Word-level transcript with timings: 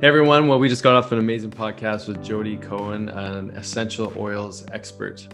Hey 0.00 0.06
everyone, 0.06 0.46
well, 0.46 0.60
we 0.60 0.68
just 0.68 0.84
got 0.84 0.94
off 0.94 1.10
an 1.10 1.18
amazing 1.18 1.50
podcast 1.50 2.06
with 2.06 2.22
Jodi 2.22 2.56
Cohen, 2.56 3.08
an 3.08 3.50
essential 3.50 4.12
oils 4.16 4.64
expert. 4.70 5.26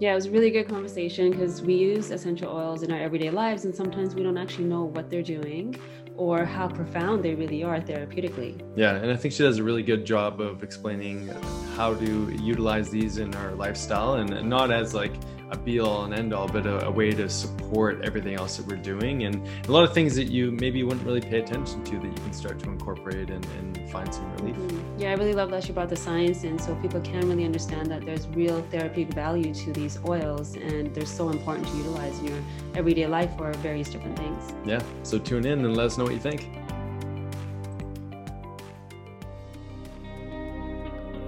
Yeah, 0.00 0.10
it 0.10 0.14
was 0.16 0.26
a 0.26 0.32
really 0.32 0.50
good 0.50 0.68
conversation 0.68 1.30
because 1.30 1.62
we 1.62 1.74
use 1.74 2.10
essential 2.10 2.50
oils 2.50 2.82
in 2.82 2.90
our 2.90 2.98
everyday 2.98 3.30
lives, 3.30 3.66
and 3.66 3.72
sometimes 3.72 4.16
we 4.16 4.24
don't 4.24 4.36
actually 4.36 4.64
know 4.64 4.82
what 4.82 5.10
they're 5.10 5.22
doing 5.22 5.76
or 6.16 6.44
how 6.44 6.66
profound 6.66 7.24
they 7.24 7.36
really 7.36 7.62
are 7.62 7.80
therapeutically. 7.80 8.60
Yeah, 8.74 8.96
and 8.96 9.12
I 9.12 9.16
think 9.16 9.32
she 9.32 9.44
does 9.44 9.58
a 9.58 9.62
really 9.62 9.84
good 9.84 10.04
job 10.04 10.40
of 10.40 10.64
explaining 10.64 11.28
how 11.76 11.94
to 11.94 12.36
utilize 12.42 12.90
these 12.90 13.18
in 13.18 13.32
our 13.36 13.52
lifestyle 13.52 14.14
and 14.14 14.50
not 14.50 14.72
as 14.72 14.92
like 14.92 15.12
a 15.50 15.58
be 15.58 15.80
all 15.80 16.04
and 16.04 16.14
end 16.14 16.32
all, 16.32 16.48
but 16.48 16.66
a, 16.66 16.86
a, 16.86 16.90
way 16.90 17.10
to 17.10 17.28
support 17.28 18.00
everything 18.04 18.34
else 18.34 18.56
that 18.56 18.66
we're 18.66 18.76
doing. 18.76 19.24
And 19.24 19.46
a 19.68 19.72
lot 19.72 19.84
of 19.84 19.92
things 19.92 20.14
that 20.16 20.24
you 20.24 20.52
maybe 20.52 20.82
wouldn't 20.82 21.04
really 21.04 21.20
pay 21.20 21.40
attention 21.40 21.82
to 21.84 21.98
that 21.98 22.06
you 22.06 22.14
can 22.14 22.32
start 22.32 22.58
to 22.60 22.70
incorporate 22.70 23.30
and, 23.30 23.44
and 23.58 23.90
find 23.90 24.12
some 24.12 24.32
relief. 24.36 24.56
Mm-hmm. 24.56 25.00
Yeah, 25.00 25.10
I 25.10 25.14
really 25.14 25.32
love 25.34 25.50
that 25.50 25.64
she 25.64 25.72
brought 25.72 25.88
the 25.88 25.96
science 25.96 26.44
in 26.44 26.58
so 26.58 26.74
people 26.76 27.00
can 27.00 27.28
really 27.28 27.44
understand 27.44 27.90
that 27.90 28.04
there's 28.04 28.26
real 28.28 28.62
therapeutic 28.70 29.14
value 29.14 29.52
to 29.54 29.72
these 29.72 29.98
oils 30.06 30.54
and 30.54 30.94
they're 30.94 31.06
so 31.06 31.30
important 31.30 31.66
to 31.68 31.76
utilize 31.76 32.18
in 32.20 32.28
your 32.28 32.42
everyday 32.74 33.06
life 33.06 33.36
for 33.36 33.52
various 33.54 33.90
different 33.90 34.16
things. 34.18 34.52
Yeah, 34.64 34.82
so 35.02 35.18
tune 35.18 35.46
in 35.46 35.64
and 35.64 35.76
let 35.76 35.86
us 35.86 35.98
know 35.98 36.04
what 36.04 36.12
you 36.12 36.20
think. 36.20 36.48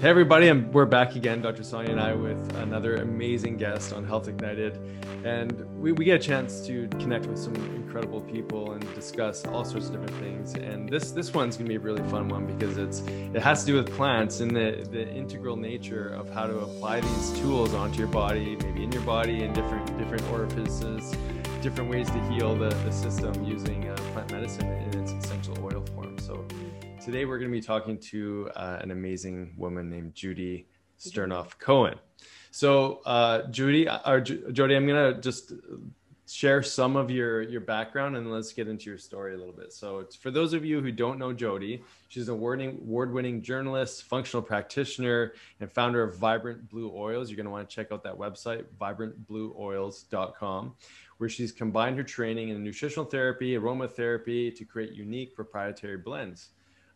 Hey 0.00 0.08
everybody, 0.08 0.48
and 0.48 0.72
we're 0.72 0.86
back 0.86 1.14
again, 1.14 1.42
Dr. 1.42 1.62
Sonia 1.62 1.90
and 1.90 2.00
I, 2.00 2.14
with 2.14 2.56
another 2.56 2.96
amazing 2.96 3.58
guest 3.58 3.92
on 3.92 4.02
Health 4.02 4.28
Ignited. 4.28 4.78
And 5.26 5.52
we, 5.78 5.92
we 5.92 6.06
get 6.06 6.18
a 6.18 6.24
chance 6.24 6.66
to 6.68 6.88
connect 7.00 7.26
with 7.26 7.38
some 7.38 7.54
incredible 7.76 8.22
people 8.22 8.72
and 8.72 8.94
discuss 8.94 9.44
all 9.44 9.62
sorts 9.62 9.90
of 9.90 10.00
different 10.00 10.16
things. 10.22 10.54
And 10.54 10.88
this 10.88 11.10
this 11.10 11.34
one's 11.34 11.58
gonna 11.58 11.68
be 11.68 11.74
a 11.74 11.80
really 11.80 12.02
fun 12.08 12.30
one 12.30 12.46
because 12.46 12.78
it's 12.78 13.00
it 13.00 13.42
has 13.42 13.60
to 13.60 13.66
do 13.66 13.74
with 13.74 13.94
plants 13.94 14.40
and 14.40 14.56
the, 14.56 14.88
the 14.90 15.06
integral 15.06 15.58
nature 15.58 16.08
of 16.08 16.30
how 16.30 16.46
to 16.46 16.60
apply 16.60 17.00
these 17.00 17.38
tools 17.38 17.74
onto 17.74 17.98
your 17.98 18.08
body, 18.08 18.56
maybe 18.56 18.84
in 18.84 18.90
your 18.92 19.02
body 19.02 19.44
in 19.44 19.52
different 19.52 19.98
different 19.98 20.26
orifices, 20.30 21.14
different 21.60 21.90
ways 21.90 22.08
to 22.08 22.20
heal 22.30 22.54
the, 22.54 22.70
the 22.70 22.90
system 22.90 23.44
using 23.44 23.86
uh, 23.86 23.96
plant 24.14 24.32
medicine 24.32 24.66
in 24.66 24.98
its 24.98 25.12
essential 25.12 25.58
oil 25.62 25.79
Today, 27.00 27.24
we're 27.24 27.38
going 27.38 27.50
to 27.50 27.56
be 27.56 27.62
talking 27.62 27.96
to 27.98 28.50
uh, 28.54 28.76
an 28.82 28.90
amazing 28.90 29.54
woman 29.56 29.88
named 29.88 30.14
Judy 30.14 30.66
Sternoff 30.98 31.58
Cohen. 31.58 31.98
So, 32.50 33.00
uh, 33.06 33.46
Judy, 33.46 33.88
uh, 33.88 34.00
or 34.04 34.20
Jodi, 34.20 34.76
I'm 34.76 34.86
going 34.86 35.14
to 35.14 35.20
just 35.22 35.54
share 36.28 36.62
some 36.62 36.96
of 36.96 37.10
your 37.10 37.40
your 37.40 37.62
background 37.62 38.18
and 38.18 38.30
let's 38.30 38.52
get 38.52 38.68
into 38.68 38.90
your 38.90 38.98
story 38.98 39.34
a 39.34 39.38
little 39.38 39.54
bit. 39.54 39.72
So, 39.72 40.06
for 40.20 40.30
those 40.30 40.52
of 40.52 40.62
you 40.62 40.82
who 40.82 40.92
don't 40.92 41.18
know 41.18 41.32
Jodi, 41.32 41.82
she's 42.08 42.28
an 42.28 42.34
award-winning, 42.34 42.80
award-winning 42.82 43.40
journalist, 43.40 44.04
functional 44.04 44.42
practitioner, 44.42 45.32
and 45.60 45.72
founder 45.72 46.02
of 46.02 46.18
Vibrant 46.18 46.68
Blue 46.68 46.92
Oils. 46.94 47.30
You're 47.30 47.36
going 47.36 47.46
to 47.46 47.50
want 47.50 47.66
to 47.66 47.74
check 47.74 47.92
out 47.92 48.02
that 48.02 48.18
website, 48.18 48.66
vibrantblueoils.com, 48.78 50.74
where 51.16 51.30
she's 51.30 51.50
combined 51.50 51.96
her 51.96 52.04
training 52.04 52.50
in 52.50 52.62
nutritional 52.62 53.06
therapy, 53.06 53.56
aromatherapy 53.56 54.54
to 54.54 54.66
create 54.66 54.92
unique 54.92 55.34
proprietary 55.34 55.96
blends 55.96 56.50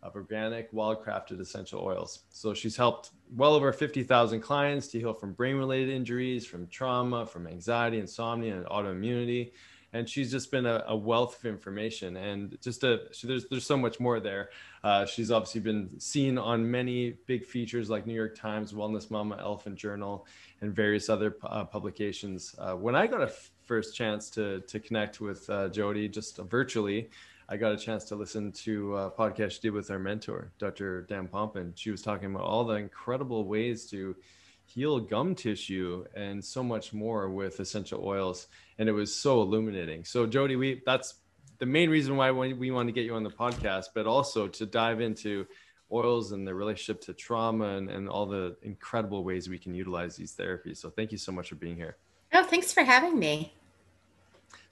of 0.04 0.14
organic, 0.14 0.68
wild-crafted 0.72 1.40
essential 1.40 1.80
oils. 1.80 2.20
So 2.28 2.52
she's 2.52 2.76
helped 2.76 3.10
well 3.34 3.54
over 3.54 3.72
50,000 3.72 4.40
clients 4.40 4.88
to 4.88 5.00
heal 5.00 5.14
from 5.14 5.32
brain-related 5.32 5.88
injuries, 5.88 6.46
from 6.46 6.66
trauma, 6.68 7.26
from 7.26 7.46
anxiety, 7.46 7.98
insomnia, 7.98 8.54
and 8.54 8.66
autoimmunity. 8.66 9.52
And 9.94 10.08
she's 10.08 10.30
just 10.30 10.50
been 10.50 10.66
a, 10.66 10.84
a 10.88 10.96
wealth 10.96 11.38
of 11.38 11.46
information, 11.46 12.16
and 12.16 12.58
just 12.60 12.82
a 12.82 13.02
she, 13.12 13.28
there's 13.28 13.46
there's 13.46 13.64
so 13.64 13.76
much 13.76 14.00
more 14.00 14.18
there. 14.18 14.50
Uh, 14.82 15.06
she's 15.06 15.30
obviously 15.30 15.60
been 15.60 15.88
seen 16.00 16.36
on 16.36 16.68
many 16.68 17.12
big 17.26 17.46
features 17.46 17.88
like 17.88 18.04
New 18.04 18.12
York 18.12 18.36
Times, 18.36 18.72
Wellness 18.72 19.08
Mama, 19.08 19.36
Elephant 19.38 19.76
Journal, 19.76 20.26
and 20.62 20.74
various 20.74 21.08
other 21.08 21.36
uh, 21.44 21.64
publications. 21.64 22.56
Uh, 22.58 22.72
when 22.72 22.96
I 22.96 23.06
got 23.06 23.22
a 23.22 23.28
first 23.66 23.94
chance 23.94 24.30
to 24.30 24.62
to 24.62 24.80
connect 24.80 25.20
with 25.20 25.48
uh, 25.48 25.68
Jodi 25.68 26.08
just 26.08 26.38
virtually, 26.38 27.08
I 27.48 27.56
got 27.56 27.72
a 27.72 27.76
chance 27.76 28.04
to 28.06 28.16
listen 28.16 28.52
to 28.52 28.96
a 28.96 29.10
podcast 29.10 29.52
she 29.52 29.60
did 29.60 29.72
with 29.72 29.90
our 29.90 29.98
mentor, 29.98 30.52
Dr. 30.58 31.02
Dan 31.02 31.28
Pompa. 31.28 31.72
She 31.74 31.90
was 31.90 32.00
talking 32.00 32.34
about 32.34 32.44
all 32.44 32.64
the 32.64 32.74
incredible 32.74 33.44
ways 33.44 33.86
to 33.90 34.16
heal 34.64 34.98
gum 34.98 35.34
tissue 35.34 36.04
and 36.14 36.42
so 36.42 36.62
much 36.62 36.92
more 36.94 37.28
with 37.28 37.60
essential 37.60 38.02
oils. 38.02 38.46
And 38.78 38.88
it 38.88 38.92
was 38.92 39.14
so 39.14 39.42
illuminating. 39.42 40.04
So 40.04 40.26
Jodi, 40.26 40.56
we 40.56 40.82
that's 40.86 41.14
the 41.58 41.66
main 41.66 41.90
reason 41.90 42.16
why 42.16 42.30
we 42.30 42.70
want 42.70 42.88
to 42.88 42.92
get 42.92 43.04
you 43.04 43.14
on 43.14 43.22
the 43.22 43.30
podcast, 43.30 43.86
but 43.94 44.06
also 44.06 44.48
to 44.48 44.66
dive 44.66 45.00
into 45.00 45.46
oils 45.92 46.32
and 46.32 46.46
the 46.46 46.54
relationship 46.54 47.00
to 47.02 47.12
trauma 47.12 47.76
and, 47.76 47.90
and 47.90 48.08
all 48.08 48.26
the 48.26 48.56
incredible 48.62 49.22
ways 49.22 49.48
we 49.48 49.58
can 49.58 49.74
utilize 49.74 50.16
these 50.16 50.34
therapies. 50.34 50.78
So 50.78 50.90
thank 50.90 51.12
you 51.12 51.18
so 51.18 51.30
much 51.30 51.50
for 51.50 51.54
being 51.56 51.76
here. 51.76 51.96
Oh, 52.32 52.42
thanks 52.42 52.72
for 52.72 52.82
having 52.82 53.18
me. 53.18 53.52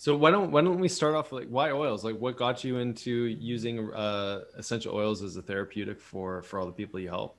So 0.02 0.16
why 0.16 0.32
don't 0.32 0.50
why 0.50 0.62
don't 0.62 0.80
we 0.80 0.88
start 0.88 1.14
off 1.14 1.30
like 1.30 1.46
why 1.46 1.70
oils? 1.70 2.02
Like 2.02 2.18
what 2.18 2.36
got 2.36 2.64
you 2.64 2.78
into 2.78 3.26
using 3.26 3.92
uh, 3.92 4.40
essential 4.58 4.96
oils 4.96 5.22
as 5.22 5.36
a 5.36 5.42
therapeutic 5.42 6.00
for 6.00 6.42
for 6.42 6.58
all 6.58 6.66
the 6.66 6.72
people 6.72 6.98
you 6.98 7.08
help? 7.08 7.36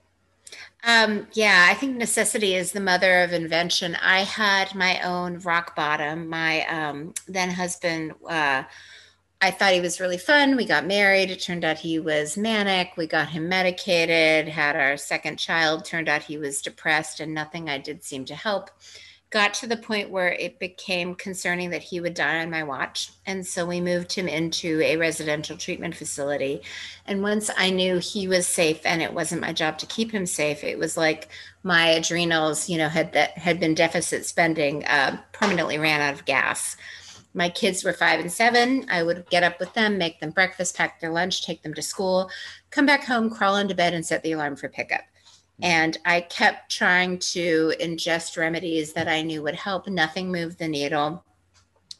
Um, 0.86 1.28
yeah, 1.34 1.68
I 1.70 1.74
think 1.74 1.98
necessity 1.98 2.56
is 2.56 2.72
the 2.72 2.80
mother 2.80 3.20
of 3.20 3.34
invention. 3.34 3.98
I 4.02 4.22
had 4.22 4.74
my 4.76 5.02
own 5.02 5.40
rock 5.40 5.76
bottom. 5.76 6.30
My 6.30 6.66
um, 6.68 7.14
then 7.28 7.50
husband, 7.50 8.14
uh, 8.30 8.64
I 9.42 9.52
thought 9.52 9.74
he 9.74 9.82
was 9.82 10.00
really 10.00 10.18
fun. 10.18 10.56
We 10.56 10.66
got 10.66 10.88
married. 10.88 11.32
It 11.32 11.42
turned 11.42 11.66
out 11.66 11.78
he 11.80 12.00
was 12.00 12.38
manic. 12.38 12.94
We 12.96 13.08
got 13.08 13.28
him 13.28 13.50
medicated. 13.50 14.48
Had 14.48 14.78
our 14.78 14.96
second 14.96 15.36
child. 15.36 15.84
Turned 15.84 16.08
out 16.08 16.24
he 16.24 16.38
was 16.38 16.62
depressed, 16.62 17.20
and 17.20 17.34
nothing 17.34 17.70
I 17.70 17.78
did 17.78 18.06
seemed 18.06 18.28
to 18.28 18.36
help 18.36 18.70
got 19.34 19.52
to 19.52 19.66
the 19.66 19.76
point 19.76 20.12
where 20.12 20.34
it 20.34 20.60
became 20.60 21.16
concerning 21.16 21.72
that 21.72 21.82
he 21.82 22.00
would 22.00 22.14
die 22.14 22.44
on 22.44 22.52
my 22.52 22.62
watch. 22.62 23.10
And 23.26 23.44
so 23.46 23.66
we 23.66 23.82
moved 23.82 24.14
him 24.14 24.28
into 24.28 24.80
a 24.82 24.96
residential 24.96 25.58
treatment 25.58 25.96
facility. 25.96 26.62
And 27.08 27.24
once 27.24 27.50
I 27.58 27.72
knew 27.72 27.98
he 27.98 28.28
was 28.28 28.48
safe 28.48 28.86
and 28.86 29.02
it 29.02 29.12
wasn't 29.12 29.42
my 29.42 29.52
job 29.52 29.80
to 29.80 29.88
keep 29.88 30.12
him 30.12 30.28
safe, 30.28 30.64
it 30.64 30.78
was 30.78 30.98
like 30.98 31.30
my 31.64 31.88
adrenals, 31.88 32.70
you 32.70 32.78
know, 32.78 32.90
had 32.90 33.12
that 33.14 33.36
had 33.36 33.60
been 33.60 33.74
deficit 33.74 34.28
spending, 34.28 34.86
uh, 34.86 35.20
permanently 35.32 35.80
ran 35.80 36.00
out 36.00 36.14
of 36.14 36.26
gas. 36.26 36.78
My 37.34 37.50
kids 37.50 37.84
were 37.84 37.94
five 37.94 38.20
and 38.20 38.32
seven. 38.32 38.86
I 38.92 39.02
would 39.02 39.28
get 39.32 39.42
up 39.42 39.60
with 39.60 39.74
them, 39.74 39.98
make 39.98 40.20
them 40.20 40.30
breakfast, 40.30 40.78
pack 40.78 41.02
their 41.02 41.10
lunch, 41.10 41.44
take 41.44 41.64
them 41.64 41.74
to 41.74 41.82
school, 41.82 42.30
come 42.70 42.86
back 42.86 43.04
home, 43.04 43.32
crawl 43.32 43.56
into 43.56 43.74
bed, 43.74 43.96
and 43.96 44.06
set 44.06 44.22
the 44.22 44.34
alarm 44.34 44.58
for 44.58 44.70
pickup. 44.70 45.02
And 45.62 45.98
I 46.06 46.22
kept 46.22 46.72
trying 46.72 47.20
to 47.20 47.74
ingest 47.80 48.38
remedies 48.38 48.94
that 48.94 49.08
I 49.08 49.22
knew 49.22 49.44
would 49.44 49.56
help. 49.56 49.88
Nothing 49.88 50.32
moved 50.32 50.58
the 50.58 50.68
needle. 50.68 51.24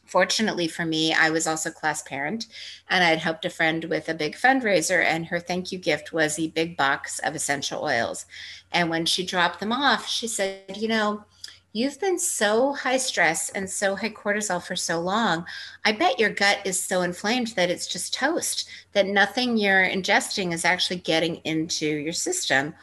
Fortunately 0.06 0.68
for 0.68 0.84
me, 0.84 1.12
I 1.12 1.30
was 1.30 1.46
also 1.46 1.70
class 1.70 2.02
parent 2.02 2.46
and 2.88 3.02
I'd 3.02 3.18
helped 3.18 3.44
a 3.44 3.50
friend 3.50 3.84
with 3.84 4.08
a 4.08 4.14
big 4.14 4.36
fundraiser, 4.36 5.02
and 5.02 5.26
her 5.26 5.40
thank 5.40 5.72
you 5.72 5.78
gift 5.78 6.12
was 6.12 6.38
a 6.38 6.48
big 6.48 6.76
box 6.76 7.18
of 7.20 7.34
essential 7.34 7.82
oils. 7.82 8.26
And 8.70 8.90
when 8.90 9.06
she 9.06 9.24
dropped 9.24 9.60
them 9.60 9.72
off, 9.72 10.06
she 10.06 10.28
said, 10.28 10.76
You 10.76 10.88
know, 10.88 11.24
you've 11.72 11.98
been 12.00 12.18
so 12.18 12.74
high 12.74 12.98
stress 12.98 13.50
and 13.50 13.68
so 13.68 13.96
high 13.96 14.10
cortisol 14.10 14.62
for 14.62 14.76
so 14.76 15.00
long. 15.00 15.46
I 15.84 15.92
bet 15.92 16.20
your 16.20 16.30
gut 16.30 16.58
is 16.64 16.80
so 16.80 17.02
inflamed 17.02 17.48
that 17.56 17.70
it's 17.70 17.86
just 17.86 18.14
toast, 18.14 18.68
that 18.92 19.06
nothing 19.06 19.56
you're 19.56 19.84
ingesting 19.84 20.52
is 20.52 20.64
actually 20.64 20.98
getting 20.98 21.36
into 21.44 21.86
your 21.86 22.12
system 22.12 22.74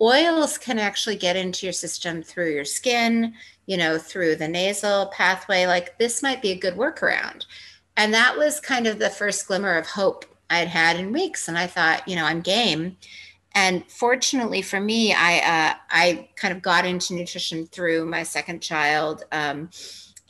oils 0.00 0.58
can 0.58 0.78
actually 0.78 1.16
get 1.16 1.36
into 1.36 1.66
your 1.66 1.72
system 1.72 2.22
through 2.22 2.52
your 2.52 2.64
skin, 2.64 3.34
you 3.66 3.76
know, 3.76 3.98
through 3.98 4.36
the 4.36 4.48
nasal 4.48 5.06
pathway. 5.06 5.66
Like 5.66 5.98
this 5.98 6.22
might 6.22 6.42
be 6.42 6.50
a 6.52 6.58
good 6.58 6.74
workaround. 6.74 7.46
And 7.96 8.14
that 8.14 8.36
was 8.38 8.60
kind 8.60 8.86
of 8.86 8.98
the 8.98 9.10
first 9.10 9.46
glimmer 9.48 9.76
of 9.76 9.86
hope 9.86 10.24
I'd 10.50 10.68
had 10.68 10.96
in 10.96 11.12
weeks. 11.12 11.48
And 11.48 11.58
I 11.58 11.66
thought, 11.66 12.06
you 12.06 12.16
know, 12.16 12.24
I'm 12.24 12.40
game. 12.40 12.96
And 13.54 13.84
fortunately 13.90 14.62
for 14.62 14.80
me, 14.80 15.12
I 15.12 15.38
uh, 15.38 15.74
I 15.90 16.28
kind 16.36 16.54
of 16.54 16.62
got 16.62 16.86
into 16.86 17.14
nutrition 17.14 17.66
through 17.66 18.06
my 18.06 18.22
second 18.22 18.60
child. 18.60 19.24
Um, 19.32 19.70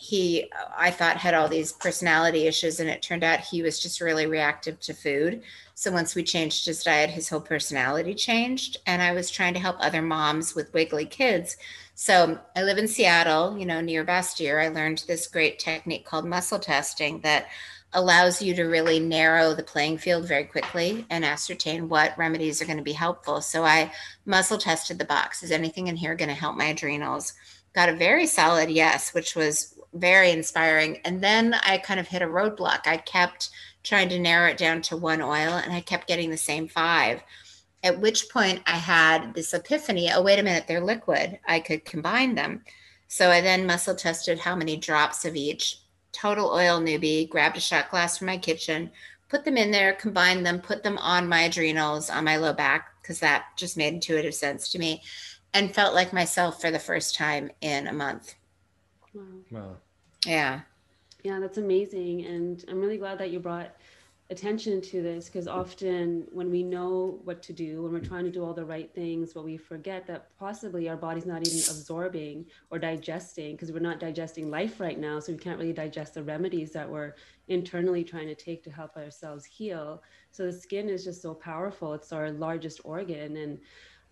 he 0.01 0.49
i 0.77 0.93
thought 0.93 1.17
had 1.17 1.35
all 1.35 1.49
these 1.49 1.73
personality 1.73 2.47
issues 2.47 2.79
and 2.79 2.89
it 2.89 3.03
turned 3.03 3.25
out 3.25 3.41
he 3.41 3.63
was 3.63 3.81
just 3.81 4.01
really 4.01 4.27
reactive 4.27 4.79
to 4.79 4.95
food. 4.95 5.43
So 5.75 5.91
once 5.91 6.15
we 6.15 6.23
changed 6.23 6.67
his 6.67 6.85
diet 6.85 7.11
his 7.11 7.29
whole 7.29 7.41
personality 7.41 8.15
changed 8.15 8.77
and 8.87 9.03
i 9.03 9.11
was 9.13 9.29
trying 9.29 9.55
to 9.55 9.61
help 9.61 9.75
other 9.81 10.01
moms 10.01 10.55
with 10.55 10.73
wiggly 10.73 11.05
kids. 11.05 11.57
So 11.97 12.39
i 12.55 12.63
live 12.63 12.79
in 12.79 12.87
seattle 12.87 13.59
you 13.59 13.67
know 13.67 13.81
near 13.81 14.05
bastyr. 14.05 14.63
I 14.65 14.69
learned 14.69 15.03
this 15.09 15.27
great 15.27 15.59
technique 15.59 16.07
called 16.07 16.27
muscle 16.27 16.61
testing 16.61 17.21
that 17.23 17.49
allows 17.95 18.43
you 18.43 18.55
to 18.55 18.65
really 18.65 19.01
narrow 19.01 19.55
the 19.55 19.63
playing 19.63 19.97
field 19.97 20.29
very 20.29 20.45
quickly 20.45 21.07
and 21.09 21.25
ascertain 21.25 21.89
what 21.89 22.17
remedies 22.19 22.61
are 22.61 22.67
going 22.67 22.77
to 22.77 22.83
be 22.83 22.93
helpful 22.93 23.41
so 23.41 23.65
i 23.65 23.91
muscle 24.27 24.59
tested 24.59 24.99
the 24.99 25.05
box 25.05 25.43
is 25.43 25.51
anything 25.51 25.87
in 25.87 25.97
here 25.97 26.15
going 26.15 26.29
to 26.29 26.35
help 26.35 26.57
my 26.57 26.67
adrenals 26.67 27.33
got 27.75 27.89
a 27.89 27.97
very 27.97 28.27
solid 28.27 28.69
yes 28.69 29.15
which 29.15 29.35
was 29.35 29.79
very 29.95 30.31
inspiring. 30.31 30.99
And 31.05 31.23
then 31.23 31.55
I 31.55 31.79
kind 31.79 32.01
of 32.01 32.09
hit 32.09 32.23
a 32.23 32.27
roadblock. 32.27 32.87
I 32.87 32.99
kept 32.99 33.51
trying 33.83 34.09
to 34.11 34.19
narrow 34.19 34.49
it 34.49 34.59
down 34.59 34.83
to 34.83 34.97
one 34.97 35.23
oil 35.23 35.55
and 35.55 35.73
I 35.73 35.81
kept 35.81 36.09
getting 36.09 36.31
the 36.31 36.37
same 36.37 36.69
five. 36.69 37.23
At 37.83 38.01
which 38.01 38.29
point 38.29 38.63
I 38.67 38.77
had 38.77 39.35
this 39.35 39.55
epiphany 39.55 40.11
oh, 40.13 40.23
wait 40.23 40.39
a 40.39 40.43
minute, 40.43 40.67
they're 40.67 40.81
liquid. 40.81 41.39
I 41.47 41.61
could 41.61 41.85
combine 41.85 42.35
them. 42.35 42.65
So 43.07 43.31
I 43.31 43.41
then 43.41 43.67
muscle 43.67 43.95
tested 43.95 44.41
how 44.41 44.55
many 44.55 44.77
drops 44.77 45.25
of 45.25 45.37
each. 45.37 45.81
Total 46.13 46.47
oil 46.47 46.81
newbie, 46.81 47.29
grabbed 47.29 47.57
a 47.57 47.61
shot 47.61 47.91
glass 47.91 48.19
from 48.19 48.27
my 48.27 48.39
kitchen, 48.39 48.91
put 49.29 49.45
them 49.45 49.57
in 49.57 49.71
there, 49.71 49.93
combined 49.93 50.45
them, 50.45 50.61
put 50.61 50.83
them 50.83 50.99
on 50.99 51.29
my 51.29 51.43
adrenals, 51.43 52.11
on 52.11 52.25
my 52.25 52.37
low 52.37 52.53
back, 52.53 52.91
because 53.03 53.21
that 53.21 53.47
just 53.57 53.77
made 53.77 53.95
intuitive 53.95 54.35
sense 54.35 54.71
to 54.71 54.79
me, 54.79 55.03
and 55.55 55.75
felt 55.75 55.95
like 55.95 56.13
myself 56.13 56.61
for 56.61 56.71
the 56.71 56.79
first 56.79 57.15
time 57.15 57.51
in 57.61 57.87
a 57.87 57.93
month. 57.93 58.35
Wow. 59.15 59.23
wow. 59.51 59.77
Yeah. 60.27 60.61
Yeah, 61.23 61.41
that's 61.41 61.59
amazing. 61.59 62.25
And 62.25 62.65
I'm 62.69 62.81
really 62.81 62.99
glad 62.99 63.19
that 63.19 63.31
you 63.31 63.41
brought 63.41 63.75
attention 64.31 64.83
to 64.83 65.03
this 65.03 65.27
because 65.27 65.49
often 65.49 66.27
when 66.31 66.51
we 66.51 66.63
know 66.63 67.19
what 67.25 67.43
to 67.43 67.53
do, 67.55 67.83
when 67.83 67.93
we're 67.93 68.01
trying 68.01 68.25
to 68.25 68.31
do 68.31 68.45
all 68.45 68.53
the 68.53 68.65
right 68.65 68.93
things, 68.95 69.33
but 69.33 69.43
we 69.43 69.57
forget 69.57 70.07
that 70.07 70.37
possibly 70.39 70.87
our 70.87 70.99
body's 70.99 71.25
not 71.25 71.47
even 71.47 71.61
absorbing 71.61 72.45
or 72.71 72.79
digesting 72.79 73.53
because 73.53 73.73
we're 73.73 73.79
not 73.79 73.99
digesting 73.99 74.51
life 74.51 74.81
right 74.81 74.99
now. 74.99 75.19
So 75.19 75.33
we 75.33 75.39
can't 75.39 75.59
really 75.59 75.73
digest 75.73 76.13
the 76.13 76.23
remedies 76.23 76.73
that 76.73 76.89
we're 76.89 77.15
internally 77.49 78.05
trying 78.05 78.27
to 78.27 78.35
take 78.35 78.63
to 78.65 78.71
help 78.71 78.97
ourselves 78.99 79.47
heal. 79.47 80.03
So 80.31 80.45
the 80.45 80.53
skin 80.53 80.91
is 80.91 81.05
just 81.05 81.23
so 81.23 81.33
powerful. 81.33 81.95
It's 81.95 82.13
our 82.13 82.31
largest 82.31 82.83
organ. 82.85 83.39
And 83.39 83.59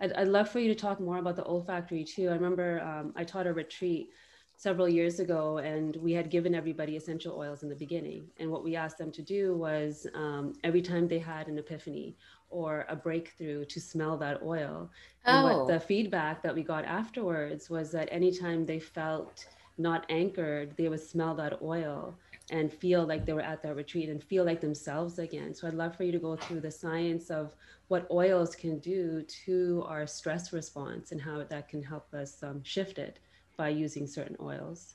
I'd, 0.00 0.14
I'd 0.14 0.28
love 0.28 0.48
for 0.48 0.60
you 0.60 0.68
to 0.68 0.74
talk 0.74 0.98
more 0.98 1.18
about 1.18 1.36
the 1.36 1.44
olfactory 1.44 2.04
too. 2.04 2.30
I 2.30 2.32
remember 2.32 2.80
um, 2.80 3.12
I 3.16 3.24
taught 3.24 3.46
a 3.46 3.52
retreat 3.52 4.08
several 4.56 4.88
years 4.88 5.20
ago, 5.20 5.58
and 5.58 5.96
we 5.96 6.12
had 6.12 6.30
given 6.30 6.54
everybody 6.54 6.96
essential 6.96 7.36
oils 7.38 7.62
in 7.62 7.68
the 7.68 7.74
beginning. 7.74 8.26
And 8.38 8.50
what 8.50 8.64
we 8.64 8.74
asked 8.74 8.98
them 8.98 9.12
to 9.12 9.22
do 9.22 9.54
was 9.54 10.06
um, 10.14 10.54
every 10.64 10.80
time 10.80 11.06
they 11.06 11.18
had 11.18 11.46
an 11.46 11.58
epiphany 11.58 12.16
or 12.48 12.86
a 12.88 12.96
breakthrough 12.96 13.66
to 13.66 13.80
smell 13.80 14.16
that 14.16 14.42
oil. 14.42 14.90
Oh. 15.26 15.30
And 15.30 15.44
what 15.44 15.56
oh. 15.56 15.66
the 15.66 15.78
feedback 15.78 16.42
that 16.42 16.54
we 16.54 16.62
got 16.62 16.86
afterwards 16.86 17.68
was 17.68 17.90
that 17.92 18.08
anytime 18.10 18.64
they 18.64 18.80
felt 18.80 19.46
not 19.78 20.06
anchored, 20.08 20.74
they 20.78 20.88
would 20.88 21.00
smell 21.00 21.34
that 21.34 21.60
oil 21.60 22.16
and 22.50 22.72
feel 22.72 23.04
like 23.04 23.26
they 23.26 23.34
were 23.34 23.40
at 23.40 23.62
that 23.62 23.76
retreat 23.76 24.08
and 24.08 24.22
feel 24.22 24.44
like 24.44 24.60
themselves 24.62 25.18
again. 25.18 25.52
So 25.52 25.66
I'd 25.66 25.74
love 25.74 25.96
for 25.96 26.04
you 26.04 26.12
to 26.12 26.18
go 26.18 26.36
through 26.36 26.60
the 26.60 26.70
science 26.70 27.28
of 27.28 27.52
what 27.88 28.06
oils 28.10 28.54
can 28.54 28.78
do 28.78 29.22
to 29.44 29.84
our 29.86 30.06
stress 30.06 30.52
response 30.52 31.12
and 31.12 31.20
how 31.20 31.42
that 31.42 31.68
can 31.68 31.82
help 31.82 32.14
us 32.14 32.42
um, 32.42 32.62
shift 32.62 32.98
it 32.98 33.18
by 33.56 33.68
using 33.68 34.06
certain 34.06 34.36
oils. 34.40 34.94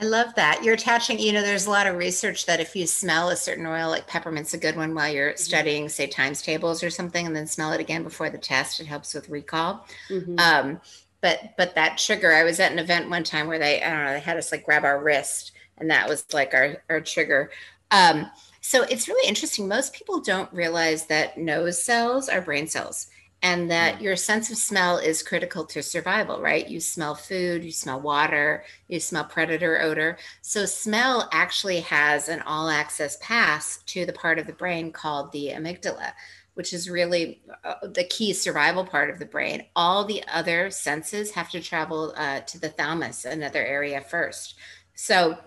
I 0.00 0.04
love 0.04 0.34
that. 0.36 0.62
You're 0.62 0.74
attaching, 0.74 1.18
you 1.18 1.32
know, 1.32 1.42
there's 1.42 1.66
a 1.66 1.70
lot 1.70 1.88
of 1.88 1.96
research 1.96 2.46
that 2.46 2.60
if 2.60 2.76
you 2.76 2.86
smell 2.86 3.30
a 3.30 3.36
certain 3.36 3.66
oil, 3.66 3.88
like 3.88 4.06
peppermint's 4.06 4.54
a 4.54 4.58
good 4.58 4.76
one 4.76 4.94
while 4.94 5.12
you're 5.12 5.30
mm-hmm. 5.30 5.38
studying, 5.38 5.88
say, 5.88 6.06
times 6.06 6.40
tables 6.40 6.84
or 6.84 6.90
something, 6.90 7.26
and 7.26 7.34
then 7.34 7.48
smell 7.48 7.72
it 7.72 7.80
again 7.80 8.04
before 8.04 8.30
the 8.30 8.38
test, 8.38 8.78
it 8.78 8.86
helps 8.86 9.12
with 9.12 9.28
recall. 9.28 9.86
Mm-hmm. 10.08 10.38
Um, 10.38 10.80
but 11.20 11.54
but 11.56 11.74
that 11.74 11.98
trigger, 11.98 12.32
I 12.32 12.44
was 12.44 12.60
at 12.60 12.70
an 12.70 12.78
event 12.78 13.10
one 13.10 13.24
time 13.24 13.48
where 13.48 13.58
they, 13.58 13.82
I 13.82 13.90
don't 13.90 14.04
know, 14.04 14.12
they 14.12 14.20
had 14.20 14.36
us 14.36 14.52
like 14.52 14.64
grab 14.64 14.84
our 14.84 15.02
wrist, 15.02 15.50
and 15.78 15.90
that 15.90 16.08
was 16.08 16.24
like 16.32 16.54
our, 16.54 16.76
our 16.88 17.00
trigger. 17.00 17.50
Um, 17.90 18.30
so 18.60 18.84
it's 18.84 19.08
really 19.08 19.28
interesting. 19.28 19.66
Most 19.66 19.94
people 19.94 20.20
don't 20.20 20.52
realize 20.52 21.06
that 21.06 21.38
nose 21.38 21.82
cells 21.82 22.28
are 22.28 22.40
brain 22.40 22.68
cells 22.68 23.08
and 23.42 23.70
that 23.70 24.02
your 24.02 24.16
sense 24.16 24.50
of 24.50 24.56
smell 24.56 24.98
is 24.98 25.22
critical 25.22 25.64
to 25.64 25.82
survival, 25.82 26.40
right? 26.40 26.68
You 26.68 26.80
smell 26.80 27.14
food, 27.14 27.64
you 27.64 27.70
smell 27.70 28.00
water, 28.00 28.64
you 28.88 28.98
smell 28.98 29.24
predator 29.24 29.80
odor. 29.80 30.18
So, 30.42 30.66
smell 30.66 31.28
actually 31.32 31.80
has 31.80 32.28
an 32.28 32.40
all 32.42 32.68
access 32.68 33.16
pass 33.20 33.78
to 33.86 34.04
the 34.04 34.12
part 34.12 34.40
of 34.40 34.46
the 34.46 34.52
brain 34.52 34.90
called 34.90 35.30
the 35.30 35.50
amygdala, 35.50 36.12
which 36.54 36.72
is 36.72 36.90
really 36.90 37.40
uh, 37.62 37.74
the 37.86 38.04
key 38.04 38.32
survival 38.32 38.84
part 38.84 39.08
of 39.08 39.20
the 39.20 39.26
brain. 39.26 39.66
All 39.76 40.04
the 40.04 40.24
other 40.26 40.70
senses 40.70 41.30
have 41.30 41.50
to 41.50 41.60
travel 41.60 42.14
uh, 42.16 42.40
to 42.40 42.58
the 42.58 42.70
thalamus, 42.70 43.24
another 43.24 43.64
area 43.64 44.00
first. 44.00 44.56
So, 44.96 45.38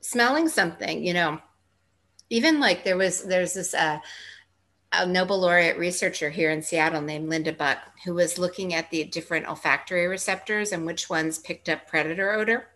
smelling 0.00 0.48
something, 0.48 1.06
you 1.06 1.14
know, 1.14 1.40
even 2.28 2.58
like 2.58 2.82
there 2.82 2.96
was, 2.96 3.22
there's 3.22 3.54
this, 3.54 3.72
uh, 3.72 4.00
a 5.00 5.06
Nobel 5.06 5.40
laureate 5.40 5.78
researcher 5.78 6.30
here 6.30 6.50
in 6.50 6.62
Seattle 6.62 7.00
named 7.00 7.28
Linda 7.28 7.52
Buck, 7.52 7.78
who 8.04 8.14
was 8.14 8.38
looking 8.38 8.74
at 8.74 8.90
the 8.90 9.04
different 9.04 9.46
olfactory 9.46 10.06
receptors 10.06 10.72
and 10.72 10.86
which 10.86 11.10
ones 11.10 11.38
picked 11.38 11.68
up 11.68 11.86
predator 11.86 12.32
odor. 12.32 12.68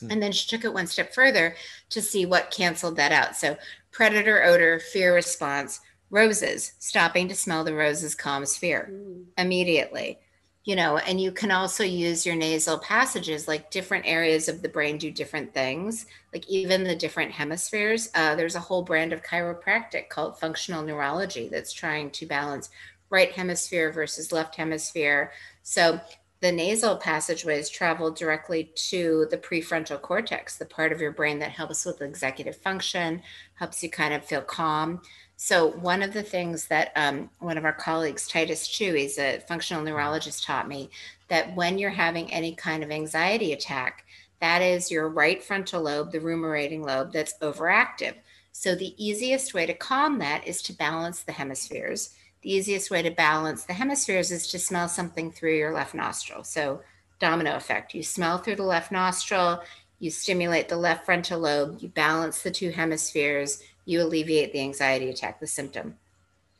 Hmm. 0.00 0.10
And 0.10 0.22
then 0.22 0.32
she 0.32 0.48
took 0.48 0.64
it 0.64 0.72
one 0.72 0.86
step 0.86 1.14
further 1.14 1.56
to 1.90 2.02
see 2.02 2.26
what 2.26 2.50
canceled 2.50 2.96
that 2.96 3.12
out. 3.12 3.36
So, 3.36 3.56
predator 3.90 4.42
odor, 4.42 4.78
fear 4.78 5.14
response, 5.14 5.80
roses, 6.10 6.72
stopping 6.78 7.28
to 7.28 7.34
smell 7.34 7.64
the 7.64 7.74
roses 7.74 8.14
calms 8.14 8.56
fear 8.56 8.90
mm. 8.92 9.24
immediately 9.38 10.18
you 10.64 10.76
know, 10.76 10.96
and 10.98 11.20
you 11.20 11.32
can 11.32 11.50
also 11.50 11.82
use 11.82 12.24
your 12.24 12.36
nasal 12.36 12.78
passages, 12.78 13.48
like 13.48 13.70
different 13.70 14.06
areas 14.06 14.48
of 14.48 14.62
the 14.62 14.68
brain 14.68 14.96
do 14.96 15.10
different 15.10 15.52
things, 15.52 16.06
like 16.32 16.48
even 16.48 16.84
the 16.84 16.94
different 16.94 17.32
hemispheres. 17.32 18.10
Uh, 18.14 18.36
there's 18.36 18.54
a 18.54 18.60
whole 18.60 18.82
brand 18.82 19.12
of 19.12 19.24
chiropractic 19.24 20.08
called 20.08 20.38
functional 20.38 20.82
neurology 20.84 21.48
that's 21.48 21.72
trying 21.72 22.10
to 22.10 22.26
balance 22.26 22.70
right 23.10 23.32
hemisphere 23.32 23.90
versus 23.90 24.30
left 24.30 24.54
hemisphere. 24.54 25.32
So 25.62 26.00
the 26.40 26.52
nasal 26.52 26.96
passageways 26.96 27.68
travel 27.68 28.10
directly 28.10 28.72
to 28.74 29.26
the 29.30 29.38
prefrontal 29.38 30.00
cortex, 30.00 30.58
the 30.58 30.64
part 30.64 30.92
of 30.92 31.00
your 31.00 31.12
brain 31.12 31.38
that 31.40 31.52
helps 31.52 31.84
with 31.84 32.02
executive 32.02 32.56
function, 32.56 33.22
helps 33.54 33.82
you 33.82 33.90
kind 33.90 34.14
of 34.14 34.24
feel 34.24 34.42
calm. 34.42 35.00
So, 35.36 35.68
one 35.68 36.02
of 36.02 36.12
the 36.12 36.22
things 36.22 36.66
that 36.68 36.92
um, 36.94 37.28
one 37.40 37.58
of 37.58 37.64
our 37.64 37.72
colleagues, 37.72 38.28
Titus 38.28 38.68
Chiu, 38.68 38.94
he's 38.94 39.18
a 39.18 39.40
functional 39.40 39.82
neurologist, 39.82 40.44
taught 40.44 40.68
me 40.68 40.90
that 41.28 41.54
when 41.56 41.78
you're 41.78 41.90
having 41.90 42.32
any 42.32 42.54
kind 42.54 42.84
of 42.84 42.90
anxiety 42.90 43.52
attack, 43.52 44.04
that 44.40 44.62
is 44.62 44.90
your 44.90 45.08
right 45.08 45.42
frontal 45.42 45.82
lobe, 45.82 46.12
the 46.12 46.20
ruminating 46.20 46.82
lobe, 46.82 47.12
that's 47.12 47.38
overactive. 47.38 48.14
So, 48.52 48.74
the 48.74 48.94
easiest 49.04 49.54
way 49.54 49.66
to 49.66 49.74
calm 49.74 50.18
that 50.18 50.46
is 50.46 50.62
to 50.62 50.72
balance 50.72 51.22
the 51.22 51.32
hemispheres. 51.32 52.14
The 52.42 52.52
easiest 52.52 52.90
way 52.90 53.02
to 53.02 53.10
balance 53.10 53.64
the 53.64 53.72
hemispheres 53.72 54.30
is 54.30 54.46
to 54.48 54.58
smell 54.58 54.88
something 54.88 55.32
through 55.32 55.56
your 55.56 55.72
left 55.72 55.94
nostril. 55.94 56.44
So, 56.44 56.82
domino 57.18 57.56
effect. 57.56 57.94
You 57.94 58.02
smell 58.02 58.38
through 58.38 58.56
the 58.56 58.64
left 58.64 58.92
nostril, 58.92 59.62
you 60.00 60.10
stimulate 60.10 60.68
the 60.68 60.76
left 60.76 61.06
frontal 61.06 61.38
lobe, 61.38 61.78
you 61.80 61.88
balance 61.88 62.42
the 62.42 62.50
two 62.50 62.70
hemispheres 62.70 63.62
you 63.84 64.02
alleviate 64.02 64.52
the 64.52 64.60
anxiety 64.60 65.10
attack, 65.10 65.40
the 65.40 65.46
symptom. 65.46 65.96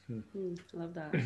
Hmm. 0.07 0.55
love 0.73 0.95
that. 0.95 1.15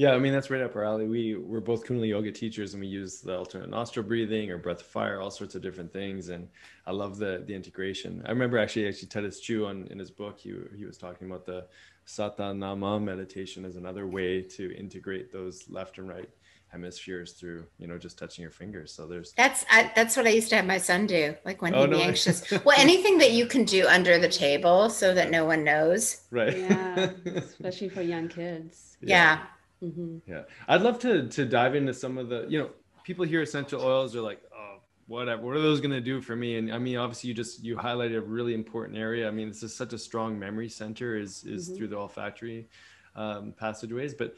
Yeah, 0.00 0.12
I 0.12 0.18
mean 0.20 0.32
that's 0.32 0.48
right 0.48 0.62
up 0.62 0.76
our 0.76 0.84
alley. 0.84 1.08
We 1.08 1.34
we're 1.34 1.58
both 1.58 1.84
Kundalini 1.84 2.10
yoga 2.10 2.30
teachers, 2.30 2.72
and 2.72 2.80
we 2.80 2.86
use 2.86 3.20
the 3.20 3.36
alternate 3.36 3.68
nostril 3.68 4.06
breathing 4.06 4.48
or 4.48 4.56
breath 4.56 4.80
of 4.80 4.86
fire, 4.86 5.20
all 5.20 5.28
sorts 5.32 5.56
of 5.56 5.62
different 5.62 5.92
things. 5.92 6.28
And 6.28 6.48
I 6.86 6.92
love 6.92 7.18
the 7.18 7.42
the 7.44 7.52
integration. 7.52 8.22
I 8.24 8.30
remember 8.30 8.58
actually 8.58 8.86
actually 8.86 9.08
Titus 9.08 9.40
Chiu 9.40 9.66
on 9.66 9.88
in 9.90 9.98
his 9.98 10.12
book, 10.12 10.38
he 10.38 10.54
he 10.76 10.84
was 10.84 10.98
talking 10.98 11.28
about 11.28 11.46
the 11.46 11.66
Sa 12.04 12.28
Ta 12.28 12.52
Na 12.52 12.76
Ma 12.76 13.00
meditation 13.00 13.64
as 13.64 13.74
another 13.74 14.06
way 14.06 14.40
to 14.40 14.72
integrate 14.78 15.32
those 15.32 15.68
left 15.68 15.98
and 15.98 16.08
right 16.08 16.30
hemispheres 16.68 17.32
through 17.32 17.64
you 17.78 17.86
know 17.86 17.98
just 17.98 18.18
touching 18.18 18.42
your 18.42 18.50
fingers. 18.50 18.92
So 18.92 19.06
there's 19.06 19.32
that's 19.32 19.64
I, 19.70 19.90
that's 19.96 20.16
what 20.16 20.26
i 20.26 20.30
used 20.30 20.50
to 20.50 20.56
have 20.56 20.66
my 20.66 20.78
son 20.78 21.06
do 21.06 21.34
like 21.44 21.62
when 21.62 21.74
oh, 21.74 21.82
he'd 21.82 21.90
no. 21.90 21.96
be 21.96 22.02
anxious. 22.02 22.50
Well 22.50 22.76
anything 22.78 23.18
that 23.18 23.32
you 23.32 23.46
can 23.46 23.64
do 23.64 23.86
under 23.86 24.18
the 24.18 24.28
table 24.28 24.90
so 24.90 25.14
that 25.14 25.30
no 25.30 25.44
one 25.44 25.64
knows. 25.64 26.22
Right. 26.30 26.58
Yeah 26.58 27.10
especially 27.36 27.88
for 27.88 28.02
young 28.02 28.28
kids. 28.28 28.96
Yeah. 29.00 29.38
Yeah. 29.80 29.88
Mm-hmm. 29.88 30.30
yeah. 30.30 30.42
I'd 30.66 30.82
love 30.82 30.98
to 31.00 31.28
to 31.28 31.44
dive 31.44 31.74
into 31.74 31.94
some 31.94 32.18
of 32.18 32.28
the 32.28 32.46
you 32.48 32.58
know 32.58 32.70
people 33.04 33.24
hear 33.24 33.42
essential 33.42 33.82
oils 33.82 34.16
are 34.16 34.20
like 34.20 34.40
oh 34.54 34.78
whatever 35.06 35.42
what 35.42 35.56
are 35.56 35.60
those 35.60 35.80
going 35.80 35.92
to 35.92 36.00
do 36.00 36.20
for 36.20 36.36
me? 36.36 36.56
And 36.56 36.72
i 36.72 36.78
mean 36.78 36.96
obviously 36.96 37.28
you 37.28 37.34
just 37.34 37.62
you 37.62 37.76
highlighted 37.76 38.16
a 38.16 38.20
really 38.20 38.54
important 38.54 38.98
area. 38.98 39.28
I 39.28 39.30
mean 39.30 39.48
this 39.48 39.62
is 39.62 39.74
such 39.74 39.92
a 39.92 39.98
strong 39.98 40.38
memory 40.38 40.68
center 40.68 41.16
is 41.16 41.44
is 41.44 41.68
mm-hmm. 41.68 41.76
through 41.76 41.88
the 41.88 41.96
olfactory 41.96 42.68
um, 43.16 43.52
passageways 43.58 44.14
but 44.14 44.34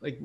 like 0.00 0.18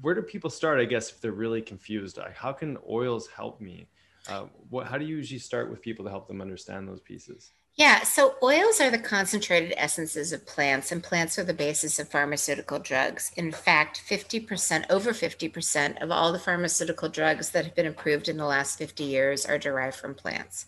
where 0.00 0.14
do 0.14 0.22
people 0.22 0.50
start 0.50 0.80
i 0.80 0.84
guess 0.84 1.10
if 1.10 1.20
they're 1.20 1.32
really 1.32 1.62
confused 1.62 2.16
like, 2.16 2.34
how 2.34 2.52
can 2.52 2.76
oils 2.88 3.28
help 3.28 3.60
me 3.60 3.86
uh, 4.28 4.46
what, 4.68 4.86
how 4.86 4.98
do 4.98 5.04
you 5.04 5.16
usually 5.16 5.38
start 5.38 5.70
with 5.70 5.80
people 5.80 6.04
to 6.04 6.10
help 6.10 6.28
them 6.28 6.40
understand 6.40 6.88
those 6.88 7.00
pieces? 7.00 7.52
Yeah, 7.74 8.02
so 8.02 8.34
oils 8.42 8.80
are 8.80 8.90
the 8.90 8.98
concentrated 8.98 9.72
essences 9.76 10.32
of 10.32 10.44
plants, 10.44 10.92
and 10.92 11.02
plants 11.02 11.38
are 11.38 11.44
the 11.44 11.54
basis 11.54 11.98
of 11.98 12.08
pharmaceutical 12.08 12.78
drugs. 12.78 13.30
In 13.36 13.52
fact, 13.52 14.02
50%, 14.06 14.84
over 14.90 15.12
50% 15.12 16.02
of 16.02 16.10
all 16.10 16.32
the 16.32 16.38
pharmaceutical 16.38 17.08
drugs 17.08 17.50
that 17.50 17.64
have 17.64 17.74
been 17.74 17.86
approved 17.86 18.28
in 18.28 18.36
the 18.36 18.44
last 18.44 18.76
50 18.76 19.04
years 19.04 19.46
are 19.46 19.58
derived 19.58 19.96
from 19.96 20.14
plants. 20.14 20.66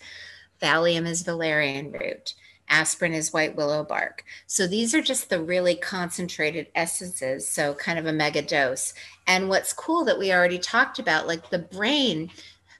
Valium 0.62 1.06
is 1.06 1.22
valerian 1.22 1.92
root. 1.92 2.34
Aspirin 2.72 3.12
is 3.12 3.34
white 3.34 3.54
willow 3.54 3.84
bark. 3.84 4.24
So 4.46 4.66
these 4.66 4.94
are 4.94 5.02
just 5.02 5.28
the 5.28 5.42
really 5.42 5.74
concentrated 5.74 6.68
essences, 6.74 7.46
so 7.46 7.74
kind 7.74 7.98
of 7.98 8.06
a 8.06 8.12
mega 8.12 8.40
dose. 8.40 8.94
And 9.26 9.50
what's 9.50 9.74
cool 9.74 10.04
that 10.06 10.18
we 10.18 10.32
already 10.32 10.58
talked 10.58 10.98
about, 10.98 11.26
like 11.26 11.50
the 11.50 11.58
brain, 11.58 12.30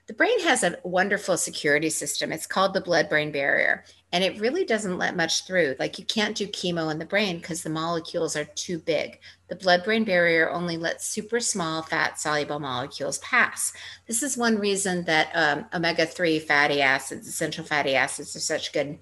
the 0.07 0.13
brain 0.13 0.39
has 0.41 0.63
a 0.63 0.79
wonderful 0.83 1.37
security 1.37 1.91
system. 1.91 2.31
It's 2.31 2.47
called 2.47 2.73
the 2.73 2.81
blood 2.81 3.07
brain 3.07 3.31
barrier 3.31 3.85
and 4.11 4.23
it 4.23 4.39
really 4.39 4.65
doesn't 4.65 4.97
let 4.97 5.15
much 5.15 5.45
through. 5.45 5.75
Like 5.79 5.97
you 5.97 6.05
can't 6.05 6.35
do 6.35 6.47
chemo 6.47 6.91
in 6.91 6.99
the 6.99 7.05
brain 7.05 7.37
because 7.37 7.63
the 7.63 7.69
molecules 7.69 8.35
are 8.35 8.45
too 8.45 8.79
big. 8.79 9.19
The 9.47 9.55
blood 9.55 9.83
brain 9.83 10.03
barrier 10.03 10.49
only 10.51 10.77
lets 10.77 11.07
super 11.07 11.39
small 11.39 11.83
fat 11.83 12.19
soluble 12.19 12.59
molecules 12.59 13.19
pass. 13.19 13.73
This 14.07 14.21
is 14.21 14.37
one 14.37 14.57
reason 14.59 15.03
that 15.05 15.31
um, 15.33 15.65
omega 15.73 16.05
3 16.05 16.39
fatty 16.39 16.81
acids, 16.81 17.27
essential 17.27 17.63
fatty 17.63 17.95
acids, 17.95 18.35
are 18.35 18.39
such 18.39 18.73
good 18.73 18.99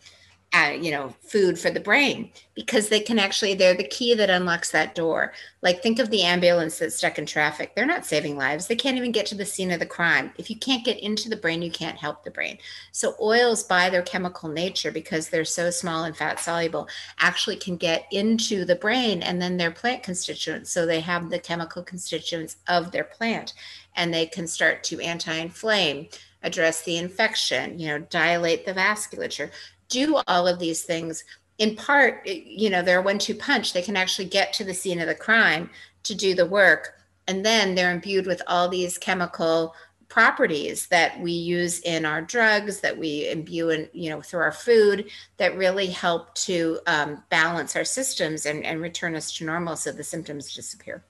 uh, 0.54 0.76
you 0.78 0.92
know 0.92 1.16
food 1.22 1.58
for 1.58 1.70
the 1.70 1.80
brain 1.80 2.30
because 2.56 2.90
they 2.90 3.00
can 3.00 3.18
actually 3.18 3.54
they're 3.54 3.74
the 3.74 3.88
key 3.88 4.14
that 4.14 4.30
unlocks 4.30 4.72
that 4.72 4.96
door. 4.96 5.32
Like 5.62 5.82
think 5.82 5.98
of 5.98 6.10
the 6.10 6.24
ambulance 6.24 6.78
that's 6.78 6.96
stuck 6.96 7.18
in 7.18 7.26
traffic. 7.26 7.74
They're 7.74 7.86
not 7.86 8.06
saving 8.06 8.38
lives. 8.38 8.68
They 8.68 8.76
can't 8.76 8.98
even 8.98 9.14
get 9.14 9.26
to 9.28 9.36
the 9.36 9.46
scene 9.46 9.72
of 9.72 9.80
the 9.80 9.86
crime. 9.86 10.32
If 10.38 10.50
you 10.50 10.58
can't 10.58 10.84
get 10.84 11.00
into 11.00 11.30
the 11.30 11.38
brain 11.38 11.62
you 11.62 11.72
can't 11.72 11.98
help 11.98 12.24
the 12.24 12.32
brain. 12.32 12.58
So 12.92 13.16
oils 13.22 13.64
by 13.64 13.90
their 13.90 14.02
chemical 14.02 14.50
nature 14.50 14.92
because 14.92 15.30
they're 15.30 15.46
so 15.46 15.70
small 15.70 16.04
and 16.04 16.18
fat 16.18 16.40
soluble 16.40 16.90
actually 17.20 17.56
can 17.56 17.78
get 17.78 18.06
into 18.12 18.66
the 18.66 18.76
brain 18.76 19.22
and 19.22 19.42
then 19.42 19.56
their 19.56 19.72
plant 19.72 20.04
constituents. 20.04 20.70
So 20.72 20.86
they 20.86 21.00
have 21.00 21.30
the 21.30 21.40
chemical 21.40 21.82
constituents 21.82 22.58
of 22.68 22.92
their 22.92 23.06
plant 23.06 23.54
and 23.96 24.14
they 24.14 24.26
can 24.26 24.48
start 24.48 24.84
to 24.86 25.00
anti-inflame 25.00 26.08
address 26.44 26.82
the 26.82 26.98
infection, 26.98 27.78
you 27.80 27.88
know, 27.88 28.00
dilate 28.00 28.66
the 28.66 28.74
vasculature, 28.74 29.52
do 29.92 30.20
all 30.28 30.48
of 30.48 30.58
these 30.58 30.84
things 30.84 31.24
in 31.60 31.76
part 31.76 32.26
you 32.26 32.70
know 32.70 32.82
they're 32.82 33.02
a 33.02 33.04
one-two 33.04 33.36
punch 33.36 33.74
they 33.74 33.82
can 33.82 33.96
actually 33.96 34.26
get 34.26 34.52
to 34.54 34.64
the 34.64 34.74
scene 34.74 35.00
of 35.00 35.08
the 35.08 35.14
crime 35.14 35.70
to 36.02 36.16
do 36.16 36.34
the 36.34 36.46
work 36.46 36.96
and 37.28 37.46
then 37.46 37.76
they're 37.76 37.92
imbued 37.92 38.26
with 38.26 38.42
all 38.48 38.68
these 38.68 38.98
chemical 38.98 39.76
properties 40.08 40.88
that 40.88 41.18
we 41.22 41.32
use 41.32 41.80
in 41.82 42.06
our 42.06 42.22
drugs 42.22 42.80
that 42.82 42.98
we 42.98 43.30
imbue 43.30 43.70
in 43.70 43.88
you 43.94 44.10
know 44.10 44.22
through 44.22 44.42
our 44.42 44.52
food 44.52 45.10
that 45.38 45.56
really 45.56 45.88
help 45.88 46.34
to 46.34 46.80
um, 46.88 47.24
balance 47.30 47.76
our 47.76 47.86
systems 47.86 48.46
and, 48.46 48.66
and 48.66 48.82
return 48.82 49.16
us 49.16 49.32
to 49.38 49.46
normal 49.46 49.76
so 49.76 49.92
the 49.92 50.04
symptoms 50.04 50.56
disappear 50.56 51.04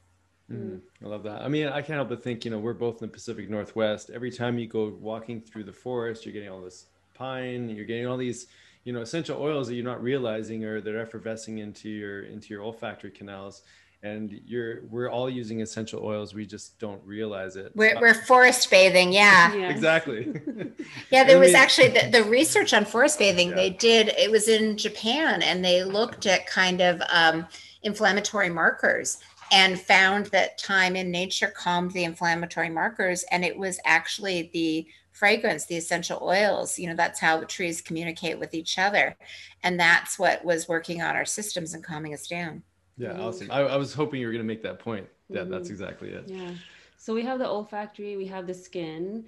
Mm, 0.51 0.81
I 1.01 1.07
love 1.07 1.23
that. 1.23 1.41
I 1.41 1.47
mean, 1.47 1.67
I 1.67 1.81
can't 1.81 1.95
help 1.95 2.09
but 2.09 2.21
think, 2.21 2.43
you 2.43 2.51
know, 2.51 2.59
we're 2.59 2.73
both 2.73 3.01
in 3.01 3.07
the 3.07 3.13
Pacific 3.13 3.49
Northwest. 3.49 4.09
Every 4.09 4.31
time 4.31 4.59
you 4.59 4.67
go 4.67 4.89
walking 4.99 5.39
through 5.39 5.63
the 5.63 5.71
forest, 5.71 6.25
you're 6.25 6.33
getting 6.33 6.49
all 6.49 6.61
this 6.61 6.87
pine, 7.13 7.69
you're 7.69 7.85
getting 7.85 8.05
all 8.05 8.17
these 8.17 8.47
you 8.83 8.93
know 8.93 9.01
essential 9.01 9.41
oils 9.41 9.67
that 9.67 9.75
you're 9.75 9.85
not 9.85 10.01
realizing 10.01 10.63
or 10.65 10.81
that 10.81 10.93
are 10.93 10.99
effervescing 10.99 11.59
into 11.59 11.89
your 11.89 12.23
into 12.23 12.53
your 12.53 12.63
olfactory 12.63 13.11
canals. 13.11 13.63
And 14.03 14.41
you're 14.47 14.81
we're 14.89 15.09
all 15.09 15.29
using 15.29 15.61
essential 15.61 16.03
oils. 16.03 16.33
We 16.33 16.47
just 16.47 16.79
don't 16.79 16.99
realize 17.05 17.55
it. 17.55 17.71
We're, 17.75 18.01
we're 18.01 18.15
forest 18.15 18.71
bathing 18.71 19.13
yeah, 19.13 19.53
yeah. 19.55 19.69
exactly. 19.69 20.33
Yeah 21.11 21.23
there 21.23 21.39
was 21.39 21.53
actually 21.53 21.89
the, 21.89 22.09
the, 22.09 22.23
research 22.23 22.73
on 22.73 22.85
forest 22.85 23.19
bathing 23.19 23.49
yeah. 23.49 23.55
they 23.55 23.69
did 23.69 24.09
it 24.17 24.31
was 24.31 24.47
in 24.47 24.77
japan 24.77 25.41
and 25.41 25.63
they 25.63 25.83
looked 25.83 26.25
at 26.25 26.47
kind 26.47 26.81
of 26.81 27.01
um, 27.11 27.45
inflammatory 27.83 28.49
markers 28.49 29.17
and 29.51 29.79
found 29.79 30.27
that 30.27 30.57
time 30.57 30.95
in 30.95 31.11
nature 31.11 31.49
calmed 31.49 31.91
the 31.91 32.05
inflammatory 32.05 32.69
markers 32.69 33.23
and 33.31 33.43
it 33.43 33.57
was 33.57 33.79
actually 33.85 34.49
the 34.53 34.87
fragrance, 35.11 35.65
the 35.65 35.77
essential 35.77 36.19
oils. 36.21 36.79
You 36.79 36.87
know, 36.87 36.95
that's 36.95 37.19
how 37.19 37.41
trees 37.43 37.81
communicate 37.81 38.39
with 38.39 38.53
each 38.53 38.77
other. 38.77 39.15
And 39.63 39.79
that's 39.79 40.17
what 40.17 40.43
was 40.43 40.67
working 40.67 41.01
on 41.01 41.15
our 41.15 41.25
systems 41.25 41.73
and 41.73 41.83
calming 41.83 42.13
us 42.13 42.27
down. 42.27 42.63
Yeah, 42.97 43.09
mm-hmm. 43.09 43.21
awesome. 43.21 43.51
I, 43.51 43.61
I, 43.61 43.77
was 43.77 43.93
hoping 43.93 44.19
you 44.19 44.27
were 44.27 44.33
going 44.33 44.43
to 44.43 44.47
make 44.47 44.63
that 44.63 44.79
point. 44.79 45.07
Yeah, 45.29 45.41
mm-hmm. 45.41 45.51
that's 45.51 45.69
exactly 45.69 46.09
it. 46.09 46.25
Yeah. 46.27 46.51
So 46.97 47.13
we 47.13 47.23
have 47.23 47.39
the 47.39 47.47
olfactory, 47.47 48.15
we 48.15 48.27
have 48.27 48.45
the 48.45 48.53
skin. 48.53 49.25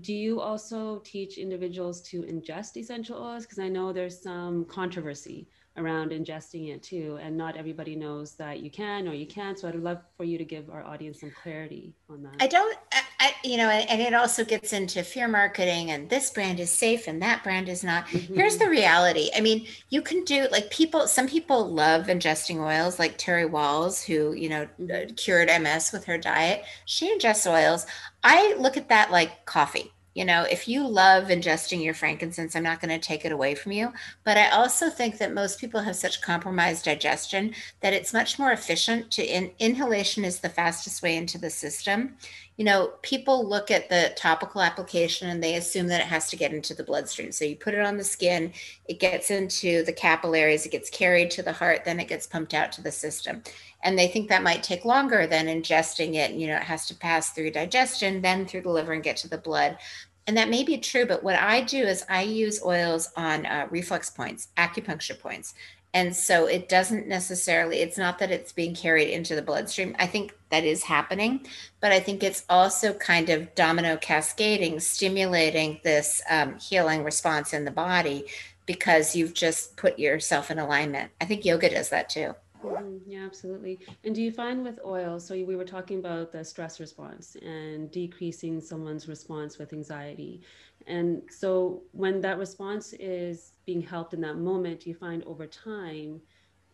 Do 0.00 0.12
you 0.12 0.40
also 0.40 0.98
teach 1.04 1.38
individuals 1.38 2.00
to 2.02 2.22
ingest 2.22 2.76
essential 2.76 3.22
oils? 3.22 3.44
Because 3.44 3.60
I 3.60 3.68
know 3.68 3.92
there's 3.92 4.20
some 4.20 4.64
controversy 4.64 5.46
around 5.76 6.10
ingesting 6.10 6.74
it 6.74 6.82
too. 6.82 7.18
And 7.22 7.36
not 7.36 7.56
everybody 7.56 7.94
knows 7.96 8.34
that 8.34 8.60
you 8.60 8.70
can 8.70 9.08
or 9.08 9.14
you 9.14 9.26
can't. 9.26 9.58
So 9.58 9.68
I'd 9.68 9.76
love 9.76 10.02
for 10.16 10.24
you 10.24 10.38
to 10.38 10.44
give 10.44 10.70
our 10.70 10.82
audience 10.84 11.20
some 11.20 11.32
clarity 11.40 11.94
on 12.08 12.22
that. 12.24 12.34
I 12.40 12.46
don't, 12.46 12.76
I, 13.24 13.34
you 13.42 13.56
know, 13.56 13.70
and 13.70 14.02
it 14.02 14.12
also 14.12 14.44
gets 14.44 14.74
into 14.74 15.02
fear 15.02 15.28
marketing 15.28 15.90
and 15.90 16.10
this 16.10 16.30
brand 16.30 16.60
is 16.60 16.70
safe 16.70 17.08
and 17.08 17.22
that 17.22 17.42
brand 17.42 17.70
is 17.70 17.82
not. 17.82 18.06
Mm-hmm. 18.08 18.34
Here's 18.34 18.58
the 18.58 18.68
reality. 18.68 19.30
I 19.34 19.40
mean, 19.40 19.66
you 19.88 20.02
can 20.02 20.24
do 20.24 20.46
like 20.52 20.70
people, 20.70 21.06
some 21.06 21.26
people 21.26 21.72
love 21.72 22.08
ingesting 22.08 22.60
oils 22.60 22.98
like 22.98 23.16
Terry 23.16 23.48
Wahls, 23.48 24.04
who, 24.04 24.34
you 24.34 24.50
know, 24.50 24.68
mm-hmm. 24.78 25.14
cured 25.14 25.48
MS 25.48 25.90
with 25.90 26.04
her 26.04 26.18
diet. 26.18 26.64
She 26.84 27.16
ingests 27.16 27.50
oils. 27.50 27.86
I 28.22 28.56
look 28.58 28.76
at 28.76 28.90
that 28.90 29.10
like 29.10 29.46
coffee 29.46 29.94
you 30.14 30.24
know, 30.24 30.44
if 30.44 30.68
you 30.68 30.86
love 30.86 31.24
ingesting 31.24 31.84
your 31.84 31.92
frankincense, 31.92 32.54
I'm 32.54 32.62
not 32.62 32.80
going 32.80 32.98
to 32.98 33.04
take 33.04 33.24
it 33.24 33.32
away 33.32 33.56
from 33.56 33.72
you. 33.72 33.92
But 34.22 34.36
I 34.36 34.48
also 34.50 34.88
think 34.88 35.18
that 35.18 35.34
most 35.34 35.58
people 35.58 35.80
have 35.80 35.96
such 35.96 36.22
compromised 36.22 36.84
digestion 36.84 37.52
that 37.80 37.92
it's 37.92 38.12
much 38.12 38.38
more 38.38 38.52
efficient 38.52 39.10
to 39.12 39.24
in, 39.24 39.50
inhalation 39.58 40.24
is 40.24 40.38
the 40.38 40.48
fastest 40.48 41.02
way 41.02 41.16
into 41.16 41.36
the 41.36 41.50
system. 41.50 42.16
You 42.56 42.64
know, 42.64 42.92
people 43.02 43.48
look 43.48 43.70
at 43.70 43.88
the 43.88 44.12
topical 44.16 44.60
application 44.60 45.28
and 45.28 45.42
they 45.42 45.56
assume 45.56 45.88
that 45.88 46.00
it 46.00 46.06
has 46.06 46.30
to 46.30 46.36
get 46.36 46.52
into 46.52 46.74
the 46.74 46.84
bloodstream. 46.84 47.32
So 47.32 47.44
you 47.44 47.56
put 47.56 47.74
it 47.74 47.84
on 47.84 47.96
the 47.96 48.04
skin, 48.04 48.52
it 48.86 49.00
gets 49.00 49.30
into 49.30 49.82
the 49.84 49.92
capillaries, 49.92 50.64
it 50.64 50.72
gets 50.72 50.88
carried 50.90 51.30
to 51.32 51.42
the 51.42 51.52
heart, 51.52 51.84
then 51.84 51.98
it 51.98 52.08
gets 52.08 52.26
pumped 52.26 52.54
out 52.54 52.70
to 52.72 52.82
the 52.82 52.92
system. 52.92 53.42
And 53.82 53.98
they 53.98 54.08
think 54.08 54.28
that 54.28 54.42
might 54.42 54.62
take 54.62 54.84
longer 54.84 55.26
than 55.26 55.46
ingesting 55.46 56.14
it. 56.14 56.32
You 56.32 56.46
know, 56.46 56.56
it 56.56 56.62
has 56.62 56.86
to 56.86 56.94
pass 56.94 57.30
through 57.30 57.50
digestion, 57.50 58.22
then 58.22 58.46
through 58.46 58.62
the 58.62 58.70
liver 58.70 58.92
and 58.92 59.02
get 59.02 59.16
to 59.18 59.28
the 59.28 59.38
blood 59.38 59.78
and 60.26 60.36
that 60.36 60.48
may 60.48 60.64
be 60.64 60.78
true, 60.78 61.04
but 61.04 61.22
what 61.22 61.36
I 61.36 61.60
do 61.60 61.82
is 61.82 62.04
I 62.08 62.22
use 62.22 62.64
oils 62.64 63.10
on 63.16 63.44
uh, 63.44 63.66
reflex 63.70 64.08
points, 64.08 64.48
acupuncture 64.56 65.18
points. 65.18 65.54
And 65.94 66.14
so 66.14 66.46
it 66.46 66.68
doesn't 66.68 67.06
necessarily, 67.06 67.78
it's 67.78 67.96
not 67.96 68.18
that 68.18 68.32
it's 68.32 68.50
being 68.50 68.74
carried 68.74 69.10
into 69.10 69.36
the 69.36 69.42
bloodstream. 69.42 69.94
I 69.98 70.08
think 70.08 70.36
that 70.50 70.64
is 70.64 70.82
happening, 70.82 71.46
but 71.80 71.92
I 71.92 72.00
think 72.00 72.24
it's 72.24 72.44
also 72.50 72.92
kind 72.92 73.30
of 73.30 73.54
domino 73.54 73.96
cascading, 73.96 74.80
stimulating 74.80 75.80
this 75.84 76.20
um, 76.28 76.58
healing 76.58 77.04
response 77.04 77.52
in 77.52 77.64
the 77.64 77.70
body 77.70 78.26
because 78.66 79.14
you've 79.14 79.34
just 79.34 79.76
put 79.76 79.96
yourself 79.98 80.50
in 80.50 80.58
alignment. 80.58 81.12
I 81.20 81.26
think 81.26 81.44
yoga 81.44 81.70
does 81.70 81.90
that 81.90 82.08
too. 82.08 82.34
Mm-hmm. 82.64 83.10
Yeah, 83.10 83.24
absolutely. 83.24 83.78
And 84.04 84.14
do 84.14 84.22
you 84.22 84.32
find 84.32 84.64
with 84.64 84.80
oil, 84.84 85.20
so 85.20 85.34
we 85.34 85.56
were 85.56 85.64
talking 85.64 85.98
about 85.98 86.32
the 86.32 86.44
stress 86.44 86.80
response 86.80 87.36
and 87.36 87.90
decreasing 87.90 88.60
someone's 88.60 89.06
response 89.06 89.58
with 89.58 89.72
anxiety. 89.72 90.42
And 90.86 91.22
so 91.30 91.82
when 91.92 92.20
that 92.20 92.38
response 92.38 92.92
is 92.94 93.52
being 93.66 93.82
helped 93.82 94.14
in 94.14 94.20
that 94.22 94.36
moment, 94.36 94.86
you 94.86 94.94
find 94.94 95.22
over 95.24 95.46
time 95.46 96.20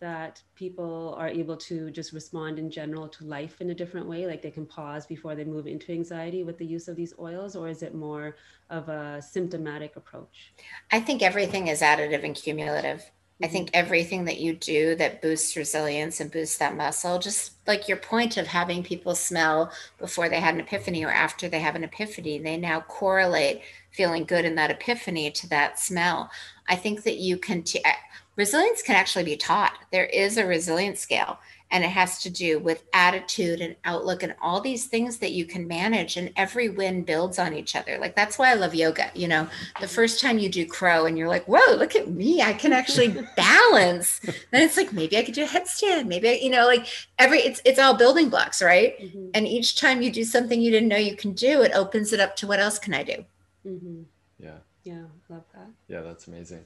that 0.01 0.43
people 0.55 1.15
are 1.19 1.29
able 1.29 1.57
to 1.57 1.91
just 1.91 2.13
respond 2.13 2.59
in 2.59 2.71
general 2.71 3.07
to 3.07 3.25
life 3.25 3.61
in 3.61 3.71
a 3.71 3.75
different 3.75 4.09
way? 4.09 4.27
Like 4.27 4.43
they 4.43 4.51
can 4.51 4.67
pause 4.67 5.07
before 5.07 5.35
they 5.35 5.45
move 5.45 5.67
into 5.67 5.93
anxiety 5.93 6.43
with 6.43 6.59
the 6.59 6.67
use 6.67 6.89
of 6.89 6.97
these 6.97 7.13
oils, 7.19 7.55
or 7.55 7.69
is 7.69 7.83
it 7.83 7.95
more 7.95 8.37
of 8.71 8.89
a 8.89 9.21
symptomatic 9.23 9.97
approach? 9.97 10.53
I 10.91 11.01
think 11.01 11.23
everything 11.23 11.69
is 11.69 11.83
additive 11.83 12.25
and 12.25 12.35
cumulative. 12.35 13.11
I 13.43 13.47
think 13.47 13.69
mm-hmm. 13.69 13.79
everything 13.79 14.25
that 14.27 14.41
you 14.41 14.55
do 14.55 14.95
that 14.97 15.23
boosts 15.23 15.57
resilience 15.57 16.21
and 16.21 16.31
boosts 16.31 16.59
that 16.59 16.77
muscle, 16.77 17.19
just 17.19 17.53
like 17.67 17.89
your 17.89 17.97
point 17.97 18.37
of 18.37 18.47
having 18.47 18.83
people 18.83 19.15
smell 19.15 19.73
before 19.99 20.29
they 20.29 20.41
had 20.41 20.55
an 20.55 20.61
epiphany 20.61 21.05
or 21.05 21.11
after 21.11 21.49
they 21.49 21.61
have 21.61 21.77
an 21.77 21.85
epiphany, 21.85 22.39
they 22.39 22.57
now 22.57 22.81
correlate 22.81 23.63
feeling 23.91 24.25
good 24.25 24.45
in 24.45 24.55
that 24.55 24.71
epiphany 24.71 25.31
to 25.31 25.49
that 25.49 25.79
smell. 25.79 26.31
I 26.69 26.77
think 26.77 27.03
that 27.03 27.17
you 27.17 27.37
can, 27.37 27.63
t- 27.63 27.85
eh, 27.85 27.95
resilience 28.37 28.83
can 28.83 28.97
actually 28.97 29.25
be 29.25 29.37
taught. 29.37 29.75
There 29.91 30.07
is 30.07 30.37
a 30.37 30.47
resilience 30.47 31.01
scale 31.01 31.39
and 31.71 31.85
it 31.85 31.89
has 31.89 32.21
to 32.23 32.31
do 32.31 32.59
with 32.59 32.85
attitude 32.93 33.61
and 33.61 33.77
outlook 33.85 34.23
and 34.23 34.35
all 34.41 34.61
these 34.61 34.87
things 34.87 35.19
that 35.19 35.33
you 35.33 35.45
can 35.45 35.67
manage 35.69 36.17
and 36.17 36.33
every 36.37 36.69
win 36.69 37.03
builds 37.03 37.39
on 37.39 37.55
each 37.55 37.77
other 37.77 37.99
like 37.99 38.15
that's 38.17 38.39
why 38.39 38.51
i 38.51 38.55
love 38.55 38.75
yoga 38.75 39.11
you 39.15 39.29
know 39.29 39.49
the 39.81 39.89
first 39.89 40.21
time 40.21 40.39
you 40.39 40.49
do 40.49 40.67
crow 40.67 41.07
and 41.07 41.17
you're 41.17 41.29
like 41.29 41.45
whoa 41.47 41.75
look 41.77 41.95
at 41.95 42.11
me 42.11 42.43
i 42.43 42.53
can 42.53 42.73
actually 42.73 43.09
balance 43.37 44.21
then 44.51 44.63
it's 44.63 44.77
like 44.77 44.93
maybe 44.93 45.17
i 45.17 45.23
could 45.23 45.35
do 45.35 45.45
a 45.45 45.47
headstand 45.47 46.07
maybe 46.07 46.29
I, 46.29 46.33
you 46.35 46.51
know 46.51 46.67
like 46.67 46.87
every 47.19 47.39
it's 47.39 47.61
it's 47.65 47.79
all 47.79 47.95
building 47.95 48.29
blocks 48.29 48.63
right 48.63 48.99
mm-hmm. 49.01 49.29
and 49.35 49.47
each 49.47 49.81
time 49.81 50.03
you 50.03 50.11
do 50.11 50.25
something 50.25 50.61
you 50.61 50.71
didn't 50.71 50.89
know 50.89 50.97
you 50.97 51.17
can 51.17 51.33
do 51.33 51.63
it 51.63 51.73
opens 51.75 52.13
it 52.13 52.21
up 52.21 52.37
to 52.37 52.47
what 52.47 52.61
else 52.61 52.79
can 52.79 52.95
i 52.95 53.03
do 53.03 53.25
Mm-hmm. 53.67 54.03
Yeah. 54.39 54.59
Yeah, 54.85 55.03
love 55.29 55.45
that. 55.55 55.69
Yeah, 55.89 56.01
that's 56.01 56.27
amazing. 56.27 56.65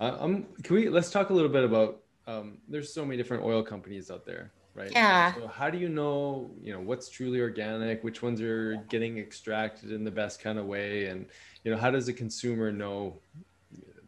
Uh, 0.00 0.16
um, 0.20 0.46
can 0.62 0.76
we 0.76 0.88
let's 0.88 1.10
talk 1.10 1.30
a 1.30 1.32
little 1.32 1.50
bit 1.50 1.64
about? 1.64 2.00
Um, 2.26 2.58
there's 2.68 2.92
so 2.92 3.04
many 3.04 3.16
different 3.16 3.44
oil 3.44 3.62
companies 3.62 4.10
out 4.10 4.26
there, 4.26 4.52
right? 4.74 4.90
Yeah. 4.90 5.34
So 5.34 5.46
how 5.46 5.70
do 5.70 5.78
you 5.78 5.88
know, 5.88 6.50
you 6.60 6.72
know, 6.72 6.80
what's 6.80 7.08
truly 7.08 7.40
organic? 7.40 8.02
Which 8.02 8.22
ones 8.22 8.40
are 8.40 8.76
getting 8.88 9.18
extracted 9.18 9.92
in 9.92 10.04
the 10.04 10.10
best 10.10 10.40
kind 10.40 10.58
of 10.58 10.66
way? 10.66 11.06
And 11.06 11.26
you 11.64 11.70
know, 11.70 11.76
how 11.76 11.90
does 11.90 12.06
the 12.06 12.12
consumer 12.12 12.72
know 12.72 13.20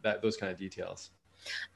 that 0.03 0.23
those 0.23 0.37
kind 0.37 0.51
of 0.51 0.59
details? 0.59 1.11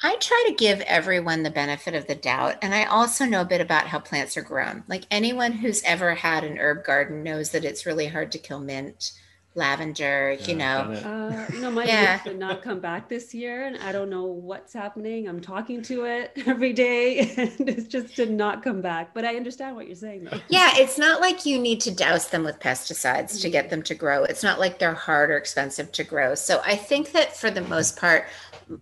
I 0.02 0.16
try 0.16 0.44
to 0.48 0.54
give 0.54 0.80
everyone 0.82 1.42
the 1.42 1.50
benefit 1.50 1.94
of 1.94 2.06
the 2.06 2.14
doubt. 2.14 2.56
And 2.62 2.74
I 2.74 2.84
also 2.84 3.24
know 3.24 3.40
a 3.40 3.46
bit 3.46 3.60
about 3.60 3.86
how 3.86 4.00
plants 4.00 4.36
are 4.36 4.42
grown. 4.42 4.84
Like 4.88 5.04
anyone 5.10 5.52
who's 5.52 5.82
ever 5.84 6.14
had 6.14 6.44
an 6.44 6.58
herb 6.58 6.84
garden 6.84 7.22
knows 7.22 7.50
that 7.50 7.64
it's 7.64 7.86
really 7.86 8.08
hard 8.08 8.32
to 8.32 8.38
kill 8.38 8.60
mint 8.60 9.12
lavender, 9.54 10.36
you 10.46 10.54
know. 10.54 10.92
Uh, 11.04 11.46
you 11.52 11.60
know, 11.60 11.70
my 11.70 11.84
yeah. 11.86 12.22
did 12.22 12.38
not 12.38 12.62
come 12.62 12.80
back 12.80 13.08
this 13.08 13.34
year, 13.34 13.66
and 13.66 13.76
I 13.78 13.92
don't 13.92 14.08
know 14.08 14.24
what's 14.24 14.72
happening. 14.72 15.28
I'm 15.28 15.40
talking 15.40 15.82
to 15.82 16.04
it 16.04 16.32
every 16.46 16.72
day, 16.72 17.18
and 17.58 17.68
it 17.68 17.88
just 17.88 18.16
did 18.16 18.30
not 18.30 18.62
come 18.62 18.80
back. 18.80 19.12
But 19.12 19.24
I 19.24 19.36
understand 19.36 19.76
what 19.76 19.86
you're 19.86 19.96
saying, 19.96 20.24
though. 20.24 20.40
Yeah, 20.48 20.70
it's 20.74 20.98
not 20.98 21.20
like 21.20 21.44
you 21.44 21.58
need 21.58 21.80
to 21.82 21.90
douse 21.90 22.28
them 22.28 22.44
with 22.44 22.60
pesticides 22.60 23.32
mm-hmm. 23.32 23.42
to 23.42 23.50
get 23.50 23.70
them 23.70 23.82
to 23.82 23.94
grow. 23.94 24.24
It's 24.24 24.42
not 24.42 24.58
like 24.58 24.78
they're 24.78 24.94
hard 24.94 25.30
or 25.30 25.36
expensive 25.36 25.92
to 25.92 26.04
grow. 26.04 26.34
So 26.34 26.62
I 26.64 26.76
think 26.76 27.12
that 27.12 27.36
for 27.36 27.50
the 27.50 27.62
most 27.62 27.96
part, 27.96 28.26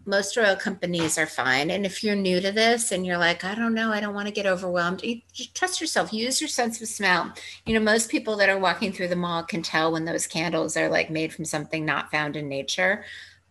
most 0.04 0.36
oil 0.36 0.56
companies 0.56 1.18
are 1.18 1.26
fine. 1.26 1.70
And 1.70 1.84
if 1.84 2.02
you're 2.02 2.16
new 2.16 2.40
to 2.40 2.52
this 2.52 2.92
and 2.92 3.04
you're 3.04 3.18
like, 3.18 3.44
I 3.44 3.54
don't 3.54 3.74
know, 3.74 3.92
I 3.92 4.00
don't 4.00 4.14
want 4.14 4.28
to 4.28 4.34
get 4.34 4.46
overwhelmed, 4.46 5.02
you, 5.02 5.20
trust 5.54 5.80
yourself. 5.80 6.12
Use 6.12 6.40
your 6.40 6.48
sense 6.48 6.80
of 6.80 6.88
smell. 6.88 7.32
You 7.66 7.74
know, 7.74 7.80
most 7.80 8.10
people 8.10 8.36
that 8.36 8.48
are 8.48 8.58
walking 8.58 8.92
through 8.92 9.08
the 9.08 9.16
mall 9.16 9.42
can 9.42 9.62
tell 9.62 9.92
when 9.92 10.04
those 10.04 10.26
candles 10.26 10.76
are 10.76 10.88
like 10.88 11.10
made 11.10 11.32
from 11.32 11.44
something 11.44 11.84
not 11.84 12.10
found 12.10 12.36
in 12.36 12.48
nature. 12.48 13.04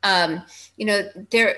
Um, 0.04 0.44
you 0.78 0.86
know, 0.86 1.10
there. 1.30 1.58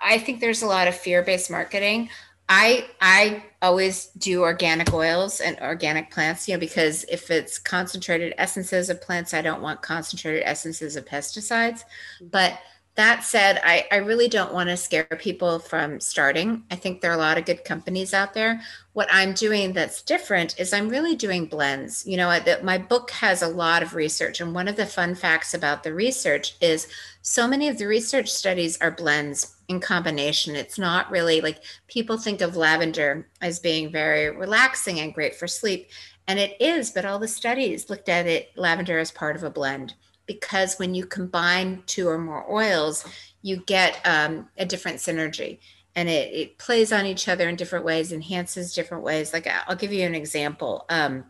I 0.00 0.18
think 0.18 0.40
there's 0.40 0.62
a 0.62 0.66
lot 0.66 0.88
of 0.88 0.94
fear-based 0.94 1.50
marketing. 1.50 2.08
I 2.48 2.86
I 3.00 3.44
always 3.62 4.06
do 4.18 4.42
organic 4.42 4.92
oils 4.92 5.40
and 5.40 5.58
organic 5.60 6.10
plants, 6.10 6.48
you 6.48 6.54
know, 6.54 6.60
because 6.60 7.04
if 7.04 7.30
it's 7.30 7.58
concentrated 7.58 8.34
essences 8.36 8.90
of 8.90 9.00
plants, 9.00 9.32
I 9.32 9.42
don't 9.42 9.62
want 9.62 9.80
concentrated 9.80 10.42
essences 10.44 10.96
of 10.96 11.04
pesticides. 11.04 11.84
But 12.20 12.58
that 12.94 13.24
said, 13.24 13.58
I, 13.64 13.86
I 13.90 13.96
really 13.96 14.28
don't 14.28 14.52
want 14.52 14.68
to 14.68 14.76
scare 14.76 15.04
people 15.18 15.58
from 15.58 15.98
starting. 15.98 16.62
I 16.70 16.76
think 16.76 17.00
there 17.00 17.10
are 17.10 17.14
a 17.14 17.18
lot 17.18 17.38
of 17.38 17.46
good 17.46 17.64
companies 17.64 18.12
out 18.12 18.34
there. 18.34 18.60
What 18.92 19.08
I'm 19.10 19.32
doing 19.32 19.72
that's 19.72 20.02
different 20.02 20.60
is 20.60 20.74
I'm 20.74 20.90
really 20.90 21.16
doing 21.16 21.46
blends. 21.46 22.06
You 22.06 22.18
know, 22.18 22.38
the, 22.40 22.60
my 22.62 22.76
book 22.76 23.10
has 23.12 23.40
a 23.40 23.48
lot 23.48 23.82
of 23.82 23.94
research. 23.94 24.42
And 24.42 24.54
one 24.54 24.68
of 24.68 24.76
the 24.76 24.84
fun 24.84 25.14
facts 25.14 25.54
about 25.54 25.82
the 25.82 25.94
research 25.94 26.56
is 26.60 26.86
so 27.22 27.48
many 27.48 27.68
of 27.68 27.78
the 27.78 27.86
research 27.86 28.30
studies 28.30 28.78
are 28.82 28.90
blends 28.90 29.56
in 29.68 29.80
combination. 29.80 30.54
It's 30.54 30.78
not 30.78 31.10
really 31.10 31.40
like 31.40 31.62
people 31.88 32.18
think 32.18 32.42
of 32.42 32.56
lavender 32.56 33.26
as 33.40 33.58
being 33.58 33.90
very 33.90 34.36
relaxing 34.36 35.00
and 35.00 35.14
great 35.14 35.34
for 35.34 35.48
sleep. 35.48 35.88
And 36.28 36.38
it 36.38 36.60
is, 36.60 36.90
but 36.90 37.06
all 37.06 37.18
the 37.18 37.26
studies 37.26 37.88
looked 37.88 38.10
at 38.10 38.26
it, 38.26 38.50
lavender 38.54 38.98
as 38.98 39.10
part 39.10 39.34
of 39.34 39.44
a 39.44 39.50
blend 39.50 39.94
because 40.26 40.78
when 40.78 40.94
you 40.94 41.04
combine 41.04 41.82
two 41.86 42.08
or 42.08 42.18
more 42.18 42.50
oils, 42.50 43.04
you 43.42 43.56
get 43.66 44.00
um, 44.04 44.48
a 44.56 44.64
different 44.64 44.98
synergy 44.98 45.58
and 45.94 46.08
it, 46.08 46.32
it, 46.32 46.58
plays 46.58 46.92
on 46.92 47.06
each 47.06 47.28
other 47.28 47.48
in 47.48 47.56
different 47.56 47.84
ways, 47.84 48.12
enhances 48.12 48.74
different 48.74 49.04
ways. 49.04 49.32
Like 49.32 49.46
I'll 49.66 49.76
give 49.76 49.92
you 49.92 50.06
an 50.06 50.14
example. 50.14 50.86
Um, 50.88 51.24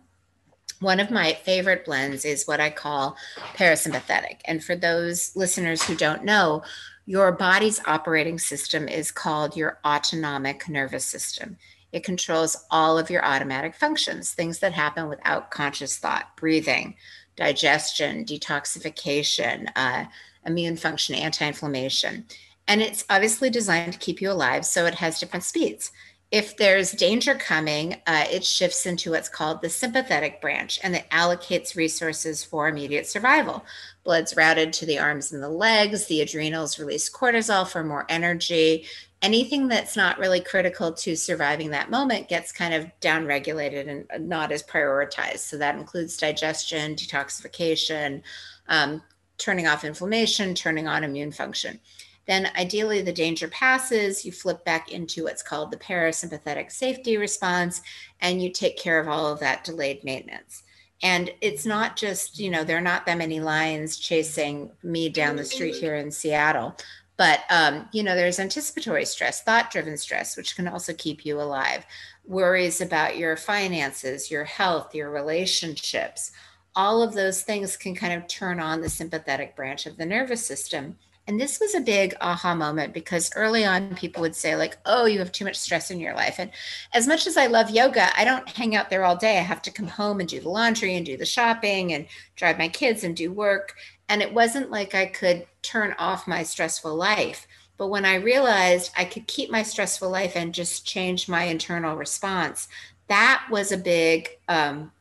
one 0.81 1.01
of 1.01 1.11
my 1.11 1.33
favorite 1.33 1.85
blends 1.85 2.25
is 2.25 2.47
what 2.47 2.61
I 2.61 2.71
call 2.71 3.17
parasympathetic. 3.55 4.41
And 4.45 4.63
for 4.63 4.77
those 4.77 5.35
listeners 5.37 5.83
who 5.83 5.95
don't 5.95 6.25
know, 6.25 6.63
your 7.07 7.33
body's 7.33 7.81
operating 7.87 8.39
system 8.39 8.89
is 8.89 9.11
called 9.11 9.57
your 9.57 9.79
autonomic 9.85 10.69
nervous 10.69 11.05
system. 11.05 11.57
It 11.93 12.05
controls 12.05 12.57
all 12.71 12.99
of 12.99 13.11
your 13.11 13.25
automatic 13.25 13.75
functions, 13.75 14.33
things 14.33 14.61
that 14.61 14.73
happen 14.73 15.09
without 15.09 15.50
conscious 15.50 15.99
thought, 15.99 16.37
breathing, 16.37 16.95
digestion, 17.36 18.25
detoxification, 18.25 19.68
uh, 19.76 20.04
immune 20.47 20.76
function, 20.76 21.14
anti 21.14 21.47
inflammation. 21.47 22.25
And 22.68 22.80
it's 22.80 23.04
obviously 23.10 23.50
designed 23.50 23.92
to 23.92 23.99
keep 23.99 24.21
you 24.21 24.30
alive, 24.30 24.64
so 24.64 24.86
it 24.86 24.95
has 24.95 25.18
different 25.18 25.45
speeds. 25.45 25.90
If 26.30 26.56
there's 26.56 26.92
danger 26.92 27.34
coming, 27.34 27.97
uh, 28.06 28.25
it 28.30 28.42
shifts 28.42 28.86
into 28.86 29.10
what's 29.10 29.28
called 29.28 29.60
the 29.60 29.68
sympathetic 29.68 30.40
branch 30.40 30.80
and 30.82 30.97
it 30.97 31.04
allocates 31.10 31.76
resources 31.76 32.42
for 32.42 32.68
immediate 32.68 33.06
survival. 33.06 33.66
Blood's 34.02 34.34
routed 34.34 34.73
to 34.73 34.86
the 34.86 34.99
arms 34.99 35.32
and 35.32 35.42
the 35.42 35.50
legs, 35.50 36.06
the 36.06 36.23
adrenals 36.23 36.78
release 36.78 37.10
cortisol 37.10 37.68
for 37.68 37.84
more 37.84 38.06
energy, 38.08 38.86
anything 39.23 39.69
that's 39.69 39.97
not 39.97 40.19
really 40.19 40.41
critical 40.41 40.93
to 40.93 41.17
surviving 41.17 41.71
that 41.71 41.91
moment 41.91 42.28
gets 42.28 42.52
kind 42.52 42.75
of 42.75 42.91
downregulated 43.00 43.89
and 43.89 44.28
not 44.28 44.52
as 44.52 44.63
prioritized. 44.63 45.39
So 45.39 45.56
that 45.58 45.76
includes 45.76 46.17
digestion, 46.17 46.97
detoxification, 46.97 48.23
um, 48.69 49.02
turning 49.39 49.67
off 49.67 49.85
inflammation, 49.85 50.54
turning 50.54 50.89
on 50.89 51.04
immune 51.04 51.32
function. 51.32 51.78
Then, 52.26 52.50
ideally, 52.56 53.02
the 53.02 53.13
danger 53.13 53.49
passes, 53.49 54.25
you 54.25 54.30
flip 54.30 54.65
back 54.65 54.93
into 54.93 55.25
what's 55.25 55.43
called 55.43 55.71
the 55.71 55.76
parasympathetic 55.76 56.71
safety 56.71 57.17
response, 57.17 57.82
and 58.21 58.41
you 58.41 58.52
take 58.52 58.78
care 58.78 59.00
of 59.00 59.08
all 59.08 59.26
of 59.26 59.41
that 59.41 59.65
delayed 59.65 60.04
maintenance. 60.04 60.63
And 61.02 61.32
it's 61.41 61.67
not 61.67 61.97
just, 61.97 62.39
you 62.39 62.49
know, 62.49 62.63
there 62.63 62.78
are 62.78 62.80
not 62.80 63.06
that 63.06 63.19
many 63.19 63.41
lions 63.41 63.99
chasing 63.99 64.71
me 64.85 65.08
down 65.08 65.35
the 65.35 65.45
street 65.45 65.75
here 65.75 65.97
in 65.97 66.13
Seattle. 66.13 66.76
But, 67.17 67.41
um, 67.51 67.89
you 67.93 68.03
know, 68.03 68.15
there's 68.15 68.41
anticipatory 68.41 69.05
stress, 69.05 69.43
thought 69.43 69.71
driven 69.71 69.97
stress, 69.97 70.37
which 70.37 70.57
can 70.57 70.67
also 70.67 70.93
keep 70.95 71.25
you 71.25 71.41
alive, 71.41 71.85
worries 72.25 72.81
about 72.81 73.19
your 73.19 73.37
finances, 73.37 74.31
your 74.31 74.45
health, 74.45 74.95
your 74.95 75.11
relationships. 75.11 76.33
All 76.75 77.03
of 77.03 77.13
those 77.13 77.43
things 77.43 77.77
can 77.77 77.95
kind 77.95 78.15
of 78.15 78.27
turn 78.29 78.59
on 78.61 78.81
the 78.81 78.89
sympathetic 78.89 79.55
branch 79.55 79.87
of 79.87 79.99
the 79.99 80.07
nervous 80.07 80.45
system. 80.45 80.97
And 81.29 81.41
this 81.41 81.61
was 81.61 81.75
a 81.75 81.81
big 81.81 82.15
aha 82.21 82.55
moment 82.55 82.93
because 82.93 83.31
early 83.37 83.65
on 83.65 83.95
people 83.95 84.23
would 84.23 84.35
say, 84.35 84.57
like, 84.57 84.79
oh, 84.87 85.05
you 85.07 85.21
have 85.21 85.31
too 85.31 85.45
much 85.45 85.57
stress 85.57 85.91
in 85.91 86.01
your 86.01 86.15
life. 86.15 86.37
And 86.39 86.51
as 86.93 87.07
much 87.07 87.29
as 87.29 87.37
I 87.37 87.47
love 87.47 87.71
yoga, 87.71 88.09
I 88.19 88.25
don't 88.25 88.49
hang 88.49 88.75
out 88.75 88.91
there 88.91 89.05
all 89.05 89.15
day. 89.15 89.39
I 89.39 89.43
have 89.43 89.63
to 89.63 89.71
come 89.71 89.87
home 89.87 90.19
and 90.19 90.29
do 90.29 90.41
the 90.41 90.49
laundry 90.49 90.97
and 90.97 91.07
do 91.07 91.17
the 91.17 91.25
shopping 91.25 91.93
and 91.93 92.07
drive 92.35 92.59
my 92.59 92.69
kids 92.69 93.05
and 93.05 93.15
do 93.15 93.31
work. 93.31 93.75
And 94.13 94.21
it 94.21 94.35
wasn't 94.35 94.71
like 94.71 94.95
I 94.95 95.07
could 95.07 95.47
turn 95.63 95.95
off 95.99 96.29
my 96.29 96.43
stressful 96.43 96.95
life. 96.95 97.47
But 97.79 97.87
when 97.87 98.05
I 98.05 98.17
realized 98.17 98.93
I 98.95 99.07
could 99.07 99.27
keep 99.27 99.51
my 99.51 99.63
stressful 99.63 100.11
life 100.11 100.37
and 100.37 100.53
just 100.53 100.85
change 100.87 101.31
my 101.31 101.45
internal 101.45 101.97
response, 101.97 102.69
that 103.09 103.47
was 103.51 103.73
a 103.73 103.79
big 103.79 104.29
um, 104.51 104.93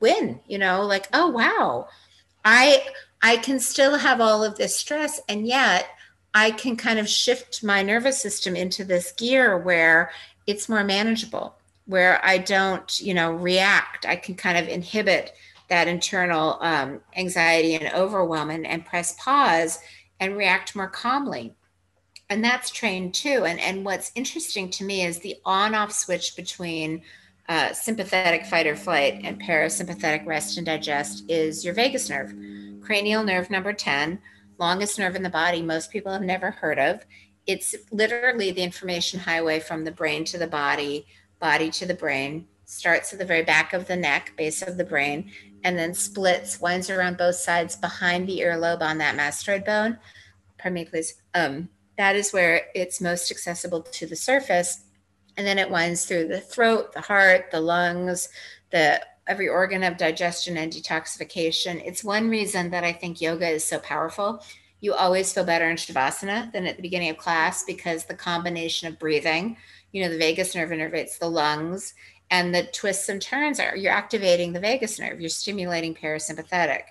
win, 0.00 0.40
you 0.48 0.58
know, 0.58 0.82
like, 0.82 1.06
oh, 1.12 1.28
wow, 1.28 1.86
I, 2.44 2.84
I 3.22 3.36
can 3.36 3.60
still 3.60 3.98
have 3.98 4.20
all 4.20 4.42
of 4.42 4.56
this 4.56 4.74
stress 4.74 5.20
and 5.28 5.46
yet 5.46 5.86
I 6.34 6.50
can 6.50 6.74
kind 6.74 6.98
of 6.98 7.08
shift 7.08 7.62
my 7.62 7.80
nervous 7.84 8.20
system 8.20 8.56
into 8.56 8.82
this 8.82 9.12
gear 9.12 9.56
where 9.56 10.10
it's 10.48 10.68
more 10.68 10.82
manageable, 10.82 11.54
where 11.86 12.20
I 12.24 12.38
don't, 12.38 12.98
you 12.98 13.14
know, 13.14 13.34
react. 13.34 14.04
I 14.04 14.16
can 14.16 14.34
kind 14.34 14.58
of 14.58 14.66
inhibit 14.66 15.32
that 15.72 15.88
internal 15.88 16.58
um, 16.60 17.00
anxiety 17.16 17.74
and 17.76 17.94
overwhelm 17.94 18.50
and, 18.50 18.66
and 18.66 18.84
press 18.84 19.14
pause 19.18 19.78
and 20.20 20.36
react 20.36 20.76
more 20.76 20.86
calmly. 20.86 21.54
And 22.28 22.44
that's 22.44 22.70
trained 22.70 23.14
too. 23.14 23.46
And 23.46 23.58
and 23.58 23.82
what's 23.82 24.12
interesting 24.14 24.68
to 24.68 24.84
me 24.84 25.02
is 25.02 25.20
the 25.20 25.36
on 25.46 25.74
off 25.74 25.90
switch 25.90 26.36
between 26.36 27.00
uh, 27.48 27.72
sympathetic 27.72 28.44
fight 28.44 28.66
or 28.66 28.76
flight 28.76 29.22
and 29.24 29.40
parasympathetic 29.40 30.26
rest 30.26 30.58
and 30.58 30.66
digest 30.66 31.24
is 31.30 31.64
your 31.64 31.72
vagus 31.72 32.10
nerve. 32.10 32.34
Cranial 32.82 33.24
nerve 33.24 33.48
number 33.48 33.72
10 33.72 34.20
longest 34.58 34.98
nerve 34.98 35.16
in 35.16 35.22
the 35.22 35.30
body 35.30 35.62
most 35.62 35.90
people 35.90 36.12
have 36.12 36.20
never 36.20 36.50
heard 36.50 36.78
of. 36.78 37.06
It's 37.46 37.74
literally 37.90 38.50
the 38.50 38.62
information 38.62 39.20
highway 39.20 39.58
from 39.58 39.84
the 39.84 39.90
brain 39.90 40.26
to 40.26 40.36
the 40.36 40.46
body 40.46 41.06
body 41.40 41.70
to 41.70 41.86
the 41.86 41.94
brain 41.94 42.46
starts 42.66 43.12
at 43.12 43.18
the 43.18 43.24
very 43.24 43.42
back 43.42 43.72
of 43.72 43.86
the 43.86 43.96
neck 43.96 44.32
base 44.36 44.62
of 44.62 44.76
the 44.76 44.84
brain 44.84 45.30
and 45.64 45.78
then 45.78 45.94
splits, 45.94 46.60
winds 46.60 46.90
around 46.90 47.18
both 47.18 47.36
sides 47.36 47.76
behind 47.76 48.28
the 48.28 48.40
earlobe 48.40 48.82
on 48.82 48.98
that 48.98 49.16
mastoid 49.16 49.64
bone. 49.64 49.98
Pardon 50.58 50.74
me, 50.74 50.84
please. 50.84 51.14
Um, 51.34 51.68
that 51.98 52.16
is 52.16 52.32
where 52.32 52.66
it's 52.74 53.00
most 53.00 53.30
accessible 53.30 53.82
to 53.82 54.06
the 54.06 54.16
surface. 54.16 54.82
And 55.36 55.46
then 55.46 55.58
it 55.58 55.70
winds 55.70 56.04
through 56.04 56.28
the 56.28 56.40
throat, 56.40 56.92
the 56.92 57.00
heart, 57.00 57.50
the 57.50 57.60
lungs, 57.60 58.28
the 58.70 59.00
every 59.26 59.48
organ 59.48 59.84
of 59.84 59.96
digestion 59.96 60.56
and 60.56 60.72
detoxification. 60.72 61.82
It's 61.86 62.02
one 62.02 62.28
reason 62.28 62.70
that 62.70 62.84
I 62.84 62.92
think 62.92 63.20
yoga 63.20 63.48
is 63.48 63.64
so 63.64 63.78
powerful. 63.78 64.44
You 64.80 64.94
always 64.94 65.32
feel 65.32 65.44
better 65.44 65.70
in 65.70 65.76
Shavasana 65.76 66.52
than 66.52 66.66
at 66.66 66.76
the 66.76 66.82
beginning 66.82 67.10
of 67.10 67.18
class 67.18 67.64
because 67.64 68.04
the 68.04 68.14
combination 68.14 68.88
of 68.88 68.98
breathing, 68.98 69.56
you 69.92 70.02
know, 70.02 70.10
the 70.10 70.18
vagus 70.18 70.54
nerve 70.54 70.70
innervates 70.70 71.18
the 71.18 71.30
lungs 71.30 71.94
and 72.32 72.52
the 72.52 72.64
twists 72.64 73.08
and 73.08 73.22
turns 73.22 73.60
are 73.60 73.76
you're 73.76 73.92
activating 73.92 74.52
the 74.52 74.58
vagus 74.60 74.98
nerve 74.98 75.20
you're 75.20 75.30
stimulating 75.30 75.94
parasympathetic 75.94 76.82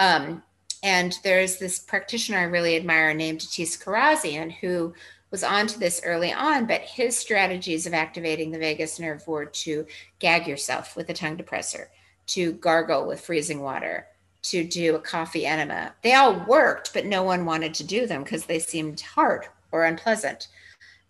um, 0.00 0.42
and 0.82 1.18
there's 1.22 1.58
this 1.58 1.78
practitioner 1.78 2.38
I 2.38 2.44
really 2.44 2.76
admire 2.76 3.14
named 3.14 3.40
Datis 3.40 3.82
Kharrazian 3.82 4.52
who 4.52 4.94
was 5.30 5.44
onto 5.44 5.78
this 5.78 6.00
early 6.04 6.32
on, 6.32 6.66
but 6.66 6.80
his 6.80 7.18
strategies 7.18 7.86
of 7.86 7.94
activating 7.94 8.50
the 8.50 8.58
vagus 8.58 8.98
nerve 8.98 9.26
were 9.26 9.44
to 9.44 9.86
gag 10.18 10.46
yourself 10.46 10.96
with 10.96 11.10
a 11.10 11.14
tongue 11.14 11.36
depressor, 11.36 11.86
to 12.28 12.52
gargle 12.54 13.06
with 13.06 13.20
freezing 13.20 13.60
water, 13.60 14.06
to 14.42 14.64
do 14.64 14.94
a 14.94 15.00
coffee 15.00 15.44
enema. 15.44 15.94
They 16.02 16.14
all 16.14 16.44
worked, 16.46 16.94
but 16.94 17.04
no 17.04 17.22
one 17.22 17.44
wanted 17.44 17.74
to 17.74 17.84
do 17.84 18.06
them 18.06 18.22
because 18.22 18.46
they 18.46 18.58
seemed 18.58 19.00
hard 19.00 19.46
or 19.70 19.84
unpleasant. 19.84 20.48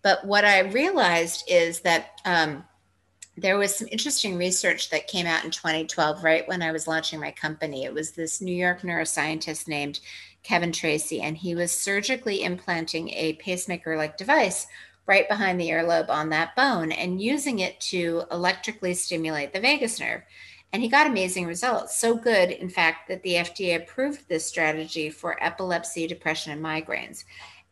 But 0.01 0.25
what 0.25 0.43
I 0.43 0.59
realized 0.59 1.45
is 1.47 1.81
that 1.81 2.19
um, 2.25 2.65
there 3.41 3.57
was 3.57 3.75
some 3.75 3.87
interesting 3.91 4.37
research 4.37 4.89
that 4.89 5.07
came 5.07 5.25
out 5.25 5.45
in 5.45 5.51
2012, 5.51 6.23
right 6.23 6.47
when 6.47 6.61
I 6.61 6.71
was 6.71 6.87
launching 6.87 7.19
my 7.19 7.31
company. 7.31 7.85
It 7.85 7.93
was 7.93 8.11
this 8.11 8.41
New 8.41 8.55
York 8.55 8.81
neuroscientist 8.81 9.67
named 9.67 9.99
Kevin 10.43 10.71
Tracey, 10.71 11.21
and 11.21 11.37
he 11.37 11.55
was 11.55 11.71
surgically 11.71 12.43
implanting 12.43 13.09
a 13.09 13.33
pacemaker 13.33 13.97
like 13.97 14.17
device 14.17 14.67
right 15.05 15.27
behind 15.27 15.59
the 15.59 15.69
earlobe 15.69 16.09
on 16.09 16.29
that 16.29 16.55
bone 16.55 16.91
and 16.91 17.21
using 17.21 17.59
it 17.59 17.79
to 17.79 18.23
electrically 18.31 18.93
stimulate 18.93 19.53
the 19.53 19.59
vagus 19.59 19.99
nerve. 19.99 20.21
And 20.71 20.83
he 20.83 20.87
got 20.87 21.07
amazing 21.07 21.47
results. 21.47 21.99
So 21.99 22.15
good, 22.15 22.51
in 22.51 22.69
fact, 22.69 23.07
that 23.07 23.23
the 23.23 23.33
FDA 23.33 23.75
approved 23.75 24.29
this 24.29 24.45
strategy 24.45 25.09
for 25.09 25.43
epilepsy, 25.43 26.05
depression, 26.05 26.51
and 26.51 26.63
migraines. 26.63 27.23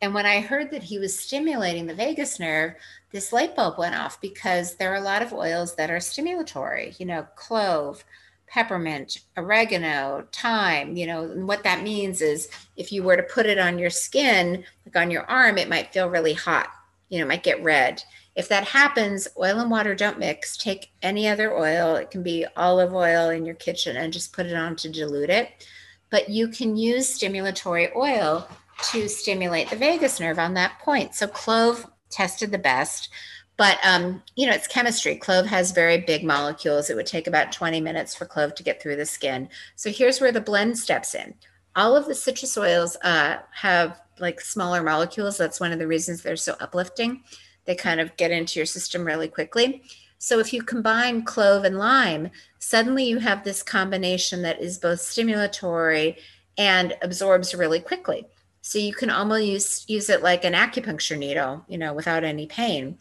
And 0.01 0.13
when 0.13 0.25
I 0.25 0.41
heard 0.41 0.71
that 0.71 0.83
he 0.83 0.99
was 0.99 1.17
stimulating 1.17 1.85
the 1.85 1.95
vagus 1.95 2.39
nerve, 2.39 2.73
this 3.11 3.31
light 3.31 3.55
bulb 3.55 3.77
went 3.77 3.95
off 3.95 4.19
because 4.19 4.75
there 4.75 4.91
are 4.91 4.97
a 4.97 5.01
lot 5.01 5.21
of 5.21 5.33
oils 5.33 5.75
that 5.75 5.89
are 5.89 5.97
stimulatory, 5.97 6.99
you 6.99 7.05
know, 7.05 7.25
clove, 7.35 8.03
peppermint, 8.47 9.19
oregano, 9.37 10.25
thyme, 10.33 10.95
you 10.95 11.05
know, 11.05 11.23
and 11.23 11.47
what 11.47 11.63
that 11.63 11.83
means 11.83 12.21
is 12.21 12.49
if 12.75 12.91
you 12.91 13.03
were 13.03 13.17
to 13.17 13.23
put 13.23 13.45
it 13.45 13.57
on 13.57 13.79
your 13.79 13.89
skin, 13.89 14.63
like 14.85 14.95
on 14.95 15.11
your 15.11 15.23
arm, 15.23 15.57
it 15.57 15.69
might 15.69 15.93
feel 15.93 16.09
really 16.09 16.33
hot, 16.33 16.69
you 17.09 17.19
know, 17.19 17.25
might 17.25 17.43
get 17.43 17.63
red. 17.63 18.03
If 18.35 18.49
that 18.49 18.65
happens, 18.65 19.27
oil 19.37 19.59
and 19.59 19.71
water 19.71 19.95
don't 19.95 20.19
mix. 20.19 20.57
Take 20.57 20.91
any 21.01 21.27
other 21.27 21.57
oil, 21.57 21.95
it 21.95 22.11
can 22.11 22.23
be 22.23 22.45
olive 22.55 22.93
oil 22.93 23.29
in 23.29 23.45
your 23.45 23.55
kitchen, 23.55 23.97
and 23.97 24.13
just 24.13 24.31
put 24.33 24.45
it 24.45 24.53
on 24.53 24.75
to 24.77 24.89
dilute 24.89 25.29
it. 25.29 25.67
But 26.09 26.29
you 26.29 26.47
can 26.47 26.77
use 26.77 27.19
stimulatory 27.19 27.93
oil 27.95 28.47
to 28.91 29.09
stimulate 29.09 29.69
the 29.69 29.75
vagus 29.75 30.19
nerve 30.19 30.39
on 30.39 30.53
that 30.53 30.79
point. 30.79 31.15
So 31.15 31.27
clove 31.27 31.87
tested 32.09 32.51
the 32.51 32.57
best. 32.57 33.09
But 33.57 33.79
um, 33.83 34.21
you 34.35 34.45
know, 34.45 34.53
it's 34.53 34.67
chemistry. 34.67 35.15
Clove 35.15 35.47
has 35.47 35.71
very 35.71 35.99
big 35.99 36.23
molecules. 36.23 36.89
It 36.89 36.95
would 36.95 37.07
take 37.07 37.27
about 37.27 37.51
20 37.51 37.81
minutes 37.81 38.15
for 38.15 38.25
clove 38.25 38.53
to 38.55 38.63
get 38.63 38.81
through 38.81 38.95
the 38.97 39.05
skin. 39.05 39.49
So 39.75 39.89
here's 39.89 40.21
where 40.21 40.31
the 40.31 40.41
blend 40.41 40.77
steps 40.77 41.15
in. 41.15 41.33
All 41.75 41.95
of 41.95 42.05
the 42.05 42.15
citrus 42.15 42.57
oils 42.57 42.97
uh, 43.03 43.37
have 43.51 43.99
like 44.19 44.41
smaller 44.41 44.83
molecules. 44.83 45.37
That's 45.37 45.59
one 45.59 45.71
of 45.71 45.79
the 45.79 45.87
reasons 45.87 46.21
they're 46.21 46.35
so 46.35 46.55
uplifting. 46.59 47.23
They 47.65 47.75
kind 47.75 47.99
of 47.99 48.15
get 48.17 48.31
into 48.31 48.59
your 48.59 48.65
system 48.65 49.05
really 49.05 49.27
quickly. 49.27 49.83
So 50.19 50.39
if 50.39 50.53
you 50.53 50.63
combine 50.63 51.23
clove 51.23 51.63
and 51.63 51.77
lime, 51.77 52.31
suddenly 52.59 53.05
you 53.05 53.19
have 53.19 53.43
this 53.43 53.61
combination 53.61 54.41
that 54.43 54.61
is 54.61 54.79
both 54.79 54.99
stimulatory 54.99 56.17
and 56.57 56.95
absorbs 57.01 57.53
really 57.53 57.79
quickly. 57.79 58.25
So 58.67 58.79
you 58.79 58.93
can 58.93 59.09
almost 59.09 59.45
use, 59.45 59.85
use 59.87 60.09
it 60.09 60.21
like 60.21 60.43
an 60.43 60.53
acupuncture 60.53 61.17
needle, 61.17 61.63
you 61.69 61.77
know, 61.77 61.93
without 61.93 62.23
any 62.23 62.47
pain 62.47 62.97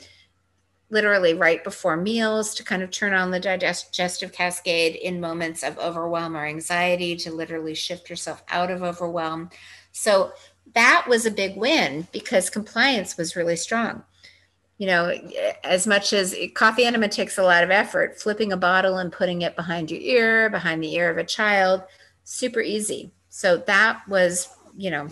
literally 0.90 1.34
right 1.34 1.64
before 1.64 1.96
meals 1.96 2.54
to 2.54 2.62
kind 2.62 2.82
of 2.82 2.90
turn 2.90 3.12
on 3.12 3.30
the 3.30 3.40
digestive 3.40 4.32
cascade 4.32 4.94
in 4.94 5.20
moments 5.20 5.62
of 5.64 5.78
overwhelm 5.78 6.36
or 6.36 6.46
anxiety 6.46 7.16
to 7.16 7.32
literally 7.32 7.74
shift 7.74 8.08
yourself 8.08 8.42
out 8.48 8.70
of 8.70 8.82
overwhelm. 8.82 9.50
So 9.92 10.32
that 10.74 11.06
was 11.08 11.26
a 11.26 11.30
big 11.30 11.56
win 11.56 12.06
because 12.12 12.50
compliance 12.50 13.16
was 13.16 13.34
really 13.34 13.56
strong. 13.56 14.04
You 14.78 14.86
know, 14.86 15.18
as 15.64 15.86
much 15.86 16.12
as 16.12 16.36
coffee 16.54 16.84
enema 16.84 17.08
takes 17.08 17.38
a 17.38 17.42
lot 17.42 17.64
of 17.64 17.70
effort, 17.70 18.20
flipping 18.20 18.52
a 18.52 18.56
bottle 18.56 18.98
and 18.98 19.10
putting 19.10 19.42
it 19.42 19.56
behind 19.56 19.90
your 19.90 20.00
ear, 20.00 20.50
behind 20.50 20.82
the 20.82 20.94
ear 20.94 21.10
of 21.10 21.18
a 21.18 21.24
child, 21.24 21.82
super 22.24 22.60
easy. 22.60 23.10
So 23.28 23.56
that 23.56 24.02
was, 24.06 24.48
you 24.76 24.90
know, 24.90 25.08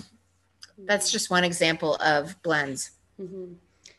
that's 0.78 1.10
just 1.10 1.30
one 1.30 1.44
example 1.44 1.96
of 1.96 2.40
blends. 2.42 2.92
Mm-hmm. 3.20 3.54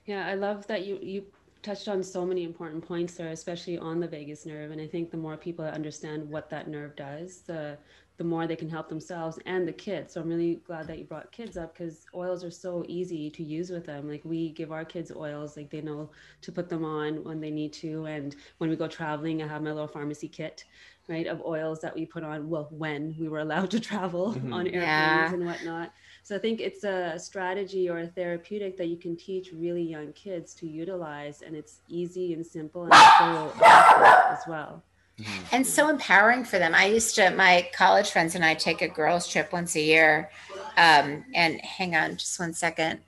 Yeah, 0.06 0.28
I 0.28 0.36
love 0.36 0.68
that 0.68 0.86
you 0.86 1.00
you 1.02 1.26
touched 1.64 1.88
on 1.88 2.04
so 2.04 2.26
many 2.26 2.44
important 2.44 2.88
points 2.88 3.16
there, 3.16 3.30
especially 3.30 3.78
on 3.80 4.00
the 4.00 4.08
vagus 4.08 4.46
nerve. 4.46 4.70
And 4.72 4.80
I 4.80 4.86
think 4.86 5.10
the 5.10 5.18
more 5.18 5.36
people 5.36 5.66
understand 5.66 6.30
what 6.30 6.50
that 6.52 6.68
nerve 6.68 6.96
does, 6.96 7.42
the 7.42 7.78
the 8.18 8.24
more 8.24 8.48
they 8.48 8.56
can 8.56 8.70
help 8.70 8.88
themselves 8.88 9.38
and 9.46 9.68
the 9.68 9.74
kids. 9.74 10.14
So 10.14 10.22
I'm 10.22 10.30
really 10.30 10.62
glad 10.66 10.88
that 10.88 11.00
you 11.00 11.04
brought 11.04 11.32
kids 11.34 11.58
up 11.58 11.74
because 11.74 12.06
oils 12.16 12.46
are 12.46 12.52
so 12.52 12.86
easy 12.88 13.30
to 13.32 13.44
use 13.44 13.70
with 13.70 13.86
them. 13.86 14.08
Like 14.08 14.22
we 14.24 14.52
give 14.52 14.72
our 14.72 14.86
kids 14.86 15.12
oils, 15.14 15.58
like 15.58 15.70
they 15.70 15.82
know 15.82 16.10
to 16.42 16.52
put 16.52 16.70
them 16.70 16.86
on 16.86 17.24
when 17.26 17.42
they 17.42 17.52
need 17.52 17.74
to. 17.74 18.06
And 18.06 18.36
when 18.60 18.70
we 18.70 18.78
go 18.78 18.88
traveling, 18.88 19.44
I 19.44 19.48
have 19.48 19.62
my 19.62 19.72
little 19.72 19.88
pharmacy 19.88 20.30
kit, 20.30 20.64
right, 21.10 21.28
of 21.28 21.42
oils 21.42 21.82
that 21.82 21.94
we 21.94 22.06
put 22.06 22.24
on. 22.24 22.50
Well, 22.50 22.68
when 22.72 23.16
we 23.20 23.28
were 23.28 23.40
allowed 23.40 23.72
to 23.72 23.80
travel 23.92 24.34
mm-hmm. 24.34 24.54
on 24.54 24.68
airplanes 24.68 24.84
yeah. 24.84 25.34
and 25.34 25.46
whatnot. 25.46 25.92
So 26.26 26.36
I 26.36 26.40
think 26.40 26.60
it's 26.60 26.84
a 26.84 27.20
strategy 27.20 27.88
or 27.88 28.00
a 28.00 28.08
therapeutic 28.08 28.78
that 28.78 28.88
you 28.88 28.98
can 28.98 29.16
teach 29.16 29.52
really 29.54 29.84
young 29.84 30.12
kids 30.14 30.56
to 30.56 30.66
utilize, 30.66 31.44
and 31.44 31.56
it's 31.56 31.82
easy 31.88 32.34
and 32.34 32.44
simple 32.44 32.86
and 32.86 32.94
so 33.20 33.54
as 33.62 34.40
well. 34.48 34.82
Mm-hmm. 35.20 35.44
And 35.52 35.68
so 35.68 35.88
empowering 35.88 36.44
for 36.44 36.58
them. 36.58 36.74
I 36.74 36.86
used 36.88 37.14
to, 37.18 37.30
my 37.30 37.70
college 37.76 38.10
friends 38.10 38.34
and 38.34 38.44
I 38.44 38.56
take 38.56 38.82
a 38.82 38.88
girls' 38.88 39.28
trip 39.28 39.54
once 39.54 39.76
a 39.76 39.82
year. 39.82 40.32
Um, 40.78 41.26
and 41.36 41.62
hang 41.62 41.96
on 41.96 42.18
just 42.18 42.40
one 42.40 42.56
second. 42.56 43.02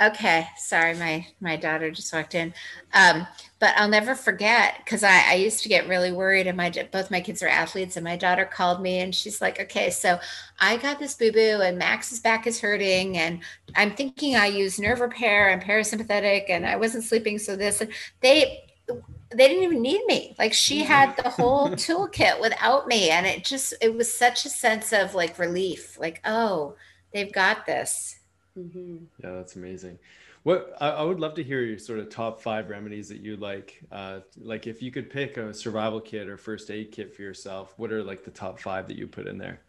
Okay, 0.00 0.46
sorry, 0.56 0.94
my 0.94 1.26
my 1.40 1.56
daughter 1.56 1.90
just 1.90 2.12
walked 2.12 2.36
in. 2.36 2.54
Um, 2.94 3.26
but 3.58 3.74
I'll 3.76 3.88
never 3.88 4.14
forget 4.14 4.76
because 4.78 5.02
I, 5.02 5.30
I 5.30 5.34
used 5.34 5.64
to 5.64 5.68
get 5.68 5.88
really 5.88 6.12
worried, 6.12 6.46
and 6.46 6.56
my 6.56 6.70
both 6.92 7.10
my 7.10 7.20
kids 7.20 7.42
are 7.42 7.48
athletes, 7.48 7.96
and 7.96 8.04
my 8.04 8.14
daughter 8.14 8.44
called 8.44 8.80
me 8.80 9.00
and 9.00 9.12
she's 9.12 9.40
like, 9.40 9.60
"Okay, 9.60 9.90
so 9.90 10.20
I 10.60 10.76
got 10.76 11.00
this 11.00 11.14
boo 11.14 11.32
boo, 11.32 11.62
and 11.62 11.78
Max's 11.78 12.20
back 12.20 12.46
is 12.46 12.60
hurting, 12.60 13.18
and 13.18 13.40
I'm 13.74 13.90
thinking 13.96 14.36
I 14.36 14.46
use 14.46 14.78
nerve 14.78 15.00
repair 15.00 15.48
and 15.48 15.60
parasympathetic, 15.60 16.44
and 16.48 16.64
I 16.64 16.76
wasn't 16.76 17.02
sleeping, 17.02 17.38
so 17.38 17.56
this." 17.56 17.80
And 17.80 17.90
they 18.20 18.62
they 18.86 19.48
didn't 19.48 19.64
even 19.64 19.82
need 19.82 20.04
me. 20.06 20.36
Like 20.38 20.52
she 20.52 20.84
had 20.84 21.16
the 21.16 21.28
whole 21.30 21.70
toolkit 21.70 22.40
without 22.40 22.86
me, 22.86 23.10
and 23.10 23.26
it 23.26 23.44
just 23.44 23.74
it 23.82 23.94
was 23.96 24.12
such 24.12 24.46
a 24.46 24.48
sense 24.48 24.92
of 24.92 25.16
like 25.16 25.40
relief, 25.40 25.98
like 25.98 26.20
oh, 26.24 26.76
they've 27.12 27.32
got 27.32 27.66
this 27.66 28.17
Mm-hmm. 28.58 28.96
Yeah, 29.22 29.32
that's 29.34 29.56
amazing. 29.56 29.98
What 30.42 30.76
I, 30.80 30.90
I, 30.90 31.02
would 31.02 31.20
love 31.20 31.34
to 31.34 31.42
hear 31.42 31.60
your 31.62 31.78
sort 31.78 31.98
of 31.98 32.10
top 32.10 32.40
five 32.40 32.70
remedies 32.70 33.08
that 33.08 33.20
you 33.20 33.36
like. 33.36 33.80
Uh, 33.92 34.20
like 34.40 34.66
if 34.66 34.82
you 34.82 34.90
could 34.90 35.10
pick 35.10 35.36
a 35.36 35.52
survival 35.54 36.00
kit 36.00 36.28
or 36.28 36.36
first 36.36 36.70
aid 36.70 36.90
kit 36.90 37.14
for 37.14 37.22
yourself, 37.22 37.74
what 37.76 37.92
are 37.92 38.02
like 38.02 38.24
the 38.24 38.30
top 38.30 38.58
five 38.58 38.88
that 38.88 38.96
you 38.96 39.06
put 39.06 39.26
in 39.26 39.38
there? 39.38 39.60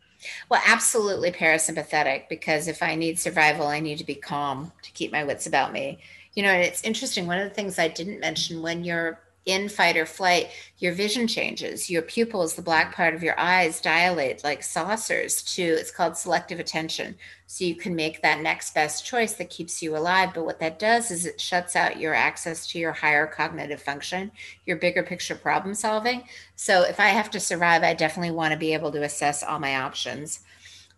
Well, 0.49 0.62
absolutely 0.65 1.32
parasympathetic 1.32 2.28
because 2.30 2.67
if 2.67 2.84
I 2.84 2.95
need 2.95 3.19
survival, 3.19 3.67
I 3.67 3.80
need 3.80 3.99
to 3.99 4.04
be 4.04 4.15
calm 4.15 4.71
to 4.82 4.91
keep 4.91 5.12
my 5.12 5.23
wits 5.23 5.47
about 5.47 5.71
me. 5.71 5.99
You 6.34 6.43
know, 6.43 6.49
and 6.49 6.63
it's 6.63 6.84
interesting. 6.84 7.28
One 7.28 7.39
of 7.39 7.47
the 7.47 7.56
things 7.56 7.80
I 7.80 7.88
didn't 7.88 8.19
mention 8.19 8.62
when 8.62 8.84
you're 8.84 9.19
in 9.45 9.69
fight 9.69 9.97
or 9.97 10.06
flight, 10.06 10.49
your 10.78 10.93
vision 10.93 11.28
changes. 11.28 11.89
Your 11.89 12.02
pupils, 12.02 12.56
the 12.56 12.62
black 12.62 12.93
part 12.93 13.13
of 13.13 13.23
your 13.23 13.39
eyes, 13.39 13.82
dilate 13.82 14.43
like 14.43 14.63
saucers 14.63 15.41
to 15.56 15.62
it's 15.62 15.91
called 15.91 16.17
selective 16.17 16.60
attention. 16.60 17.15
So 17.47 17.65
you 17.65 17.75
can 17.75 17.95
make 17.95 18.21
that 18.21 18.41
next 18.41 18.75
best 18.75 19.06
choice 19.06 19.34
that 19.34 19.49
keeps 19.49 19.82
you 19.82 19.97
alive. 19.97 20.32
But 20.34 20.45
what 20.45 20.60
that 20.60 20.78
does 20.78 21.10
is 21.10 21.25
it 21.25 21.41
shuts 21.41 21.75
out 21.75 21.99
your 21.99 22.13
access 22.13 22.67
to 22.67 22.80
your 22.80 22.91
higher 22.91 23.25
cognitive 23.25 23.82
function, 23.82 24.32
your 24.65 24.78
bigger 24.78 25.04
picture 25.04 25.36
problem 25.36 25.73
solving. 25.73 26.23
So 26.56 26.84
if 26.84 26.99
I 26.99 27.08
have 27.08 27.32
to 27.32 27.39
survive, 27.39 27.84
I 27.84 27.93
definitely 27.93 28.32
want 28.32 28.52
to 28.52 28.60
be 28.60 28.73
able 28.73 28.91
to 28.91 29.04
assess 29.04 29.41
all 29.41 29.60
my 29.60 29.78
options. 29.78 30.41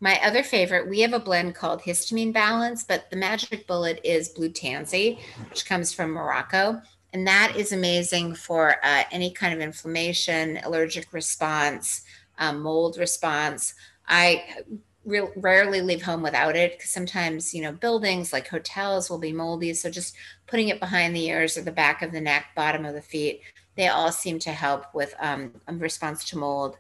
My 0.04 0.20
other 0.24 0.42
favorite, 0.42 0.90
we 0.90 1.02
have 1.02 1.14
a 1.14 1.20
blend 1.20 1.54
called 1.54 1.84
histamine 1.84 2.34
balance, 2.34 2.84
but 2.84 3.10
the 3.12 3.16
magic 3.16 3.68
bullet 3.68 4.02
is 4.04 4.30
blue 4.30 4.50
tansy, 4.50 5.20
which 5.50 5.66
comes 5.66 5.94
from 5.94 6.10
Morocco. 6.10 6.82
And 7.14 7.28
that 7.28 7.54
is 7.58 7.72
amazing 7.72 8.36
for 8.36 8.78
uh, 8.84 9.04
any 9.12 9.32
kind 9.32 9.54
of 9.54 9.60
inflammation, 9.60 10.60
allergic 10.64 11.12
response, 11.14 12.04
um, 12.38 12.62
mold 12.62 12.98
response. 12.98 13.74
I 14.08 14.64
re- 15.06 15.28
rarely 15.36 15.82
leave 15.82 16.02
home 16.02 16.22
without 16.22 16.56
it 16.56 16.78
because 16.78 16.90
sometimes, 16.90 17.54
you 17.54 17.62
know, 17.62 17.72
buildings 17.72 18.32
like 18.32 18.48
hotels 18.48 19.10
will 19.10 19.18
be 19.18 19.34
moldy. 19.34 19.74
So 19.74 19.90
just 19.90 20.16
putting 20.48 20.70
it 20.70 20.80
behind 20.80 21.16
the 21.16 21.28
ears 21.28 21.58
or 21.58 21.62
the 21.64 21.72
back 21.72 22.02
of 22.02 22.12
the 22.12 22.22
neck, 22.22 22.48
bottom 22.56 22.86
of 22.86 22.94
the 22.94 23.02
feet, 23.02 23.42
they 23.76 23.88
all 23.88 24.12
seem 24.12 24.40
to 24.40 24.52
help 24.52 24.94
with 24.94 25.14
um, 25.20 25.52
response 25.68 26.24
to 26.26 26.38
mold. 26.38 26.78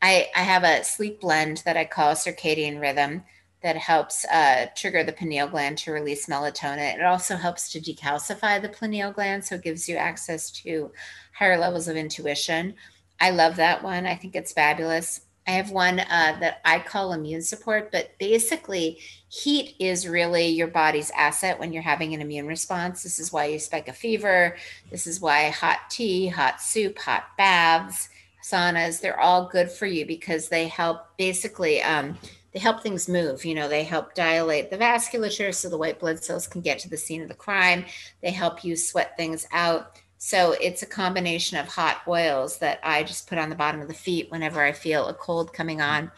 I, 0.00 0.28
I 0.36 0.40
have 0.40 0.64
a 0.64 0.84
sleep 0.84 1.20
blend 1.20 1.62
that 1.64 1.76
I 1.76 1.84
call 1.84 2.14
circadian 2.14 2.80
rhythm 2.80 3.24
that 3.66 3.76
helps 3.76 4.24
uh, 4.26 4.66
trigger 4.76 5.02
the 5.02 5.10
pineal 5.10 5.48
gland 5.48 5.76
to 5.76 5.90
release 5.90 6.26
melatonin. 6.26 6.94
It 6.94 7.02
also 7.02 7.34
helps 7.34 7.68
to 7.72 7.80
decalcify 7.80 8.62
the 8.62 8.68
pineal 8.68 9.10
gland, 9.10 9.44
so 9.44 9.56
it 9.56 9.64
gives 9.64 9.88
you 9.88 9.96
access 9.96 10.52
to 10.62 10.92
higher 11.36 11.58
levels 11.58 11.88
of 11.88 11.96
intuition. 11.96 12.74
I 13.18 13.30
love 13.30 13.56
that 13.56 13.82
one. 13.82 14.06
I 14.06 14.14
think 14.14 14.36
it's 14.36 14.52
fabulous. 14.52 15.22
I 15.48 15.50
have 15.50 15.72
one 15.72 15.98
uh, 15.98 16.36
that 16.38 16.60
I 16.64 16.78
call 16.78 17.12
immune 17.12 17.42
support, 17.42 17.90
but 17.90 18.16
basically, 18.20 19.00
heat 19.30 19.74
is 19.80 20.06
really 20.06 20.46
your 20.46 20.68
body's 20.68 21.10
asset 21.10 21.58
when 21.58 21.72
you're 21.72 21.82
having 21.82 22.14
an 22.14 22.20
immune 22.20 22.46
response. 22.46 23.02
This 23.02 23.18
is 23.18 23.32
why 23.32 23.46
you 23.46 23.58
spike 23.58 23.88
a 23.88 23.92
fever. 23.92 24.56
This 24.92 25.08
is 25.08 25.20
why 25.20 25.50
hot 25.50 25.90
tea, 25.90 26.28
hot 26.28 26.62
soup, 26.62 27.00
hot 27.00 27.24
baths, 27.36 28.10
saunas, 28.44 29.00
they're 29.00 29.18
all 29.18 29.48
good 29.48 29.72
for 29.72 29.86
you 29.86 30.06
because 30.06 30.48
they 30.48 30.68
help 30.68 31.16
basically. 31.16 31.82
Um, 31.82 32.16
they 32.56 32.60
help 32.60 32.82
things 32.82 33.06
move. 33.06 33.44
You 33.44 33.54
know, 33.54 33.68
they 33.68 33.84
help 33.84 34.14
dilate 34.14 34.70
the 34.70 34.78
vasculature 34.78 35.54
so 35.54 35.68
the 35.68 35.76
white 35.76 36.00
blood 36.00 36.24
cells 36.24 36.46
can 36.46 36.62
get 36.62 36.78
to 36.78 36.88
the 36.88 36.96
scene 36.96 37.20
of 37.20 37.28
the 37.28 37.34
crime. 37.34 37.84
They 38.22 38.30
help 38.30 38.64
you 38.64 38.76
sweat 38.76 39.14
things 39.14 39.46
out 39.52 40.00
so 40.18 40.52
it's 40.60 40.82
a 40.82 40.86
combination 40.86 41.58
of 41.58 41.68
hot 41.68 42.00
oils 42.08 42.58
that 42.58 42.80
I 42.82 43.02
just 43.02 43.28
put 43.28 43.38
on 43.38 43.50
the 43.50 43.54
bottom 43.54 43.80
of 43.80 43.88
the 43.88 43.94
feet 43.94 44.30
whenever 44.30 44.62
I 44.62 44.72
feel 44.72 45.06
a 45.06 45.14
cold 45.14 45.52
coming 45.52 45.80
on. 45.80 46.10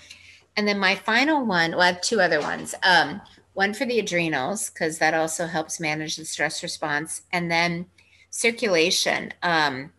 And 0.57 0.69
then 0.69 0.79
my 0.79 0.95
final 0.95 1.45
one, 1.45 1.73
well, 1.73 1.83
I 1.83 1.89
have 1.89 2.01
two 2.01 2.21
other 2.21 2.41
ones. 2.41 2.75
Um, 2.85 3.21
one 3.55 3.75
for 3.75 3.85
the 3.85 3.99
adrenals, 3.99 4.71
because 4.71 4.99
that 4.99 5.15
also 5.15 5.47
helps 5.47 5.81
manage 5.81 6.17
the 6.17 6.25
stress 6.25 6.63
response. 6.63 7.23
And 7.33 7.51
then 7.51 7.87
circulation. 8.31 9.33
Um, 9.43 9.93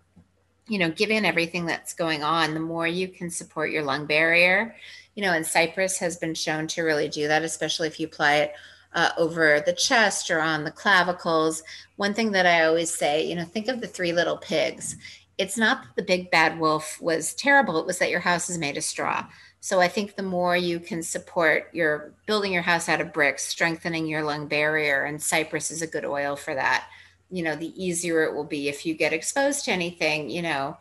you 0.68 0.78
know, 0.78 0.92
given 0.92 1.26
everything 1.26 1.66
that's 1.66 1.94
going 1.94 2.24
on, 2.24 2.54
the 2.54 2.60
more 2.60 2.88
you 2.88 3.08
can 3.08 3.30
support 3.30 3.72
your 3.72 3.84
lung 3.84 4.06
barrier, 4.06 4.76
you 5.20 5.26
know, 5.26 5.34
and 5.34 5.46
cypress 5.46 5.98
has 5.98 6.16
been 6.16 6.34
shown 6.34 6.66
to 6.66 6.82
really 6.82 7.10
do 7.10 7.28
that, 7.28 7.44
especially 7.44 7.90
if 7.90 8.00
you 8.00 8.08
apply 8.08 8.36
it 8.36 8.54
uh, 8.94 9.10
over 9.18 9.62
the 9.66 9.74
chest 9.74 10.32
or 10.32 10.40
on 10.40 10.64
the 10.64 10.72
clavicles. 10.72 11.62
One 11.98 12.14
thing 12.14 12.32
that 12.32 12.46
I 12.46 12.64
always 12.64 12.90
say, 12.90 13.26
you 13.26 13.36
know, 13.36 13.44
think 13.44 13.68
of 13.68 13.82
the 13.82 13.88
three 13.88 14.14
little 14.14 14.38
pigs. 14.38 14.96
It's 15.38 15.58
not 15.58 15.84
that 15.84 15.96
the 15.98 16.04
big 16.04 16.32
bad 16.32 16.58
wolf 16.58 17.02
was 17.02 17.34
terrible, 17.34 17.78
it 17.78 17.86
was 17.86 18.00
that 18.00 18.10
your 18.10 18.22
house 18.22 18.50
is 18.50 18.58
made 18.58 18.78
of 18.78 18.84
straw. 18.86 19.28
So 19.60 19.82
I 19.82 19.90
think 19.90 20.16
the 20.16 20.24
more 20.24 20.56
you 20.56 20.80
can 20.80 21.04
support 21.04 21.70
your 21.74 22.14
building 22.26 22.54
your 22.54 22.62
house 22.62 22.88
out 22.88 23.02
of 23.02 23.12
bricks, 23.12 23.46
strengthening 23.46 24.08
your 24.08 24.24
lung 24.24 24.48
barrier, 24.48 25.04
and 25.04 25.22
cypress 25.22 25.70
is 25.70 25.82
a 25.82 25.88
good 25.88 26.06
oil 26.06 26.38
for 26.38 26.56
that. 26.56 26.88
You 27.30 27.44
know, 27.44 27.58
the 27.58 27.74
easier 27.76 28.24
it 28.24 28.34
will 28.34 28.46
be 28.46 28.70
if 28.70 28.86
you 28.86 28.94
get 28.94 29.12
exposed 29.12 29.66
to 29.66 29.72
anything, 29.72 30.30
you 30.30 30.44
know, 30.44 30.78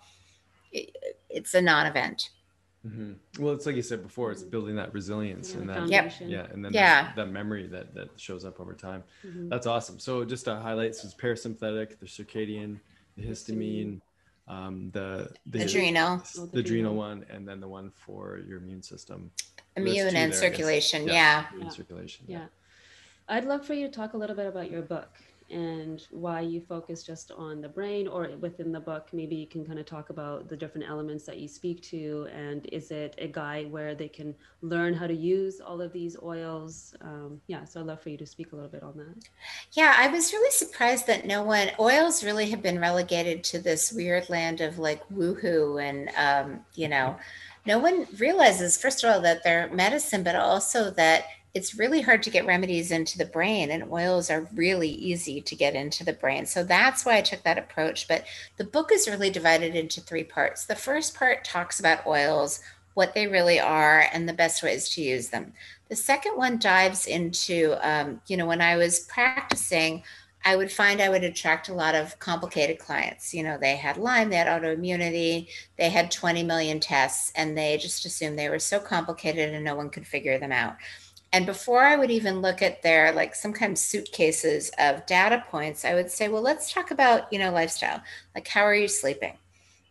it, 0.70 0.96
it's 1.28 1.54
a 1.54 1.60
non 1.60 1.86
event. 1.86 2.30
Mm-hmm. 2.86 3.42
Well, 3.44 3.54
it's 3.54 3.66
like 3.66 3.74
you 3.76 3.82
said 3.82 4.02
before, 4.02 4.30
it's 4.30 4.42
building 4.42 4.76
that 4.76 4.94
resilience 4.94 5.52
Yeah, 5.52 5.60
and 5.60 5.68
that, 5.68 5.76
foundation. 5.78 6.28
yeah, 6.30 6.46
and 6.52 6.64
then 6.64 6.72
Yeah. 6.72 7.04
That, 7.04 7.16
that 7.16 7.30
memory 7.30 7.66
that 7.66 7.94
that 7.94 8.08
shows 8.20 8.44
up 8.44 8.60
over 8.60 8.72
time. 8.72 9.02
Mhm. 9.26 9.48
That's 9.50 9.66
awesome. 9.66 9.98
So 9.98 10.24
just 10.24 10.44
to 10.44 10.56
highlight, 10.56 10.94
so 10.94 11.06
it's 11.06 11.14
parasympathetic, 11.14 11.98
the 11.98 12.06
circadian, 12.06 12.78
the 13.16 13.24
histamine, 13.24 14.00
um, 14.46 14.90
the 14.92 15.30
the 15.46 15.62
Adrenal, 15.62 16.22
Oh, 16.38 16.46
the 16.46 16.52
the 16.52 16.58
adrenal 16.60 16.92
adrenal. 16.92 16.94
one, 16.94 17.26
and 17.30 17.46
then 17.48 17.60
the 17.60 17.68
one 17.68 17.90
for 17.90 18.38
your 18.46 18.58
immune 18.58 18.82
system. 18.82 19.30
Immune 19.76 20.06
and 20.06 20.14
there, 20.16 20.22
I 20.24 20.28
guess. 20.28 20.38
circulation. 20.40 21.06
Yeah. 21.06 21.12
Yeah. 21.12 21.46
And 21.54 21.62
Yeah. 21.64 21.68
circulation. 21.70 22.24
Yeah. 22.28 22.46
I'd 23.28 23.44
love 23.44 23.66
for 23.66 23.74
you 23.74 23.88
to 23.88 23.92
talk 23.92 24.14
a 24.14 24.16
little 24.16 24.34
bit 24.36 24.46
about 24.46 24.70
your 24.70 24.82
book 24.82 25.10
and 25.50 26.06
why 26.10 26.40
you 26.40 26.60
focus 26.60 27.02
just 27.02 27.30
on 27.32 27.60
the 27.60 27.68
brain 27.68 28.06
or 28.06 28.30
within 28.40 28.72
the 28.72 28.80
book 28.80 29.08
maybe 29.12 29.34
you 29.34 29.46
can 29.46 29.64
kind 29.64 29.78
of 29.78 29.86
talk 29.86 30.10
about 30.10 30.48
the 30.48 30.56
different 30.56 30.88
elements 30.88 31.24
that 31.24 31.38
you 31.38 31.48
speak 31.48 31.82
to 31.82 32.28
and 32.34 32.66
is 32.66 32.90
it 32.90 33.14
a 33.18 33.26
guide 33.26 33.70
where 33.70 33.94
they 33.94 34.08
can 34.08 34.34
learn 34.62 34.92
how 34.92 35.06
to 35.06 35.14
use 35.14 35.60
all 35.60 35.80
of 35.80 35.92
these 35.92 36.16
oils? 36.22 36.94
Um, 37.00 37.40
yeah 37.46 37.64
so 37.64 37.80
i'd 37.80 37.86
love 37.86 38.02
for 38.02 38.10
you 38.10 38.18
to 38.18 38.26
speak 38.26 38.52
a 38.52 38.56
little 38.56 38.70
bit 38.70 38.82
on 38.82 38.96
that. 38.96 39.28
Yeah, 39.72 39.94
I 39.96 40.08
was 40.08 40.32
really 40.32 40.50
surprised 40.50 41.06
that 41.06 41.26
no 41.26 41.42
one 41.42 41.70
oils 41.78 42.24
really 42.24 42.50
have 42.50 42.62
been 42.62 42.78
relegated 42.78 43.44
to 43.44 43.58
this 43.58 43.92
weird 43.92 44.28
land 44.28 44.60
of 44.60 44.78
like 44.78 45.06
woohoo 45.08 45.82
and 45.82 46.10
um, 46.16 46.60
you 46.74 46.88
know, 46.88 47.16
no 47.66 47.78
one 47.78 48.06
realizes 48.18 48.80
first 48.80 49.04
of 49.04 49.10
all 49.10 49.20
that 49.20 49.44
they're 49.44 49.68
medicine, 49.70 50.22
but 50.22 50.36
also 50.36 50.90
that 50.92 51.24
it's 51.54 51.78
really 51.78 52.02
hard 52.02 52.22
to 52.22 52.30
get 52.30 52.46
remedies 52.46 52.90
into 52.90 53.18
the 53.18 53.24
brain 53.24 53.70
and 53.70 53.90
oils 53.90 54.30
are 54.30 54.48
really 54.54 54.90
easy 54.90 55.40
to 55.40 55.56
get 55.56 55.74
into 55.74 56.04
the 56.04 56.12
brain. 56.12 56.46
So 56.46 56.62
that's 56.62 57.04
why 57.04 57.16
I 57.16 57.22
took 57.22 57.42
that 57.42 57.58
approach. 57.58 58.06
But 58.06 58.24
the 58.56 58.64
book 58.64 58.90
is 58.92 59.08
really 59.08 59.30
divided 59.30 59.74
into 59.74 60.00
three 60.00 60.24
parts. 60.24 60.66
The 60.66 60.76
first 60.76 61.14
part 61.14 61.44
talks 61.44 61.80
about 61.80 62.06
oils, 62.06 62.60
what 62.94 63.14
they 63.14 63.26
really 63.26 63.58
are, 63.58 64.06
and 64.12 64.28
the 64.28 64.32
best 64.32 64.62
ways 64.62 64.88
to 64.90 65.02
use 65.02 65.28
them. 65.28 65.52
The 65.88 65.96
second 65.96 66.36
one 66.36 66.58
dives 66.58 67.06
into, 67.06 67.76
um, 67.80 68.20
you 68.26 68.36
know, 68.36 68.46
when 68.46 68.60
I 68.60 68.76
was 68.76 69.00
practicing, 69.00 70.02
I 70.44 70.56
would 70.56 70.70
find 70.70 71.00
I 71.00 71.08
would 71.08 71.24
attract 71.24 71.68
a 71.68 71.74
lot 71.74 71.94
of 71.94 72.18
complicated 72.18 72.78
clients. 72.78 73.34
You 73.34 73.42
know, 73.42 73.58
they 73.58 73.76
had 73.76 73.96
Lyme, 73.96 74.30
they 74.30 74.36
had 74.36 74.46
autoimmunity, 74.46 75.48
they 75.76 75.90
had 75.90 76.10
20 76.10 76.42
million 76.42 76.80
tests, 76.80 77.32
and 77.34 77.56
they 77.56 77.76
just 77.76 78.04
assumed 78.04 78.38
they 78.38 78.48
were 78.48 78.58
so 78.58 78.78
complicated 78.78 79.52
and 79.52 79.64
no 79.64 79.74
one 79.74 79.90
could 79.90 80.06
figure 80.06 80.38
them 80.38 80.52
out. 80.52 80.76
And 81.32 81.44
before 81.44 81.82
I 81.82 81.96
would 81.96 82.10
even 82.10 82.40
look 82.40 82.62
at 82.62 82.82
their 82.82 83.12
like 83.12 83.34
sometimes 83.34 83.80
suitcases 83.80 84.70
of 84.78 85.04
data 85.06 85.44
points, 85.50 85.84
I 85.84 85.94
would 85.94 86.10
say, 86.10 86.28
well, 86.28 86.42
let's 86.42 86.72
talk 86.72 86.90
about, 86.90 87.30
you 87.32 87.38
know, 87.38 87.50
lifestyle. 87.50 88.02
Like, 88.34 88.48
how 88.48 88.62
are 88.62 88.74
you 88.74 88.88
sleeping? 88.88 89.34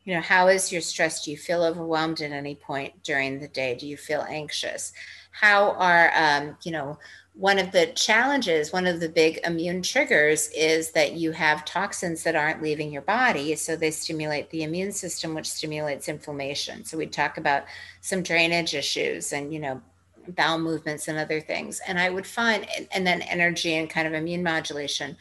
You 0.04 0.16
know, 0.16 0.22
how 0.22 0.48
is 0.48 0.72
your 0.72 0.82
stress? 0.82 1.24
Do 1.26 1.32
you 1.32 1.38
feel 1.38 1.64
overwhelmed 1.64 2.22
at 2.22 2.32
any 2.32 2.56
point 2.56 3.04
during 3.04 3.40
the 3.40 3.48
day? 3.50 3.76
Do 3.76 3.86
you 3.86 3.98
feel 3.98 4.26
anxious? 4.28 4.94
How 5.32 5.72
are, 5.72 6.12
um, 6.16 6.58
you 6.64 6.72
know, 6.72 6.98
one 7.34 7.60
of 7.60 7.72
the 7.72 7.88
challenges, 7.88 8.74
one 8.74 8.88
of 8.88 9.00
the 9.00 9.10
big 9.10 9.40
immune 9.44 9.84
triggers 9.84 10.50
is 10.56 10.92
that 10.94 11.14
you 11.14 11.34
have 11.34 11.66
toxins 11.66 12.24
that 12.24 12.36
aren't 12.36 12.64
leaving 12.64 12.92
your 12.92 13.04
body. 13.04 13.54
So 13.56 13.76
they 13.76 13.92
stimulate 13.92 14.50
the 14.50 14.64
immune 14.64 14.92
system, 14.92 15.36
which 15.36 15.52
stimulates 15.52 16.10
inflammation. 16.10 16.84
So 16.84 16.98
we 16.98 17.06
talk 17.06 17.38
about 17.38 17.66
some 18.02 18.24
drainage 18.24 18.74
issues 18.74 19.34
and, 19.34 19.54
you 19.54 19.60
know, 19.60 19.82
bowel 20.36 20.60
movements 20.60 21.08
and 21.08 21.18
other 21.18 21.42
things. 21.42 21.82
And 21.88 22.00
I 22.00 22.10
would 22.10 22.28
find, 22.28 22.68
and, 22.92 23.06
then 23.06 23.22
energy 23.22 23.76
and 23.76 23.90
kind 23.90 24.08
of 24.08 24.14
immune 24.14 24.44
modulation. 24.44 25.18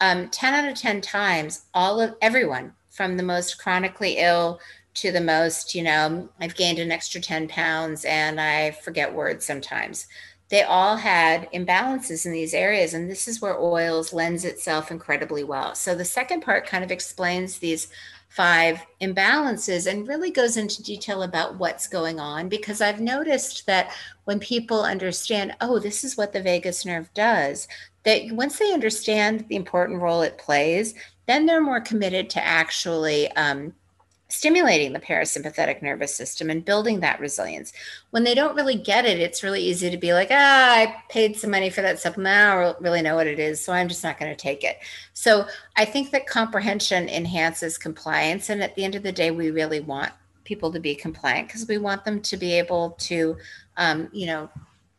Um, 0.00 0.28
10 0.28 0.54
out 0.54 0.70
of 0.70 0.78
10 0.78 1.00
times, 1.00 1.66
all 1.74 2.00
of 2.00 2.14
everyone 2.20 2.74
from 2.88 3.16
the 3.16 3.22
most 3.22 3.58
chronically 3.58 4.16
ill 4.18 4.60
to 4.94 5.12
the 5.12 5.20
most, 5.20 5.74
you 5.74 5.82
know, 5.82 6.28
I've 6.40 6.56
gained 6.56 6.78
an 6.78 6.90
extra 6.90 7.20
10 7.20 7.48
pounds 7.48 8.04
and 8.04 8.40
I 8.40 8.72
forget 8.72 9.14
words 9.14 9.44
sometimes 9.44 10.06
they 10.50 10.62
all 10.64 10.96
had 10.96 11.50
imbalances 11.52 12.26
in 12.26 12.32
these 12.32 12.52
areas 12.52 12.92
and 12.92 13.08
this 13.08 13.26
is 13.26 13.40
where 13.40 13.58
oils 13.58 14.12
lends 14.12 14.44
itself 14.44 14.90
incredibly 14.90 15.42
well 15.42 15.74
so 15.74 15.94
the 15.94 16.04
second 16.04 16.42
part 16.42 16.66
kind 16.66 16.84
of 16.84 16.90
explains 16.90 17.58
these 17.58 17.88
five 18.30 18.86
imbalances 19.00 19.90
and 19.90 20.06
really 20.06 20.30
goes 20.30 20.56
into 20.56 20.84
detail 20.84 21.24
about 21.24 21.58
what's 21.58 21.88
going 21.88 22.20
on 22.20 22.48
because 22.48 22.80
i've 22.80 23.00
noticed 23.00 23.66
that 23.66 23.92
when 24.24 24.38
people 24.38 24.82
understand 24.82 25.52
oh 25.60 25.80
this 25.80 26.04
is 26.04 26.16
what 26.16 26.32
the 26.32 26.40
vagus 26.40 26.86
nerve 26.86 27.12
does 27.12 27.66
that 28.04 28.22
once 28.30 28.56
they 28.56 28.72
understand 28.72 29.44
the 29.48 29.56
important 29.56 30.00
role 30.00 30.22
it 30.22 30.38
plays 30.38 30.94
then 31.26 31.44
they're 31.44 31.60
more 31.60 31.80
committed 31.80 32.30
to 32.30 32.44
actually 32.44 33.30
um, 33.32 33.72
stimulating 34.32 34.92
the 34.92 35.00
parasympathetic 35.00 35.82
nervous 35.82 36.14
system 36.14 36.50
and 36.50 36.64
building 36.64 37.00
that 37.00 37.20
resilience. 37.20 37.72
When 38.10 38.24
they 38.24 38.34
don't 38.34 38.56
really 38.56 38.76
get 38.76 39.04
it, 39.04 39.18
it's 39.18 39.42
really 39.42 39.62
easy 39.62 39.90
to 39.90 39.96
be 39.96 40.12
like, 40.12 40.28
ah, 40.30 40.72
I 40.72 41.02
paid 41.08 41.36
some 41.36 41.50
money 41.50 41.70
for 41.70 41.82
that 41.82 41.98
supplement. 41.98 42.36
I 42.36 42.62
don't 42.62 42.80
really 42.80 43.02
know 43.02 43.16
what 43.16 43.26
it 43.26 43.38
is, 43.38 43.64
so 43.64 43.72
I'm 43.72 43.88
just 43.88 44.04
not 44.04 44.18
going 44.18 44.30
to 44.30 44.36
take 44.36 44.64
it. 44.64 44.78
So 45.12 45.46
I 45.76 45.84
think 45.84 46.10
that 46.10 46.26
comprehension 46.26 47.08
enhances 47.08 47.78
compliance. 47.78 48.48
And 48.48 48.62
at 48.62 48.74
the 48.74 48.84
end 48.84 48.94
of 48.94 49.02
the 49.02 49.12
day, 49.12 49.30
we 49.30 49.50
really 49.50 49.80
want 49.80 50.12
people 50.44 50.72
to 50.72 50.80
be 50.80 50.94
compliant 50.94 51.48
because 51.48 51.68
we 51.68 51.78
want 51.78 52.04
them 52.04 52.20
to 52.20 52.36
be 52.36 52.52
able 52.52 52.90
to, 52.98 53.36
um, 53.76 54.08
you 54.12 54.26
know, 54.26 54.50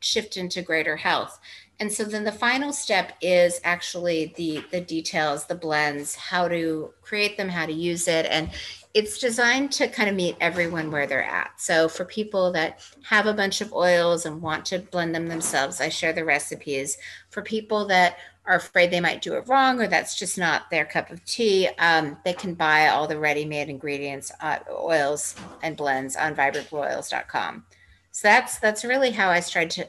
shift 0.02 0.38
into 0.38 0.62
greater 0.62 0.96
health. 0.96 1.40
And 1.82 1.92
so 1.92 2.04
then 2.04 2.24
the 2.24 2.32
final 2.32 2.72
step 2.72 3.14
is 3.22 3.60
actually 3.64 4.34
the 4.38 4.64
the 4.70 4.80
details, 4.80 5.48
the 5.48 5.56
blends, 5.56 6.14
how 6.14 6.48
to 6.48 6.94
create 7.02 7.38
them, 7.38 7.50
how 7.50 7.66
to 7.66 7.74
use 7.74 8.08
it, 8.08 8.28
and 8.28 8.52
it's 8.94 9.18
designed 9.18 9.72
to 9.72 9.88
kind 9.88 10.08
of 10.08 10.16
meet 10.16 10.38
everyone 10.40 10.92
where 10.92 11.08
they're 11.08 11.24
at. 11.24 11.60
So 11.60 11.90
for 11.90 12.06
people 12.06 12.52
that 12.52 12.82
have 13.04 13.26
a 13.26 13.34
bunch 13.34 13.62
of 13.62 13.74
oils 13.74 14.28
and 14.28 14.44
want 14.44 14.66
to 14.66 14.78
blend 14.78 15.16
them 15.16 15.28
themselves, 15.28 15.82
I 15.82 15.90
share 15.90 16.14
the 16.14 16.24
recipes. 16.24 16.98
For 17.32 17.42
people 17.42 17.88
that 17.88 18.18
are 18.46 18.58
afraid 18.58 18.92
they 18.92 19.00
might 19.00 19.24
do 19.24 19.34
it 19.34 19.48
wrong 19.48 19.82
or 19.82 19.88
that's 19.88 20.16
just 20.16 20.38
not 20.38 20.70
their 20.70 20.86
cup 20.86 21.10
of 21.10 21.26
tea, 21.26 21.68
um, 21.80 22.18
they 22.26 22.34
can 22.34 22.54
buy 22.54 22.90
all 22.90 23.08
the 23.08 23.18
ready-made 23.18 23.70
ingredients, 23.70 24.32
uh, 24.42 24.60
oils 24.70 25.36
and 25.64 25.76
blends 25.76 26.16
on 26.16 26.36
vibrantoils.com. 26.36 27.66
So 28.12 28.28
that's 28.28 28.60
that's 28.60 28.84
really 28.84 29.12
how 29.12 29.32
I 29.32 29.40
tried 29.40 29.72
to 29.72 29.88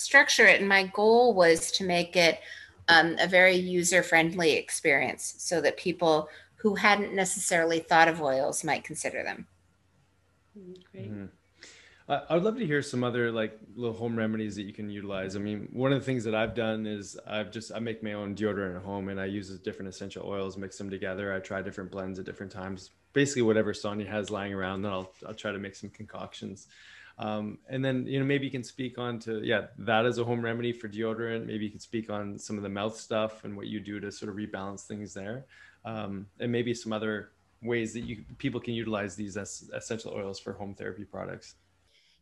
structure 0.00 0.46
it. 0.46 0.60
And 0.60 0.68
my 0.68 0.86
goal 0.86 1.34
was 1.34 1.70
to 1.72 1.84
make 1.84 2.16
it 2.16 2.40
um, 2.88 3.16
a 3.20 3.26
very 3.26 3.54
user-friendly 3.54 4.52
experience 4.52 5.34
so 5.38 5.60
that 5.60 5.76
people 5.76 6.28
who 6.56 6.74
hadn't 6.74 7.14
necessarily 7.14 7.80
thought 7.80 8.08
of 8.08 8.20
oils 8.20 8.64
might 8.64 8.84
consider 8.84 9.22
them. 9.22 9.46
Great. 10.92 11.10
Mhm. 11.10 11.28
I 12.08 12.22
I 12.28 12.34
would 12.34 12.42
love 12.42 12.58
to 12.58 12.66
hear 12.66 12.82
some 12.82 13.04
other 13.04 13.30
like 13.30 13.58
little 13.76 13.96
home 13.96 14.16
remedies 14.16 14.56
that 14.56 14.64
you 14.64 14.72
can 14.72 14.90
utilize. 14.90 15.36
I 15.36 15.38
mean, 15.38 15.68
one 15.72 15.92
of 15.92 16.00
the 16.00 16.04
things 16.04 16.24
that 16.24 16.34
I've 16.34 16.54
done 16.54 16.86
is 16.86 17.18
I've 17.26 17.50
just 17.50 17.72
I 17.72 17.78
make 17.78 18.02
my 18.02 18.14
own 18.14 18.34
deodorant 18.34 18.76
at 18.76 18.82
home 18.82 19.08
and 19.08 19.20
I 19.20 19.26
use 19.26 19.56
different 19.60 19.88
essential 19.88 20.26
oils, 20.26 20.56
mix 20.56 20.76
them 20.76 20.90
together. 20.90 21.32
I 21.32 21.38
try 21.38 21.62
different 21.62 21.90
blends 21.90 22.18
at 22.18 22.26
different 22.26 22.52
times. 22.52 22.90
Basically, 23.12 23.42
whatever 23.42 23.72
Sonia 23.72 24.06
has 24.08 24.30
lying 24.30 24.52
around, 24.52 24.82
then 24.82 24.92
I'll 24.92 25.12
I'll 25.26 25.34
try 25.34 25.52
to 25.52 25.58
make 25.58 25.76
some 25.76 25.90
concoctions. 25.90 26.66
Um, 27.20 27.58
and 27.68 27.84
then 27.84 28.06
you 28.06 28.18
know 28.18 28.24
maybe 28.24 28.46
you 28.46 28.50
can 28.50 28.64
speak 28.64 28.96
on 28.96 29.18
to 29.20 29.42
yeah 29.44 29.66
that 29.78 30.06
as 30.06 30.16
a 30.16 30.24
home 30.24 30.42
remedy 30.42 30.72
for 30.72 30.88
deodorant. 30.88 31.46
Maybe 31.46 31.66
you 31.66 31.70
can 31.70 31.78
speak 31.78 32.08
on 32.08 32.38
some 32.38 32.56
of 32.56 32.62
the 32.62 32.68
mouth 32.70 32.96
stuff 32.96 33.44
and 33.44 33.54
what 33.54 33.66
you 33.66 33.78
do 33.78 34.00
to 34.00 34.10
sort 34.10 34.30
of 34.30 34.36
rebalance 34.36 34.86
things 34.86 35.12
there, 35.12 35.44
um, 35.84 36.26
and 36.40 36.50
maybe 36.50 36.72
some 36.72 36.94
other 36.94 37.32
ways 37.62 37.92
that 37.92 38.00
you 38.00 38.24
people 38.38 38.58
can 38.58 38.72
utilize 38.72 39.14
these 39.14 39.36
as 39.36 39.70
essential 39.74 40.14
oils 40.14 40.40
for 40.40 40.54
home 40.54 40.74
therapy 40.74 41.04
products. 41.04 41.56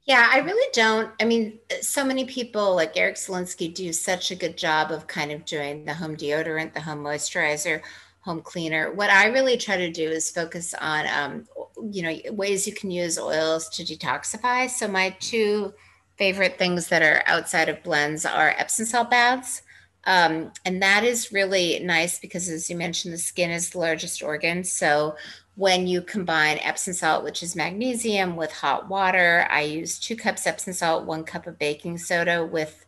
Yeah, 0.02 0.28
I 0.32 0.38
really 0.38 0.68
don't. 0.72 1.12
I 1.20 1.26
mean, 1.26 1.60
so 1.80 2.04
many 2.04 2.24
people 2.24 2.74
like 2.74 2.96
Eric 2.96 3.16
Zielinski 3.16 3.72
do 3.72 3.92
such 3.92 4.32
a 4.32 4.34
good 4.34 4.56
job 4.56 4.90
of 4.90 5.06
kind 5.06 5.30
of 5.30 5.44
doing 5.44 5.84
the 5.84 5.94
home 5.94 6.16
deodorant, 6.16 6.74
the 6.74 6.80
home 6.80 7.04
moisturizer, 7.04 7.82
home 8.28 8.42
cleaner. 8.42 8.92
What 8.92 9.08
I 9.08 9.28
really 9.28 9.56
try 9.56 9.78
to 9.78 9.90
do 9.90 10.06
is 10.06 10.30
focus 10.30 10.74
on, 10.74 11.06
um, 11.06 11.46
you 11.90 12.02
know, 12.02 12.14
ways 12.32 12.66
you 12.66 12.74
can 12.74 12.90
use 12.90 13.18
oils 13.18 13.70
to 13.70 13.82
detoxify. 13.82 14.68
So 14.68 14.86
my 14.86 15.16
two 15.18 15.72
favorite 16.18 16.58
things 16.58 16.88
that 16.88 17.00
are 17.00 17.22
outside 17.24 17.70
of 17.70 17.82
blends 17.82 18.26
are 18.26 18.54
Epsom 18.58 18.84
salt 18.84 19.10
baths. 19.10 19.62
Um, 20.04 20.52
and 20.66 20.82
that 20.82 21.04
is 21.04 21.32
really 21.32 21.78
nice 21.80 22.18
because, 22.18 22.50
as 22.50 22.68
you 22.68 22.76
mentioned, 22.76 23.14
the 23.14 23.18
skin 23.18 23.50
is 23.50 23.70
the 23.70 23.78
largest 23.78 24.22
organ. 24.22 24.62
So 24.62 25.16
when 25.54 25.86
you 25.86 26.02
combine 26.02 26.58
Epsom 26.58 26.92
salt, 26.92 27.24
which 27.24 27.42
is 27.42 27.56
magnesium, 27.56 28.36
with 28.36 28.52
hot 28.52 28.88
water. 28.88 29.46
I 29.50 29.62
use 29.62 29.98
two 29.98 30.16
cups 30.16 30.46
Epsom 30.46 30.74
salt, 30.74 31.06
one 31.06 31.24
cup 31.24 31.46
of 31.46 31.58
baking 31.58 31.96
soda. 31.96 32.44
With 32.44 32.84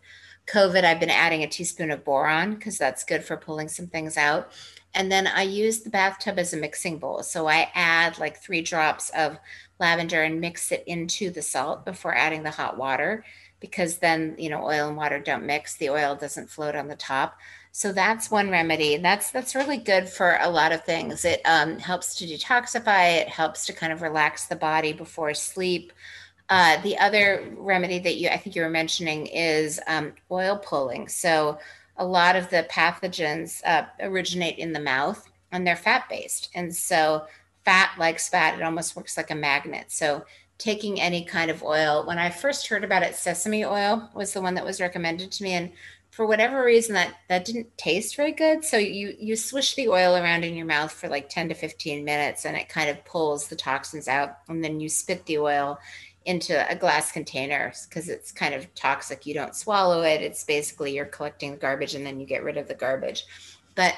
COVID, 0.46 0.85
I've 0.85 1.00
been 1.00 1.11
adding 1.11 1.42
a 1.42 1.48
teaspoon 1.48 1.90
of 1.90 2.05
boron 2.05 2.55
because 2.55 2.76
that's 2.79 3.05
good 3.05 3.24
for 3.24 3.37
pulling 3.37 3.68
some 3.68 3.87
things 3.87 4.16
out. 4.16 4.53
And 4.94 5.11
then 5.11 5.26
I 5.26 5.42
use 5.42 5.81
the 5.81 5.90
bathtub 5.90 6.38
as 6.38 6.53
a 6.53 6.57
mixing 6.57 6.98
bowl. 6.98 7.22
So 7.22 7.46
I 7.46 7.70
add 7.74 8.18
like 8.18 8.38
three 8.38 8.62
drops 8.62 9.11
of 9.11 9.38
lavender 9.79 10.22
and 10.22 10.40
mix 10.40 10.72
it 10.72 10.85
into 10.87 11.31
the 11.31 11.42
salt 11.42 11.85
before 11.85 12.14
adding 12.14 12.42
the 12.42 12.50
hot 12.50 12.76
water 12.76 13.24
because 13.61 13.98
then, 13.98 14.35
you 14.38 14.48
know, 14.48 14.64
oil 14.64 14.88
and 14.88 14.96
water 14.96 15.20
don't 15.20 15.46
mix. 15.46 15.76
The 15.76 15.90
oil 15.90 16.16
doesn't 16.16 16.50
float 16.50 16.74
on 16.74 16.88
the 16.88 16.96
top. 16.96 17.38
So 17.72 17.92
that's 17.92 18.31
one 18.31 18.50
remedy. 18.50 18.94
And 18.94 19.05
that's 19.05 19.31
that's 19.31 19.55
really 19.55 19.76
good 19.76 20.09
for 20.09 20.38
a 20.40 20.50
lot 20.50 20.72
of 20.72 20.85
things. 20.85 21.24
It 21.24 21.40
um, 21.44 21.79
helps 21.79 22.16
to 22.16 22.26
detoxify. 22.26 23.20
It 23.20 23.29
helps 23.29 23.66
to 23.66 23.72
kind 23.72 23.92
of 23.92 24.03
relax 24.03 24.46
the 24.46 24.57
body 24.57 24.92
before 24.92 25.35
sleep. 25.35 25.92
Uh, 26.48 26.83
the 26.83 26.98
other 26.98 27.55
remedy 27.57 28.00
that 28.00 28.16
you 28.16 28.29
I 28.29 28.37
think 28.37 28.57
you 28.57 28.62
were 28.62 28.70
mentioning 28.70 29.26
is 29.26 29.79
um, 29.87 30.14
oil 30.33 30.57
pulling. 30.59 31.07
So 31.07 31.59
a 32.01 32.05
lot 32.05 32.35
of 32.35 32.49
the 32.51 32.67
pathogens 32.71 33.61
uh, 33.65 33.85
originate 34.01 34.59
in 34.59 34.73
the 34.73 34.81
mouth 34.81 35.31
and 35.53 35.67
they're 35.67 35.77
fat 35.77 36.09
based, 36.09 36.49
and 36.55 36.75
so 36.75 37.27
fat 37.65 37.93
likes 37.99 38.29
fat. 38.29 38.59
It 38.59 38.63
almost 38.63 38.97
works 38.97 39.17
like 39.17 39.31
a 39.31 39.35
magnet. 39.35 39.87
So 39.89 40.25
taking 40.59 41.01
any 41.01 41.25
kind 41.25 41.51
of 41.51 41.63
oil. 41.63 42.07
When 42.07 42.19
I 42.19 42.31
first 42.31 42.69
heard 42.69 42.85
about 42.85 43.03
it, 43.03 43.15
sesame 43.15 43.65
oil 43.65 44.09
was 44.15 44.33
the 44.33 44.41
one 44.41 44.55
that 44.55 44.65
was 44.65 44.81
recommended 44.81 45.33
to 45.33 45.43
me, 45.43 45.53
and 45.53 45.73
for 46.11 46.27
whatever 46.27 46.65
reason 46.65 46.95
that 46.95 47.15
that 47.29 47.45
didn't 47.45 47.77
taste 47.79 48.17
very 48.17 48.33
good 48.33 48.65
so 48.65 48.77
you 48.77 49.15
you 49.19 49.37
swish 49.37 49.75
the 49.75 49.89
oil 49.89 50.17
around 50.17 50.45
in 50.45 50.57
your 50.57 50.67
mouth 50.67 50.91
for 50.91 51.09
like 51.09 51.29
10 51.29 51.49
to 51.49 51.55
15 51.55 52.05
minutes 52.05 52.45
and 52.45 52.57
it 52.57 52.69
kind 52.69 52.91
of 52.91 53.05
pulls 53.05 53.47
the 53.47 53.57
toxins 53.57 54.09
out 54.09 54.39
and 54.49 54.63
then 54.63 54.81
you 54.81 54.89
spit 54.89 55.25
the 55.27 55.39
oil 55.39 55.79
into 56.27 56.71
a 56.71 56.77
glass 56.77 57.13
container 57.13 57.73
because 57.89 58.09
it's 58.09 58.31
kind 58.33 58.55
of 58.55 58.73
toxic. 58.75 59.27
You 59.27 59.35
don't 59.35 59.55
swallow 59.55 60.03
it. 60.03 60.21
It's 60.21 60.45
basically 60.45 60.95
you're 60.95 61.07
collecting 61.07 61.53
the 61.53 61.57
garbage 61.57 61.95
and 61.95 62.05
then 62.05 62.21
you 62.21 62.27
get 62.27 62.45
rid 62.45 62.57
of 62.57 62.69
the 62.69 62.75
garbage. 62.75 63.25
But 63.75 63.95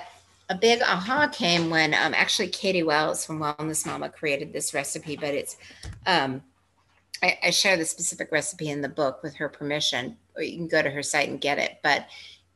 a 0.48 0.54
big 0.54 0.82
aha 0.82 1.28
came 1.28 1.70
when 1.70 1.94
um, 1.94 2.12
actually 2.14 2.48
katie 2.48 2.82
wells 2.82 3.24
from 3.24 3.38
wellness 3.38 3.86
mama 3.86 4.10
created 4.10 4.52
this 4.52 4.74
recipe 4.74 5.16
but 5.16 5.32
it's 5.32 5.56
um, 6.04 6.42
I, 7.22 7.38
I 7.44 7.50
share 7.50 7.76
the 7.76 7.84
specific 7.84 8.32
recipe 8.32 8.68
in 8.68 8.82
the 8.82 8.88
book 8.88 9.22
with 9.22 9.36
her 9.36 9.48
permission, 9.48 10.16
or 10.34 10.42
you 10.42 10.56
can 10.56 10.68
go 10.68 10.82
to 10.82 10.90
her 10.90 11.02
site 11.02 11.28
and 11.28 11.40
get 11.40 11.58
it. 11.58 11.78
But 11.82 12.06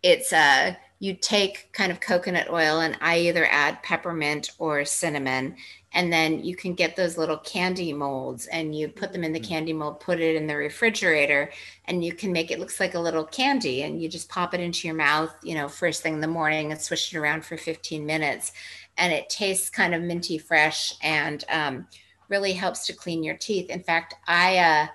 it's 0.03 0.33
uh 0.33 0.75
you 0.99 1.15
take 1.15 1.71
kind 1.73 1.93
of 1.93 2.01
coconut 2.01 2.51
oil 2.51 2.81
and 2.81 2.97
I 3.01 3.19
either 3.19 3.47
add 3.51 3.83
peppermint 3.83 4.51
or 4.59 4.85
cinnamon 4.85 5.57
and 5.97 6.13
then 6.13 6.45
you 6.45 6.55
can 6.55 6.75
get 6.75 6.95
those 6.95 7.19
little 7.19 7.39
candy 7.39 7.93
molds 7.93 8.47
and 8.47 8.79
you 8.79 8.87
put 8.87 9.13
them 9.13 9.25
in 9.25 9.33
the 9.33 9.41
mm. 9.41 9.49
candy 9.49 9.73
mold 9.73 9.99
put 9.99 10.21
it 10.21 10.37
in 10.37 10.47
the 10.47 10.55
refrigerator 10.55 11.51
and 11.87 12.05
you 12.05 12.13
can 12.13 12.31
make 12.31 12.53
it 12.53 12.61
looks 12.61 12.79
like 12.79 12.95
a 12.95 13.01
little 13.01 13.25
candy 13.25 13.83
and 13.83 14.01
you 14.01 14.09
just 14.09 14.29
pop 14.29 14.55
it 14.55 14.61
into 14.61 14.87
your 14.87 14.97
mouth 14.97 15.35
you 15.43 15.55
know 15.55 15.69
first 15.69 16.03
thing 16.03 16.15
in 16.15 16.21
the 16.21 16.27
morning 16.29 16.71
and 16.71 16.81
swish 16.81 17.13
it 17.13 17.19
around 17.19 17.45
for 17.45 17.57
15 17.57 18.07
minutes 18.07 18.53
and 18.99 19.13
it 19.13 19.29
tastes 19.29 19.69
kind 19.69 19.95
of 19.95 20.03
minty 20.03 20.39
fresh 20.39 20.95
and 21.03 21.45
um, 21.51 21.87
really 22.29 22.53
helps 22.53 22.87
to 22.87 22.93
clean 22.93 23.23
your 23.23 23.37
teeth. 23.37 23.71
In 23.71 23.83
fact, 23.83 24.15
I 24.27 24.59
uh, 24.59 24.87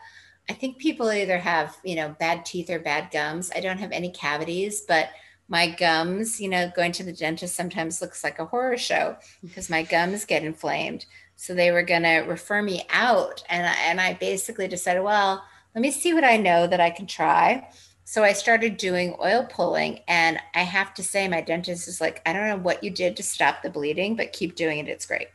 I 0.50 0.54
think 0.54 0.78
people 0.78 1.12
either 1.12 1.38
have 1.38 1.78
you 1.84 1.96
know 1.96 2.16
bad 2.20 2.46
teeth 2.46 2.70
or 2.70 2.80
bad 2.80 3.12
gums. 3.12 3.52
I 3.56 3.60
don't 3.60 3.80
have 3.80 3.92
any 3.92 4.12
cavities, 4.12 4.82
but 4.82 5.10
my 5.52 5.68
gums, 5.68 6.40
you 6.40 6.48
know, 6.48 6.72
going 6.74 6.94
to 6.94 7.04
the 7.04 7.12
dentist 7.12 7.56
sometimes 7.56 8.02
looks 8.02 8.24
like 8.24 8.40
a 8.40 8.46
horror 8.46 8.78
show 8.78 9.18
because 9.42 9.70
my 9.70 9.84
gums 9.84 10.24
get 10.24 10.46
inflamed. 10.46 11.06
So 11.36 11.54
they 11.54 11.72
were 11.72 11.84
going 11.84 12.04
to 12.04 12.20
refer 12.20 12.62
me 12.62 12.86
out, 12.90 13.44
and 13.50 13.68
I, 13.68 13.74
and 13.84 14.00
I 14.00 14.14
basically 14.14 14.70
decided, 14.70 15.04
well, 15.04 15.44
let 15.76 15.82
me 15.82 15.92
see 15.92 16.14
what 16.14 16.24
I 16.24 16.38
know 16.38 16.68
that 16.68 16.80
I 16.80 16.90
can 16.90 17.06
try. 17.06 17.68
So 18.06 18.24
I 18.24 18.32
started 18.32 18.78
doing 18.78 19.18
oil 19.22 19.46
pulling, 19.46 20.00
and 20.08 20.40
I 20.56 20.60
have 20.60 20.94
to 20.94 21.04
say, 21.04 21.28
my 21.28 21.42
dentist 21.42 21.90
is 21.90 22.00
like, 22.00 22.22
I 22.26 22.32
don't 22.32 22.48
know 22.48 22.58
what 22.58 22.82
you 22.82 22.90
did 22.90 23.18
to 23.18 23.24
stop 23.24 23.62
the 23.62 23.70
bleeding, 23.70 24.16
but 24.16 24.32
keep 24.32 24.56
doing 24.56 24.80
it. 24.80 24.88
It's 24.88 25.06
great. 25.06 25.28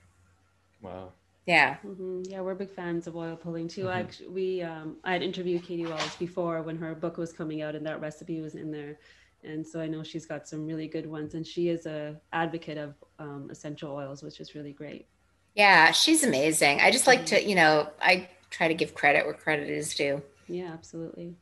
Wow. 0.81 1.13
Yeah. 1.45 1.77
Mm-hmm. 1.87 2.23
Yeah, 2.25 2.41
we're 2.41 2.55
big 2.55 2.71
fans 2.71 3.07
of 3.07 3.17
oil 3.17 3.37
pulling 3.37 3.69
too. 3.69 3.83
Mm-hmm. 3.83 3.99
Actually, 3.99 4.29
we 4.29 4.63
um, 4.63 4.97
I 5.05 5.13
had 5.13 5.23
interviewed 5.23 5.63
Katie 5.63 5.85
Wells 5.85 6.17
before 6.17 6.63
when 6.63 6.79
her 6.79 6.95
book 6.95 7.19
was 7.19 7.35
coming 7.35 7.61
out, 7.61 7.75
and 7.75 7.85
that 7.85 8.01
recipe 8.01 8.41
was 8.41 8.55
in 8.55 8.71
there. 8.71 8.99
And 9.47 9.67
so 9.67 9.81
I 9.81 9.87
know 9.87 10.03
she's 10.03 10.27
got 10.27 10.49
some 10.49 10.67
really 10.67 10.89
good 10.89 11.07
ones, 11.07 11.35
and 11.35 11.47
she 11.47 11.69
is 11.69 11.87
a 11.87 12.21
advocate 12.33 12.79
of 12.79 12.95
um, 13.19 13.49
essential 13.51 13.93
oils, 13.93 14.23
which 14.23 14.41
is 14.41 14.55
really 14.55 14.73
great. 14.73 15.07
Yeah, 15.55 15.91
she's 15.93 16.23
amazing. 16.23 16.81
I 16.81 16.91
just 16.91 17.07
like 17.07 17.25
to, 17.27 17.43
you 17.43 17.55
know, 17.55 17.89
I 18.01 18.29
try 18.51 18.69
to 18.69 18.75
give 18.75 18.95
credit 18.95 19.25
where 19.25 19.35
credit 19.35 19.71
is 19.71 19.95
due. 19.95 20.23
Yeah, 20.49 20.71
absolutely. 20.73 21.35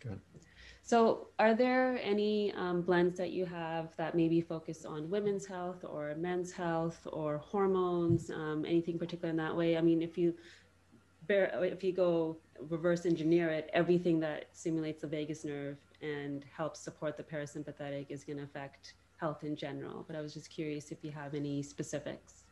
Good. 0.00 0.20
So, 0.82 1.28
are 1.38 1.54
there 1.54 2.00
any 2.02 2.52
um, 2.54 2.82
blends 2.82 3.16
that 3.18 3.30
you 3.30 3.46
have 3.46 3.94
that 3.96 4.16
maybe 4.16 4.40
focus 4.40 4.84
on 4.84 5.08
women's 5.08 5.46
health 5.46 5.84
or 5.84 6.14
men's 6.16 6.50
health 6.50 7.06
or 7.12 7.38
hormones, 7.38 8.30
um, 8.30 8.64
anything 8.66 8.98
particular 8.98 9.30
in 9.30 9.36
that 9.36 9.56
way? 9.56 9.76
I 9.76 9.80
mean, 9.80 10.02
if 10.02 10.18
you 10.18 10.34
bear, 11.28 11.52
if 11.62 11.84
you 11.84 11.92
go 11.92 12.38
reverse 12.68 13.06
engineer 13.06 13.50
it, 13.50 13.70
everything 13.72 14.18
that 14.20 14.46
stimulates 14.52 15.02
the 15.02 15.06
vagus 15.06 15.44
nerve 15.44 15.78
and 16.02 16.44
helps 16.56 16.80
support 16.80 17.16
the 17.16 17.22
parasympathetic 17.22 18.06
is 18.08 18.24
going 18.24 18.38
to 18.38 18.44
affect 18.44 18.94
health 19.18 19.44
in 19.44 19.56
general. 19.56 20.04
But 20.06 20.16
I 20.16 20.20
was 20.20 20.34
just 20.34 20.50
curious 20.50 20.90
if 20.90 20.98
you 21.02 21.10
have 21.10 21.34
any 21.34 21.62
specifics. 21.62 22.44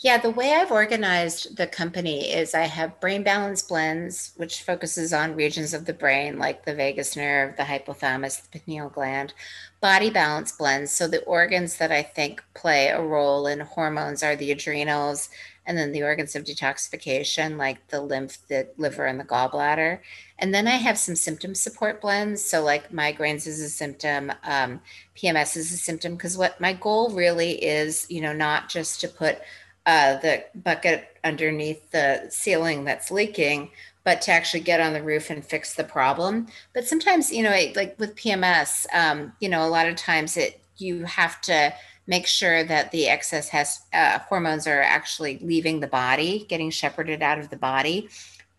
Yeah, 0.00 0.18
the 0.18 0.30
way 0.30 0.52
I've 0.52 0.70
organized 0.70 1.56
the 1.56 1.66
company 1.66 2.30
is 2.30 2.54
I 2.54 2.66
have 2.66 3.00
brain 3.00 3.22
balance 3.22 3.62
blends, 3.62 4.32
which 4.36 4.62
focuses 4.62 5.12
on 5.12 5.34
regions 5.34 5.72
of 5.72 5.86
the 5.86 5.94
brain 5.94 6.38
like 6.38 6.64
the 6.64 6.74
vagus 6.74 7.16
nerve, 7.16 7.56
the 7.56 7.62
hypothalamus, 7.62 8.42
the 8.42 8.58
pineal 8.58 8.90
gland, 8.90 9.32
body 9.80 10.10
balance 10.10 10.52
blends. 10.52 10.92
So 10.92 11.08
the 11.08 11.24
organs 11.24 11.78
that 11.78 11.90
I 11.90 12.02
think 12.02 12.44
play 12.54 12.88
a 12.88 13.00
role 13.00 13.46
in 13.46 13.60
hormones 13.60 14.22
are 14.22 14.36
the 14.36 14.52
adrenals, 14.52 15.30
and 15.66 15.78
then 15.78 15.92
the 15.92 16.02
organs 16.02 16.36
of 16.36 16.44
detoxification 16.44 17.56
like 17.56 17.86
the 17.88 18.00
lymph, 18.00 18.38
the 18.48 18.68
liver, 18.76 19.06
and 19.06 19.18
the 19.18 19.24
gallbladder. 19.24 20.00
And 20.38 20.54
then 20.54 20.66
I 20.66 20.72
have 20.72 20.98
some 20.98 21.16
symptom 21.16 21.54
support 21.54 22.00
blends. 22.00 22.44
So, 22.44 22.62
like 22.62 22.92
migraines 22.92 23.46
is 23.46 23.60
a 23.60 23.68
symptom, 23.68 24.32
um, 24.44 24.80
PMS 25.16 25.56
is 25.56 25.72
a 25.72 25.76
symptom, 25.76 26.14
because 26.14 26.36
what 26.36 26.60
my 26.60 26.72
goal 26.72 27.10
really 27.10 27.52
is, 27.64 28.06
you 28.10 28.20
know, 28.20 28.32
not 28.32 28.68
just 28.68 29.00
to 29.00 29.08
put 29.08 29.38
uh, 29.86 30.16
the 30.18 30.44
bucket 30.54 31.16
underneath 31.24 31.90
the 31.90 32.26
ceiling 32.30 32.84
that's 32.84 33.10
leaking, 33.10 33.70
but 34.02 34.20
to 34.22 34.32
actually 34.32 34.60
get 34.60 34.80
on 34.80 34.92
the 34.92 35.02
roof 35.02 35.30
and 35.30 35.44
fix 35.44 35.74
the 35.74 35.84
problem. 35.84 36.46
But 36.74 36.86
sometimes, 36.86 37.32
you 37.32 37.42
know, 37.42 37.56
like 37.74 37.94
with 37.98 38.16
PMS, 38.16 38.86
um, 38.94 39.32
you 39.40 39.48
know, 39.48 39.66
a 39.66 39.68
lot 39.68 39.88
of 39.88 39.96
times 39.96 40.36
it 40.36 40.60
you 40.76 41.04
have 41.04 41.40
to 41.42 41.72
make 42.06 42.26
sure 42.26 42.64
that 42.64 42.90
the 42.90 43.08
excess 43.08 43.48
has 43.48 43.82
uh, 43.92 44.18
hormones 44.20 44.66
are 44.66 44.82
actually 44.82 45.38
leaving 45.38 45.80
the 45.80 45.86
body, 45.86 46.46
getting 46.48 46.70
shepherded 46.70 47.22
out 47.22 47.38
of 47.38 47.50
the 47.50 47.56
body. 47.56 48.08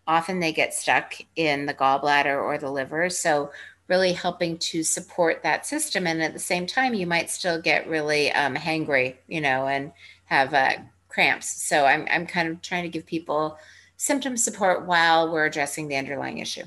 Often 0.06 0.40
they 0.40 0.52
get 0.52 0.74
stuck 0.74 1.14
in 1.36 1.66
the 1.66 1.74
gallbladder 1.74 2.42
or 2.42 2.58
the 2.58 2.70
liver. 2.70 3.10
So, 3.10 3.50
really 3.88 4.12
helping 4.12 4.58
to 4.58 4.82
support 4.82 5.44
that 5.44 5.64
system. 5.64 6.08
And 6.08 6.20
at 6.20 6.32
the 6.32 6.40
same 6.40 6.66
time, 6.66 6.92
you 6.92 7.06
might 7.06 7.30
still 7.30 7.60
get 7.60 7.88
really 7.88 8.32
um, 8.32 8.56
hangry, 8.56 9.14
you 9.28 9.40
know, 9.40 9.68
and 9.68 9.92
have 10.24 10.52
uh, 10.54 10.72
cramps. 11.08 11.62
So, 11.62 11.84
I'm, 11.84 12.06
I'm 12.10 12.26
kind 12.26 12.48
of 12.48 12.62
trying 12.62 12.82
to 12.82 12.88
give 12.88 13.06
people 13.06 13.58
symptom 13.96 14.36
support 14.36 14.86
while 14.86 15.32
we're 15.32 15.46
addressing 15.46 15.88
the 15.88 15.96
underlying 15.96 16.38
issue. 16.38 16.64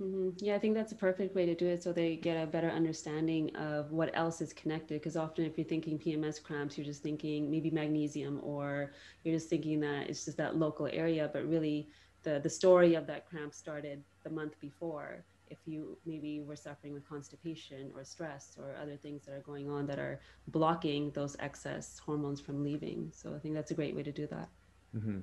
Mm-hmm. 0.00 0.30
Yeah, 0.44 0.54
I 0.56 0.58
think 0.58 0.74
that's 0.74 0.92
a 0.92 0.96
perfect 0.96 1.34
way 1.34 1.46
to 1.46 1.54
do 1.54 1.66
it 1.66 1.82
so 1.82 1.90
they 1.92 2.16
get 2.16 2.36
a 2.42 2.46
better 2.46 2.68
understanding 2.68 3.54
of 3.56 3.92
what 3.92 4.10
else 4.14 4.42
is 4.42 4.52
connected. 4.52 5.00
Because 5.00 5.16
often, 5.16 5.46
if 5.46 5.56
you're 5.56 5.66
thinking 5.66 5.98
PMS 5.98 6.42
cramps, 6.42 6.76
you're 6.76 6.84
just 6.84 7.02
thinking 7.02 7.50
maybe 7.50 7.70
magnesium, 7.70 8.40
or 8.42 8.92
you're 9.24 9.34
just 9.34 9.48
thinking 9.48 9.80
that 9.80 10.10
it's 10.10 10.26
just 10.26 10.36
that 10.36 10.56
local 10.56 10.86
area, 10.92 11.30
but 11.32 11.48
really 11.48 11.88
the 12.26 12.40
the 12.40 12.50
story 12.50 12.94
of 12.94 13.06
that 13.06 13.26
cramp 13.26 13.54
started 13.54 14.02
the 14.24 14.30
month 14.30 14.58
before 14.60 15.24
if 15.48 15.58
you 15.64 15.96
maybe 16.04 16.42
were 16.42 16.56
suffering 16.56 16.92
with 16.92 17.08
constipation 17.08 17.92
or 17.94 18.04
stress 18.04 18.56
or 18.58 18.74
other 18.82 18.96
things 18.96 19.24
that 19.24 19.32
are 19.32 19.40
going 19.42 19.70
on 19.70 19.86
that 19.86 19.98
are 19.98 20.20
blocking 20.48 21.12
those 21.12 21.36
excess 21.38 22.00
hormones 22.04 22.40
from 22.40 22.64
leaving 22.64 23.10
so 23.14 23.34
i 23.34 23.38
think 23.38 23.54
that's 23.54 23.70
a 23.70 23.74
great 23.74 23.94
way 23.94 24.02
to 24.02 24.12
do 24.12 24.26
that 24.26 24.48
mm-hmm. 24.94 25.20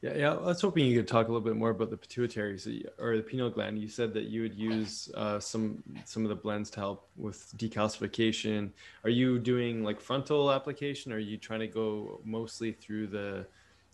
Yeah, 0.00 0.14
yeah. 0.16 0.32
I 0.32 0.46
was 0.46 0.60
hoping 0.60 0.86
you 0.86 0.96
could 0.96 1.08
talk 1.08 1.28
a 1.28 1.32
little 1.32 1.44
bit 1.44 1.56
more 1.56 1.70
about 1.70 1.90
the 1.90 1.96
pituitary 1.96 2.58
or 2.98 3.16
the 3.16 3.22
pineal 3.22 3.50
gland. 3.50 3.78
You 3.78 3.88
said 3.88 4.12
that 4.14 4.24
you 4.24 4.42
would 4.42 4.54
use 4.54 5.10
uh, 5.14 5.38
some 5.38 5.82
some 6.04 6.24
of 6.24 6.28
the 6.28 6.34
blends 6.34 6.70
to 6.70 6.80
help 6.80 7.08
with 7.16 7.52
decalcification. 7.56 8.70
Are 9.04 9.10
you 9.10 9.38
doing 9.38 9.82
like 9.84 10.00
frontal 10.00 10.50
application? 10.50 11.12
Or 11.12 11.16
are 11.16 11.18
you 11.18 11.36
trying 11.36 11.60
to 11.60 11.68
go 11.68 12.20
mostly 12.24 12.72
through 12.72 13.08
the 13.08 13.46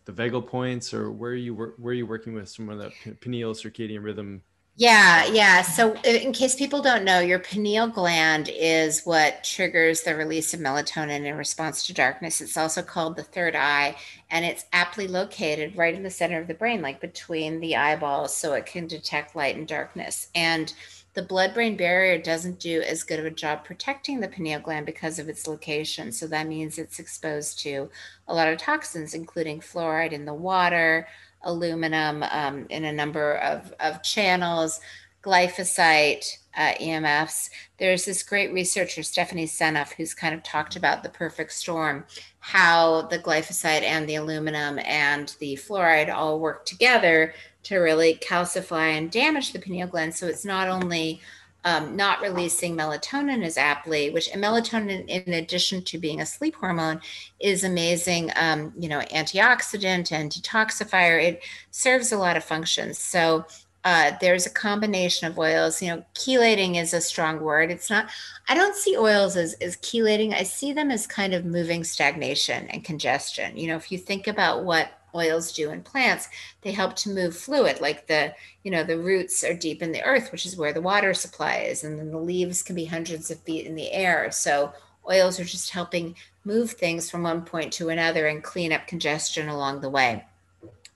the 0.05 0.13
vagal 0.13 0.47
points, 0.47 0.95
or 0.95 1.13
where 1.13 1.33
are 1.33 1.35
you 1.35 1.55
where 1.55 1.91
are 1.91 1.95
you 1.95 2.07
working 2.07 2.33
with 2.33 2.49
some 2.49 2.69
of 2.71 2.79
that 2.79 2.93
pineal 3.21 3.53
circadian 3.55 4.03
rhythm 4.03 4.43
yeah, 4.81 5.27
yeah. 5.27 5.63
So, 5.63 5.95
in 6.05 6.33
case 6.33 6.55
people 6.55 6.81
don't 6.83 7.03
know, 7.05 7.19
your 7.19 7.41
pineal 7.41 7.89
gland 7.89 8.49
is 8.49 9.03
what 9.05 9.43
triggers 9.43 10.03
the 10.03 10.15
release 10.15 10.55
of 10.55 10.61
melatonin 10.61 11.25
in 11.27 11.37
response 11.37 11.85
to 11.89 11.93
darkness. 11.95 12.41
It's 12.41 12.57
also 12.57 12.83
called 12.83 13.17
the 13.17 13.25
third 13.25 13.57
eye, 13.57 13.97
and 14.31 14.45
it's 14.45 14.67
aptly 14.73 15.09
located 15.09 15.77
right 15.77 15.95
in 15.95 16.05
the 16.05 16.11
center 16.11 16.41
of 16.41 16.47
the 16.47 16.55
brain, 16.55 16.81
like 16.81 17.01
between 17.01 17.59
the 17.59 17.75
eyeballs, 17.75 18.37
so 18.37 18.53
it 18.53 18.67
can 18.67 18.87
detect 18.87 19.35
light 19.35 19.57
and 19.57 19.67
darkness. 19.67 20.29
And 20.37 20.73
the 21.15 21.23
blood 21.23 21.55
brain 21.55 21.77
barrier 21.77 22.17
doesn't 22.17 22.61
do 22.61 22.81
as 22.83 23.03
good 23.03 23.19
of 23.19 23.27
a 23.27 23.31
job 23.31 23.65
protecting 23.65 24.21
the 24.21 24.29
pineal 24.29 24.61
gland 24.61 24.87
because 24.87 25.19
of 25.19 25.29
its 25.29 25.49
location. 25.49 26.13
So, 26.13 26.29
that 26.29 26.47
means 26.47 26.79
it's 26.79 27.01
exposed 27.01 27.59
to 27.61 27.91
a 28.29 28.35
lot 28.35 28.47
of 28.47 28.59
toxins, 28.59 29.13
including 29.13 29.59
fluoride 29.61 30.13
in 30.13 30.25
the 30.25 30.35
water 30.35 31.09
aluminum 31.43 32.23
um, 32.31 32.67
in 32.71 32.85
a 32.85 32.93
number 32.93 33.37
of, 33.37 33.73
of 33.81 34.03
channels, 34.03 34.81
glyphosate, 35.23 36.39
uh, 36.57 36.75
EMFs. 36.81 37.51
There's 37.79 38.05
this 38.05 38.23
great 38.23 38.53
researcher, 38.53 39.03
Stephanie 39.03 39.47
Seneff, 39.47 39.93
who's 39.93 40.15
kind 40.15 40.35
of 40.35 40.43
talked 40.43 40.75
about 40.75 41.03
the 41.03 41.09
perfect 41.09 41.53
storm, 41.53 42.05
how 42.41 43.03
the 43.03 43.19
glyphosate 43.19 43.83
and 43.83 44.09
the 44.09 44.17
aluminum 44.17 44.79
and 44.81 45.35
the 45.39 45.55
fluoride 45.57 46.13
all 46.13 46.41
work 46.41 46.65
together 46.65 47.35
to 47.65 47.79
really 47.79 48.15
calcify 48.15 48.97
and 48.97 49.11
damage 49.11 49.53
the 49.53 49.59
pineal 49.59 49.89
gland. 49.89 50.15
So 50.15 50.27
it's 50.27 50.45
not 50.45 50.69
only 50.69 51.21
um, 51.65 51.97
not 51.97 52.21
releasing 52.21 52.77
melatonin 52.77 53.45
as 53.45 53.57
aptly, 53.59 54.11
which 54.11 54.31
melatonin, 54.31 55.07
in 55.07 55.35
addition 55.35 55.83
to 55.85 55.99
being 55.99 56.21
a 56.21 56.27
sleep 56.27 56.55
hormone, 56.55 57.01
is 57.41 57.65
amazing, 57.65 58.31
um, 58.37 58.73
you 58.79 58.89
know, 58.89 59.01
antioxidant 59.01 60.13
and 60.13 60.31
detoxifier. 60.31 61.23
It 61.23 61.43
serves 61.71 62.13
a 62.13 62.19
lot 62.19 62.37
of 62.37 62.45
functions. 62.45 62.99
So 62.99 63.45
uh, 63.85 64.13
there's 64.21 64.47
a 64.47 64.51
combination 64.51 65.29
of 65.29 65.39
oils. 65.39 65.81
You 65.81 65.89
know, 65.89 66.05
chelating 66.15 66.77
is 66.77 66.93
a 66.93 67.01
strong 67.01 67.41
word. 67.41 67.71
It's 67.71 67.91
not. 67.91 68.11
I 68.49 68.55
don't 68.55 68.75
see 68.75 68.97
oils 68.97 69.37
as 69.37 69.55
as 69.55 69.77
chelating. 69.79 70.35
I 70.35 70.43
see 70.43 70.73
them 70.73 70.91
as 70.91 71.07
kind 71.07 71.33
of 71.33 71.45
moving 71.45 71.85
stagnation 71.85 72.69
and 72.69 72.85
congestion. 72.85 73.57
You 73.57 73.69
know, 73.69 73.77
if 73.77 73.91
you 73.93 73.99
think 73.99 74.27
about 74.27 74.65
what 74.65 74.98
oils 75.19 75.53
do 75.53 75.71
in 75.71 75.83
plants 75.83 76.29
they 76.63 76.73
help 76.73 76.95
to 76.97 77.11
move 77.11 77.37
fluid 77.37 77.81
like 77.81 78.07
the 78.07 78.33
you 78.63 78.71
know 78.71 78.85
the 78.85 78.99
roots 78.99 79.45
are 79.45 79.55
deep 79.55 79.83
in 79.83 79.93
the 79.93 80.03
earth 80.03 80.31
which 80.33 80.47
is 80.47 80.57
where 80.57 80.73
the 80.73 80.81
water 80.81 81.13
supply 81.13 81.57
is 81.57 81.85
and 81.85 81.99
then 81.99 82.11
the 82.11 82.19
leaves 82.19 82.63
can 82.63 82.77
be 82.77 82.85
hundreds 82.85 83.31
of 83.31 83.41
feet 83.41 83.67
in 83.67 83.75
the 83.75 83.91
air. 83.93 84.31
So 84.31 84.73
oils 85.09 85.41
are 85.41 85.45
just 85.45 85.71
helping 85.71 86.15
move 86.45 86.73
things 86.73 87.11
from 87.11 87.23
one 87.23 87.43
point 87.43 87.73
to 87.75 87.89
another 87.89 88.27
and 88.27 88.43
clean 88.43 88.73
up 88.73 88.87
congestion 88.87 89.49
along 89.49 89.81
the 89.81 89.91
way 89.91 90.25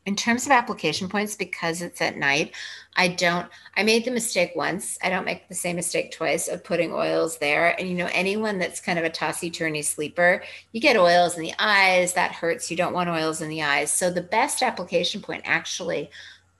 in 0.06 0.16
terms 0.16 0.46
of 0.46 0.52
application 0.52 1.08
points 1.08 1.36
because 1.36 1.80
it's 1.80 2.00
at 2.00 2.16
night 2.16 2.52
i 2.96 3.06
don't 3.08 3.48
i 3.76 3.82
made 3.82 4.04
the 4.04 4.10
mistake 4.10 4.52
once. 4.54 4.98
I 5.02 5.08
don't 5.08 5.24
make 5.24 5.48
the 5.48 5.54
same 5.54 5.76
mistake 5.76 6.12
twice 6.12 6.48
of 6.48 6.64
putting 6.64 6.92
oils 6.92 7.38
there. 7.38 7.78
And 7.78 7.88
you 7.88 7.94
know 7.94 8.08
anyone 8.12 8.58
that's 8.58 8.80
kind 8.80 8.98
of 8.98 9.04
a 9.04 9.10
tossy 9.10 9.50
turny 9.50 9.84
sleeper 9.84 10.42
you 10.72 10.80
get 10.80 10.96
oils 10.96 11.36
in 11.36 11.42
the 11.42 11.54
eyes. 11.58 12.12
That 12.14 12.32
hurts. 12.32 12.70
You 12.70 12.76
don't 12.76 12.92
want 12.92 13.08
oils 13.08 13.40
in 13.40 13.48
the 13.48 13.62
eyes. 13.62 13.90
So 13.90 14.10
the 14.10 14.22
best 14.22 14.62
application 14.62 15.20
point 15.22 15.42
actually 15.44 16.10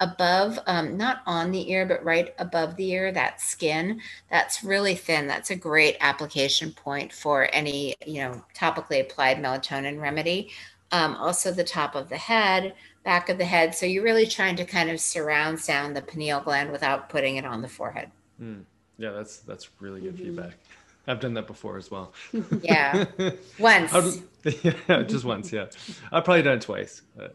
above 0.01 0.59
um, 0.66 0.97
not 0.97 1.22
on 1.26 1.53
the 1.53 1.70
ear 1.70 1.86
but 1.86 2.03
right 2.05 2.34
above 2.38 2.74
the 2.74 2.90
ear 2.90 3.12
that 3.12 3.40
skin 3.40 4.01
that's 4.30 4.64
really 4.64 4.95
thin. 4.95 5.26
That's 5.26 5.51
a 5.51 5.57
great 5.57 5.97
application 6.01 6.72
point 6.72 7.12
for 7.12 7.49
any 7.53 7.95
you 8.07 8.22
know 8.22 8.45
topically 8.57 9.01
applied 9.01 9.38
melatonin 9.38 10.01
remedy. 10.01 10.51
Um, 10.93 11.14
also 11.16 11.53
the 11.53 11.64
top 11.64 11.95
of 11.95 12.09
the 12.09 12.18
head 12.18 12.74
back 13.05 13.29
of 13.29 13.39
the 13.39 13.45
head. 13.45 13.75
So 13.75 13.87
you're 13.87 14.05
really 14.05 14.27
trying 14.27 14.57
to 14.57 14.65
kind 14.65 14.91
of 14.91 15.01
surround 15.01 15.61
sound 15.61 15.97
the 15.97 16.03
pineal 16.03 16.41
gland 16.41 16.71
without 16.73 17.09
putting 17.09 17.37
it 17.37 17.45
on 17.45 17.63
the 17.63 17.69
forehead. 17.69 18.11
Mm. 18.41 18.65
Yeah, 18.99 19.11
that's 19.11 19.39
that's 19.39 19.69
really 19.81 20.01
good 20.01 20.15
mm-hmm. 20.15 20.25
feedback. 20.25 20.55
I've 21.07 21.19
done 21.19 21.35
that 21.35 21.49
before 21.49 21.77
as 21.77 21.91
well. 21.91 22.13
Yeah, 22.63 23.07
once. 23.59 24.23
yeah, 24.63 25.03
just 25.03 25.25
once. 25.25 25.53
Yeah, 25.53 25.67
I've 26.13 26.25
probably 26.25 26.43
done 26.43 26.59
it 26.59 26.63
twice. 26.63 27.03
But, 27.17 27.35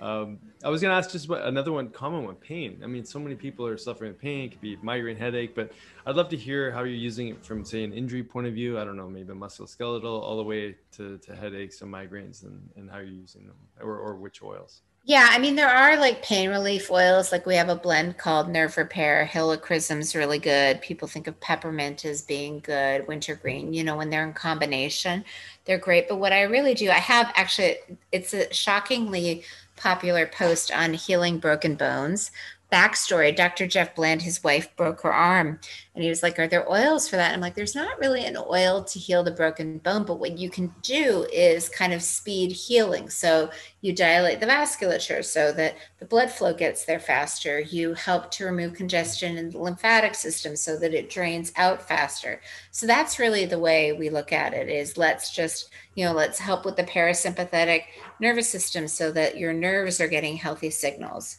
um, 0.00 0.38
I 0.64 0.68
was 0.68 0.80
going 0.80 0.90
to 0.90 0.96
ask 0.96 1.10
just 1.10 1.28
what, 1.28 1.42
another 1.42 1.70
one 1.70 1.90
common 1.90 2.24
one 2.24 2.34
pain. 2.34 2.80
I 2.82 2.86
mean, 2.86 3.04
so 3.04 3.20
many 3.20 3.36
people 3.36 3.66
are 3.66 3.76
suffering 3.76 4.12
with 4.12 4.20
pain. 4.20 4.46
It 4.46 4.50
could 4.50 4.60
be 4.60 4.76
migraine, 4.82 5.16
headache, 5.16 5.54
but 5.54 5.72
I'd 6.06 6.16
love 6.16 6.28
to 6.30 6.36
hear 6.36 6.72
how 6.72 6.80
you're 6.80 6.88
using 6.88 7.28
it 7.28 7.44
from, 7.44 7.64
say, 7.64 7.84
an 7.84 7.92
injury 7.92 8.24
point 8.24 8.48
of 8.48 8.54
view. 8.54 8.78
I 8.78 8.84
don't 8.84 8.96
know, 8.96 9.08
maybe 9.08 9.32
musculoskeletal, 9.32 10.04
all 10.04 10.36
the 10.36 10.42
way 10.42 10.76
to, 10.96 11.18
to 11.18 11.36
headaches 11.36 11.82
and 11.82 11.92
migraines, 11.92 12.42
and, 12.42 12.68
and 12.76 12.90
how 12.90 12.98
you're 12.98 13.06
using 13.06 13.46
them, 13.46 13.56
or, 13.80 13.96
or 13.96 14.16
which 14.16 14.42
oils. 14.42 14.82
Yeah, 15.08 15.28
I 15.30 15.38
mean 15.38 15.56
there 15.56 15.70
are 15.70 15.96
like 15.96 16.22
pain 16.22 16.50
relief 16.50 16.90
oils. 16.90 17.32
Like 17.32 17.46
we 17.46 17.54
have 17.54 17.70
a 17.70 17.74
blend 17.74 18.18
called 18.18 18.50
Nerve 18.50 18.76
Repair. 18.76 19.24
Helichrysum's 19.26 20.14
really 20.14 20.38
good. 20.38 20.82
People 20.82 21.08
think 21.08 21.26
of 21.26 21.40
peppermint 21.40 22.04
as 22.04 22.20
being 22.20 22.60
good. 22.60 23.08
Wintergreen, 23.08 23.72
you 23.72 23.82
know, 23.84 23.96
when 23.96 24.10
they're 24.10 24.26
in 24.26 24.34
combination, 24.34 25.24
they're 25.64 25.78
great. 25.78 26.10
But 26.10 26.16
what 26.16 26.34
I 26.34 26.42
really 26.42 26.74
do, 26.74 26.90
I 26.90 26.98
have 26.98 27.32
actually, 27.36 27.78
it's 28.12 28.34
a 28.34 28.52
shockingly 28.52 29.44
popular 29.76 30.26
post 30.26 30.70
on 30.72 30.92
healing 30.92 31.38
broken 31.38 31.74
bones 31.74 32.30
backstory 32.70 33.34
dr 33.34 33.66
jeff 33.66 33.94
bland 33.94 34.20
his 34.20 34.44
wife 34.44 34.74
broke 34.76 35.00
her 35.00 35.12
arm. 35.12 35.58
And 35.94 36.04
he 36.04 36.10
was 36.10 36.22
like 36.22 36.38
are 36.38 36.46
there 36.46 36.70
oils 36.70 37.08
for 37.08 37.16
that? 37.16 37.32
I'm 37.32 37.40
like 37.40 37.54
there's 37.54 37.74
not 37.74 37.98
really 37.98 38.24
an 38.24 38.36
oil 38.36 38.84
to 38.84 38.98
heal 38.98 39.22
the 39.22 39.30
broken 39.30 39.78
bone 39.78 40.04
but 40.04 40.20
what 40.20 40.38
you 40.38 40.50
can 40.50 40.74
do 40.82 41.26
is 41.32 41.68
kind 41.68 41.92
of 41.92 42.02
speed 42.02 42.52
healing. 42.52 43.08
So 43.08 43.50
you 43.80 43.94
dilate 43.94 44.40
the 44.40 44.46
vasculature 44.46 45.24
so 45.24 45.50
that 45.52 45.76
the 45.98 46.04
blood 46.04 46.30
flow 46.30 46.52
gets 46.52 46.84
there 46.84 47.00
faster. 47.00 47.60
You 47.60 47.94
help 47.94 48.30
to 48.32 48.44
remove 48.44 48.74
congestion 48.74 49.38
in 49.38 49.50
the 49.50 49.58
lymphatic 49.58 50.14
system 50.14 50.54
so 50.54 50.76
that 50.78 50.94
it 50.94 51.10
drains 51.10 51.52
out 51.56 51.86
faster. 51.86 52.40
So 52.70 52.86
that's 52.86 53.18
really 53.18 53.46
the 53.46 53.58
way 53.58 53.92
we 53.92 54.10
look 54.10 54.32
at 54.32 54.52
it 54.52 54.68
is 54.68 54.98
let's 54.98 55.34
just 55.34 55.70
you 55.94 56.04
know 56.04 56.12
let's 56.12 56.38
help 56.38 56.64
with 56.64 56.76
the 56.76 56.84
parasympathetic 56.84 57.84
nervous 58.20 58.48
system 58.48 58.88
so 58.88 59.10
that 59.12 59.38
your 59.38 59.52
nerves 59.52 60.00
are 60.00 60.08
getting 60.08 60.36
healthy 60.36 60.70
signals. 60.70 61.38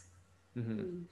Mm-hmm. 0.56 1.02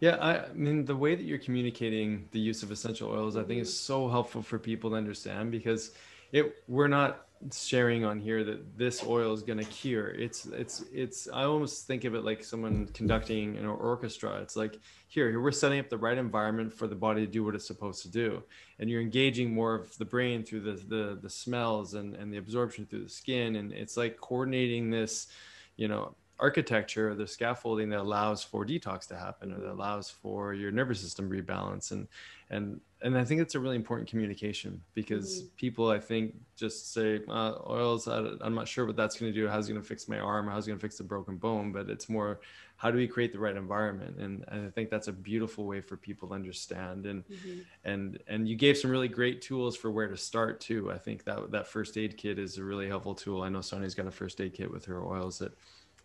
Yeah, 0.00 0.16
I 0.20 0.52
mean, 0.54 0.84
the 0.84 0.94
way 0.94 1.16
that 1.16 1.24
you're 1.24 1.38
communicating 1.38 2.28
the 2.30 2.38
use 2.38 2.62
of 2.62 2.70
essential 2.70 3.10
oils, 3.10 3.36
I 3.36 3.42
think 3.42 3.60
is 3.60 3.76
so 3.76 4.08
helpful 4.08 4.42
for 4.42 4.58
people 4.58 4.90
to 4.90 4.96
understand 4.96 5.50
because 5.50 5.92
it 6.30 6.62
we're 6.68 6.88
not 6.88 7.26
sharing 7.52 8.04
on 8.04 8.18
here 8.18 8.42
that 8.42 8.76
this 8.76 9.04
oil 9.04 9.32
is 9.32 9.42
going 9.42 9.58
to 9.58 9.64
cure. 9.64 10.10
It's 10.10 10.46
it's 10.46 10.84
it's 10.92 11.28
I 11.28 11.44
almost 11.44 11.86
think 11.86 12.04
of 12.04 12.14
it 12.14 12.24
like 12.24 12.44
someone 12.44 12.86
conducting 12.88 13.56
an 13.56 13.66
orchestra. 13.66 14.40
It's 14.40 14.56
like 14.56 14.78
here, 15.08 15.30
here 15.30 15.40
we're 15.40 15.52
setting 15.52 15.80
up 15.80 15.88
the 15.88 15.98
right 15.98 16.18
environment 16.18 16.72
for 16.72 16.86
the 16.86 16.94
body 16.94 17.24
to 17.24 17.30
do 17.30 17.44
what 17.44 17.54
it's 17.54 17.66
supposed 17.66 18.02
to 18.02 18.10
do. 18.10 18.42
And 18.78 18.88
you're 18.88 19.00
engaging 19.00 19.52
more 19.52 19.74
of 19.74 19.96
the 19.98 20.04
brain 20.04 20.44
through 20.44 20.60
the 20.60 20.72
the 20.72 21.18
the 21.20 21.30
smells 21.30 21.94
and 21.94 22.14
and 22.14 22.32
the 22.32 22.38
absorption 22.38 22.86
through 22.86 23.04
the 23.04 23.10
skin 23.10 23.56
and 23.56 23.72
it's 23.72 23.96
like 23.96 24.16
coordinating 24.20 24.90
this, 24.90 25.28
you 25.76 25.88
know, 25.88 26.14
architecture, 26.40 27.10
or 27.10 27.14
the 27.14 27.26
scaffolding 27.26 27.88
that 27.90 28.00
allows 28.00 28.42
for 28.42 28.64
detox 28.64 29.06
to 29.08 29.16
happen 29.16 29.52
or 29.52 29.60
that 29.60 29.72
allows 29.72 30.08
for 30.10 30.54
your 30.54 30.70
nervous 30.70 31.00
system 31.00 31.28
rebalance. 31.28 31.90
And 31.90 32.08
and 32.50 32.80
and 33.00 33.16
I 33.16 33.24
think 33.24 33.40
it's 33.40 33.54
a 33.54 33.60
really 33.60 33.76
important 33.76 34.08
communication 34.08 34.80
because 34.94 35.42
mm-hmm. 35.42 35.48
people 35.56 35.90
I 35.90 36.00
think 36.00 36.34
just 36.56 36.92
say 36.92 37.20
uh, 37.28 37.54
oils 37.68 38.08
I, 38.08 38.18
am 38.44 38.54
not 38.54 38.66
sure 38.66 38.86
what 38.86 38.96
that's 38.96 39.18
going 39.18 39.32
to 39.32 39.38
do. 39.38 39.48
How's 39.48 39.68
it 39.68 39.72
going 39.72 39.82
to 39.82 39.88
fix 39.88 40.08
my 40.08 40.18
arm? 40.18 40.48
How's 40.48 40.66
it 40.66 40.70
going 40.70 40.78
to 40.78 40.82
fix 40.82 40.96
the 40.96 41.04
broken 41.04 41.36
bone? 41.36 41.72
But 41.72 41.90
it's 41.90 42.08
more 42.08 42.40
how 42.76 42.92
do 42.92 42.96
we 42.96 43.08
create 43.08 43.32
the 43.32 43.40
right 43.40 43.56
environment? 43.56 44.18
And, 44.18 44.44
and 44.48 44.66
I 44.66 44.70
think 44.70 44.88
that's 44.88 45.08
a 45.08 45.12
beautiful 45.12 45.64
way 45.66 45.80
for 45.80 45.96
people 45.96 46.28
to 46.28 46.34
understand. 46.34 47.06
And 47.06 47.24
mm-hmm. 47.26 47.60
and 47.84 48.18
and 48.28 48.48
you 48.48 48.56
gave 48.56 48.78
some 48.78 48.90
really 48.90 49.08
great 49.08 49.42
tools 49.42 49.76
for 49.76 49.90
where 49.90 50.08
to 50.08 50.16
start 50.16 50.60
too. 50.60 50.90
I 50.90 50.98
think 50.98 51.24
that 51.24 51.50
that 51.50 51.66
first 51.66 51.96
aid 51.98 52.16
kit 52.16 52.38
is 52.38 52.58
a 52.58 52.64
really 52.64 52.88
helpful 52.88 53.14
tool. 53.14 53.42
I 53.42 53.48
know 53.48 53.60
Sonia's 53.60 53.94
got 53.94 54.06
a 54.06 54.12
first 54.12 54.40
aid 54.40 54.54
kit 54.54 54.70
with 54.70 54.84
her 54.86 55.04
oils 55.04 55.38
that 55.40 55.52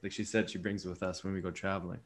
like 0.04 0.12
she 0.12 0.24
said, 0.24 0.50
she 0.50 0.58
brings 0.58 0.86
with 0.86 1.02
us 1.02 1.24
when 1.24 1.34
we 1.34 1.42
go 1.42 1.52
traveling. 1.52 2.00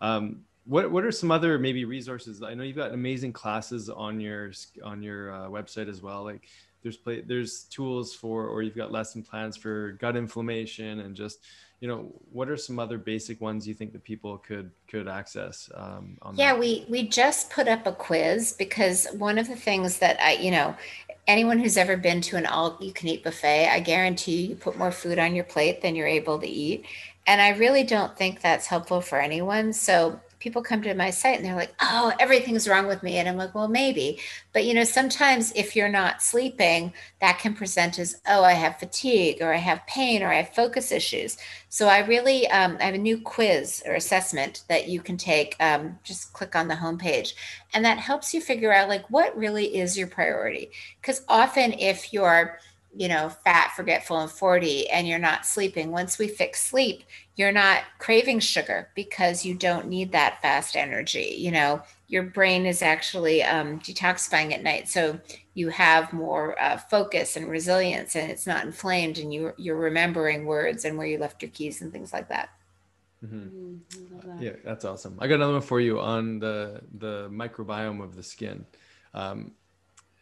Um, 0.00 0.44
what 0.64 0.90
what 0.90 1.04
are 1.04 1.12
some 1.12 1.30
other 1.30 1.58
maybe 1.58 1.84
resources? 1.84 2.42
I 2.42 2.54
know 2.54 2.62
you've 2.62 2.76
got 2.76 2.92
amazing 2.92 3.32
classes 3.32 3.90
on 3.90 4.20
your 4.20 4.52
on 4.84 5.02
your 5.02 5.32
uh, 5.32 5.48
website 5.48 5.88
as 5.88 6.02
well. 6.02 6.22
Like 6.24 6.48
there's 6.82 6.96
play 6.96 7.20
there's 7.20 7.64
tools 7.64 8.14
for 8.14 8.46
or 8.46 8.62
you've 8.62 8.76
got 8.76 8.92
lesson 8.92 9.22
plans 9.22 9.56
for 9.56 9.92
gut 9.92 10.16
inflammation 10.16 11.00
and 11.00 11.14
just 11.14 11.40
you 11.80 11.88
know 11.88 12.12
what 12.30 12.48
are 12.48 12.56
some 12.56 12.78
other 12.78 12.98
basic 12.98 13.40
ones 13.40 13.66
you 13.66 13.74
think 13.74 13.92
that 13.92 14.04
people 14.04 14.38
could 14.38 14.70
could 14.86 15.08
access 15.08 15.70
um, 15.74 16.16
yeah 16.34 16.52
that? 16.52 16.60
we 16.60 16.84
we 16.88 17.06
just 17.06 17.50
put 17.50 17.68
up 17.68 17.86
a 17.86 17.92
quiz 17.92 18.54
because 18.58 19.06
one 19.16 19.38
of 19.38 19.48
the 19.48 19.56
things 19.56 19.98
that 19.98 20.20
i 20.20 20.32
you 20.32 20.50
know 20.50 20.74
anyone 21.26 21.58
who's 21.58 21.76
ever 21.76 21.96
been 21.96 22.20
to 22.20 22.36
an 22.36 22.46
all 22.46 22.76
you 22.80 22.92
can 22.92 23.08
eat 23.08 23.24
buffet 23.24 23.68
i 23.68 23.80
guarantee 23.80 24.46
you 24.46 24.54
put 24.54 24.76
more 24.76 24.92
food 24.92 25.18
on 25.18 25.34
your 25.34 25.44
plate 25.44 25.80
than 25.80 25.94
you're 25.94 26.06
able 26.06 26.38
to 26.38 26.48
eat 26.48 26.84
and 27.26 27.40
i 27.40 27.50
really 27.50 27.84
don't 27.84 28.16
think 28.16 28.40
that's 28.40 28.66
helpful 28.66 29.00
for 29.00 29.20
anyone 29.20 29.72
so 29.72 30.20
people 30.40 30.62
come 30.62 30.80
to 30.82 30.94
my 30.94 31.10
site 31.10 31.36
and 31.36 31.44
they're 31.44 31.54
like, 31.54 31.74
oh, 31.80 32.12
everything's 32.18 32.66
wrong 32.66 32.86
with 32.86 33.02
me. 33.02 33.18
And 33.18 33.28
I'm 33.28 33.36
like, 33.36 33.54
well, 33.54 33.68
maybe. 33.68 34.18
But, 34.52 34.64
you 34.64 34.72
know, 34.72 34.84
sometimes 34.84 35.52
if 35.54 35.76
you're 35.76 35.90
not 35.90 36.22
sleeping, 36.22 36.94
that 37.20 37.38
can 37.38 37.54
present 37.54 37.98
as, 37.98 38.20
oh, 38.26 38.42
I 38.42 38.54
have 38.54 38.78
fatigue 38.78 39.42
or 39.42 39.52
I 39.52 39.58
have 39.58 39.86
pain 39.86 40.22
or 40.22 40.28
I 40.28 40.36
have 40.36 40.54
focus 40.54 40.90
issues. 40.90 41.36
So 41.68 41.88
I 41.88 41.98
really, 42.06 42.48
um, 42.48 42.78
I 42.80 42.84
have 42.84 42.94
a 42.94 42.98
new 42.98 43.20
quiz 43.20 43.82
or 43.86 43.94
assessment 43.94 44.64
that 44.68 44.88
you 44.88 45.02
can 45.02 45.18
take. 45.18 45.54
Um, 45.60 45.98
just 46.02 46.32
click 46.32 46.56
on 46.56 46.68
the 46.68 46.74
homepage. 46.74 47.34
And 47.74 47.84
that 47.84 47.98
helps 47.98 48.32
you 48.32 48.40
figure 48.40 48.72
out 48.72 48.88
like 48.88 49.08
what 49.10 49.36
really 49.36 49.76
is 49.76 49.96
your 49.96 50.08
priority. 50.08 50.70
Because 51.02 51.22
often 51.28 51.74
if 51.74 52.14
you're, 52.14 52.58
you 52.94 53.08
know, 53.08 53.28
fat, 53.28 53.72
forgetful, 53.76 54.18
and 54.18 54.30
40, 54.30 54.88
and 54.90 55.06
you're 55.06 55.18
not 55.18 55.46
sleeping, 55.46 55.92
once 55.92 56.18
we 56.18 56.26
fix 56.26 56.62
sleep, 56.62 57.04
you're 57.36 57.52
not 57.52 57.82
craving 57.98 58.40
sugar 58.40 58.88
because 58.94 59.44
you 59.44 59.54
don't 59.54 59.86
need 59.86 60.12
that 60.12 60.42
fast 60.42 60.76
energy. 60.76 61.36
You 61.38 61.52
know, 61.52 61.82
your 62.08 62.24
brain 62.24 62.66
is 62.66 62.82
actually 62.82 63.42
um, 63.42 63.78
detoxifying 63.80 64.52
at 64.52 64.62
night. 64.62 64.88
So 64.88 65.20
you 65.54 65.68
have 65.68 66.12
more 66.12 66.60
uh, 66.60 66.76
focus 66.76 67.36
and 67.36 67.48
resilience, 67.48 68.16
and 68.16 68.30
it's 68.30 68.46
not 68.46 68.64
inflamed, 68.64 69.18
and 69.18 69.32
you, 69.32 69.52
you're 69.56 69.76
remembering 69.76 70.44
words 70.44 70.84
and 70.84 70.98
where 70.98 71.06
you 71.06 71.18
left 71.18 71.42
your 71.42 71.50
keys 71.52 71.82
and 71.82 71.92
things 71.92 72.12
like 72.12 72.28
that. 72.28 72.50
Mm-hmm. 73.24 73.36
Mm, 73.36 73.80
that. 74.24 74.42
Yeah, 74.42 74.52
that's 74.64 74.84
awesome. 74.84 75.16
I 75.20 75.28
got 75.28 75.36
another 75.36 75.52
one 75.54 75.62
for 75.62 75.80
you 75.80 76.00
on 76.00 76.38
the 76.38 76.80
the 76.98 77.28
microbiome 77.30 78.02
of 78.02 78.16
the 78.16 78.22
skin. 78.22 78.64
Um, 79.12 79.52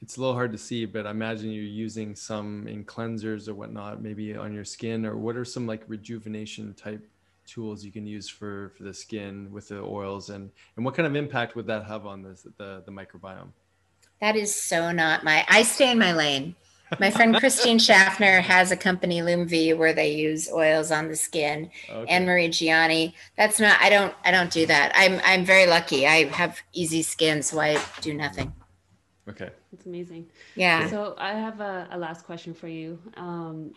it's 0.00 0.16
a 0.16 0.20
little 0.20 0.34
hard 0.34 0.52
to 0.52 0.58
see, 0.58 0.84
but 0.84 1.06
I 1.06 1.10
imagine 1.10 1.50
you're 1.50 1.64
using 1.64 2.14
some 2.14 2.68
in 2.68 2.84
cleansers 2.84 3.48
or 3.48 3.54
whatnot, 3.54 4.00
maybe 4.00 4.36
on 4.36 4.52
your 4.54 4.64
skin. 4.64 5.04
Or 5.04 5.16
what 5.16 5.36
are 5.36 5.44
some 5.44 5.66
like 5.66 5.82
rejuvenation 5.88 6.74
type 6.74 7.04
tools 7.46 7.84
you 7.84 7.90
can 7.90 8.06
use 8.06 8.28
for 8.28 8.72
for 8.76 8.84
the 8.84 8.94
skin 8.94 9.50
with 9.50 9.68
the 9.68 9.80
oils, 9.80 10.30
and 10.30 10.50
and 10.76 10.84
what 10.84 10.94
kind 10.94 11.06
of 11.06 11.16
impact 11.16 11.56
would 11.56 11.66
that 11.66 11.84
have 11.84 12.06
on 12.06 12.22
the 12.22 12.38
the, 12.58 12.82
the 12.86 12.92
microbiome? 12.92 13.48
That 14.20 14.36
is 14.36 14.54
so 14.54 14.92
not 14.92 15.24
my. 15.24 15.44
I 15.48 15.62
stay 15.62 15.90
in 15.90 15.98
my 15.98 16.12
lane. 16.12 16.54
My 17.00 17.10
friend 17.10 17.36
Christine 17.38 17.78
Schaffner 17.78 18.40
has 18.40 18.70
a 18.70 18.76
company, 18.76 19.20
Lumev, 19.20 19.76
where 19.76 19.92
they 19.92 20.14
use 20.14 20.48
oils 20.50 20.90
on 20.90 21.08
the 21.08 21.16
skin. 21.16 21.70
Okay. 21.90 22.12
Annmarie 22.12 22.50
Gianni. 22.50 23.14
That's 23.36 23.58
not. 23.58 23.78
I 23.80 23.90
don't. 23.90 24.14
I 24.24 24.30
don't 24.30 24.50
do 24.52 24.64
that. 24.66 24.92
I'm. 24.94 25.20
I'm 25.24 25.44
very 25.44 25.66
lucky. 25.66 26.06
I 26.06 26.24
have 26.26 26.60
easy 26.72 27.02
skin, 27.02 27.42
so 27.42 27.60
I 27.60 27.82
do 28.00 28.14
nothing. 28.14 28.52
Okay. 29.28 29.50
It's 29.72 29.86
amazing. 29.86 30.26
Yeah. 30.54 30.88
So 30.88 31.14
I 31.18 31.32
have 31.32 31.60
a, 31.60 31.88
a 31.90 31.98
last 31.98 32.24
question 32.24 32.54
for 32.54 32.68
you. 32.68 32.98
Um, 33.16 33.72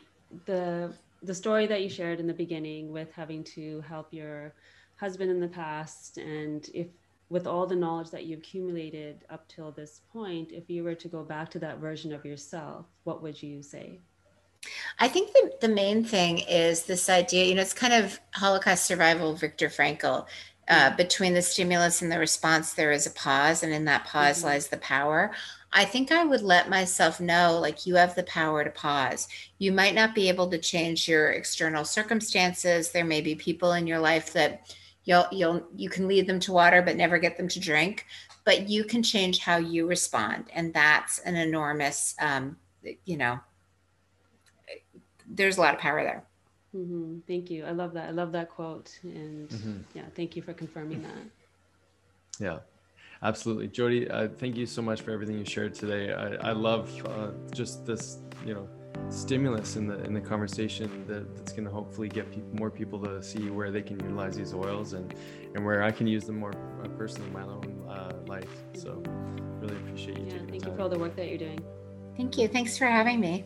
the 0.46 0.94
the 1.24 1.36
story 1.36 1.68
that 1.68 1.82
you 1.82 1.90
shared 1.90 2.20
in 2.20 2.28
the 2.28 2.34
beginning 2.34 2.92
with 2.92 3.12
having 3.12 3.44
to 3.44 3.82
help 3.82 4.12
your 4.12 4.54
husband 4.96 5.30
in 5.30 5.40
the 5.40 5.48
past, 5.48 6.18
and 6.18 6.70
if 6.74 6.88
with 7.30 7.48
all 7.48 7.66
the 7.66 7.76
knowledge 7.76 8.10
that 8.12 8.26
you 8.26 8.38
accumulated 8.38 9.24
up 9.30 9.48
till 9.48 9.72
this 9.72 10.02
point, 10.12 10.52
if 10.52 10.70
you 10.70 10.84
were 10.84 10.96
to 10.96 11.08
go 11.08 11.24
back 11.24 11.50
to 11.50 11.60
that 11.60 11.78
version 11.80 12.12
of 12.12 12.26
yourself, 12.26 12.86
what 13.06 13.22
would 13.24 13.42
you 13.42 13.64
say? 13.64 14.00
I 15.00 15.08
think 15.08 15.32
the, 15.32 15.52
the 15.62 15.70
main 15.70 16.04
thing 16.04 16.40
is 16.40 16.84
this 16.84 17.10
idea, 17.10 17.46
you 17.46 17.56
know, 17.56 17.62
it's 17.62 17.74
kind 17.74 17.94
of 17.94 18.20
Holocaust 18.34 18.86
survival, 18.86 19.34
Viktor 19.34 19.70
Frankl 19.70 20.28
uh, 20.72 20.96
between 20.96 21.34
the 21.34 21.42
stimulus 21.42 22.02
and 22.02 22.10
the 22.10 22.18
response, 22.18 22.74
there 22.74 22.94
is 22.94 23.06
a 23.06 23.12
pause, 23.12 23.62
and 23.62 23.74
in 23.74 23.86
that 23.86 24.06
pause 24.06 24.38
mm-hmm. 24.38 24.48
lies 24.48 24.70
the 24.70 24.78
power. 24.78 25.32
I 25.74 25.84
think 25.84 26.12
I 26.12 26.24
would 26.24 26.42
let 26.42 26.70
myself 26.70 27.20
know 27.20 27.60
like 27.60 27.86
you 27.86 27.96
have 27.96 28.16
the 28.16 28.24
power 28.24 28.64
to 28.64 28.70
pause. 28.70 29.28
You 29.58 29.74
might 29.74 29.96
not 29.96 30.16
be 30.16 30.30
able 30.30 30.50
to 30.50 30.58
change 30.58 31.10
your 31.10 31.32
external 31.32 31.84
circumstances. 31.84 32.92
There 32.92 33.06
may 33.06 33.20
be 33.20 33.36
people 33.36 33.74
in 33.74 33.86
your 33.86 34.00
life 34.00 34.32
that 34.34 34.74
you'll 35.04 35.28
you'll 35.32 35.68
you 35.76 35.90
can 35.90 36.08
lead 36.08 36.26
them 36.26 36.40
to 36.42 36.54
water 36.54 36.82
but 36.82 36.96
never 36.96 37.18
get 37.18 37.36
them 37.36 37.50
to 37.50 37.60
drink, 37.60 38.06
but 38.46 38.70
you 38.70 38.86
can 38.86 39.04
change 39.04 39.40
how 39.40 39.58
you 39.58 39.88
respond, 39.88 40.46
and 40.54 40.74
that's 40.74 41.20
an 41.20 41.36
enormous, 41.36 42.16
um, 42.22 42.56
you 43.04 43.18
know, 43.18 43.40
there's 45.28 45.58
a 45.58 45.62
lot 45.62 45.74
of 45.74 45.82
power 45.82 46.02
there. 46.02 46.24
Mm-hmm. 46.76 47.20
Thank 47.28 47.52
you. 47.52 47.66
I 47.66 47.72
love 47.72 47.94
that. 47.94 48.08
I 48.08 48.12
love 48.12 48.32
that 48.32 48.50
quote. 48.50 48.98
And 49.04 49.50
mm-hmm. 49.50 49.78
yeah, 49.94 50.04
thank 50.16 50.36
you 50.36 50.42
for 50.42 50.54
confirming 50.54 51.02
that. 51.04 52.40
Yeah, 52.40 52.60
absolutely. 53.22 53.68
Jodi, 53.68 54.10
uh, 54.10 54.30
thank 54.38 54.56
you 54.56 54.66
so 54.66 54.82
much 54.82 55.02
for 55.02 55.12
everything 55.12 55.38
you 55.38 55.46
shared 55.46 55.74
today. 55.74 56.14
I, 56.14 56.50
I 56.50 56.52
love 56.54 56.90
uh, 57.06 57.32
just 57.54 57.86
this, 57.86 58.20
you 58.46 58.54
know, 58.54 58.68
stimulus 59.10 59.76
in 59.76 59.88
the 59.88 60.02
in 60.04 60.14
the 60.14 60.22
conversation 60.22 61.06
that, 61.08 61.36
that's 61.36 61.52
going 61.52 61.66
to 61.66 61.72
hopefully 61.72 62.08
get 62.08 62.32
people, 62.32 62.50
more 62.56 62.70
people 62.70 63.00
to 63.00 63.22
see 63.22 63.50
where 63.50 63.72
they 63.72 63.82
can 63.82 64.00
utilize 64.00 64.38
these 64.38 64.54
oils 64.54 64.94
and 64.94 65.14
and 65.56 65.66
where 65.66 65.84
I 65.84 65.92
can 65.92 66.08
use 66.08 66.26
them 66.26 66.40
more 66.40 66.54
uh, 66.84 66.88
personally 66.90 67.28
in 67.28 67.34
my 67.34 67.44
own 67.44 67.86
uh, 67.90 68.14
life. 68.28 68.50
So 68.74 69.04
really 69.60 69.76
appreciate 69.76 70.18
you. 70.18 70.26
Yeah, 70.28 70.40
thank 70.50 70.66
you 70.66 70.76
for 70.76 70.82
all 70.82 70.90
the 70.90 71.00
work 71.00 71.16
that 71.18 71.28
you're 71.28 71.38
doing. 71.38 71.60
Thank 72.16 72.38
you. 72.38 72.48
Thanks 72.48 72.78
for 72.78 72.86
having 72.86 73.20
me. 73.20 73.46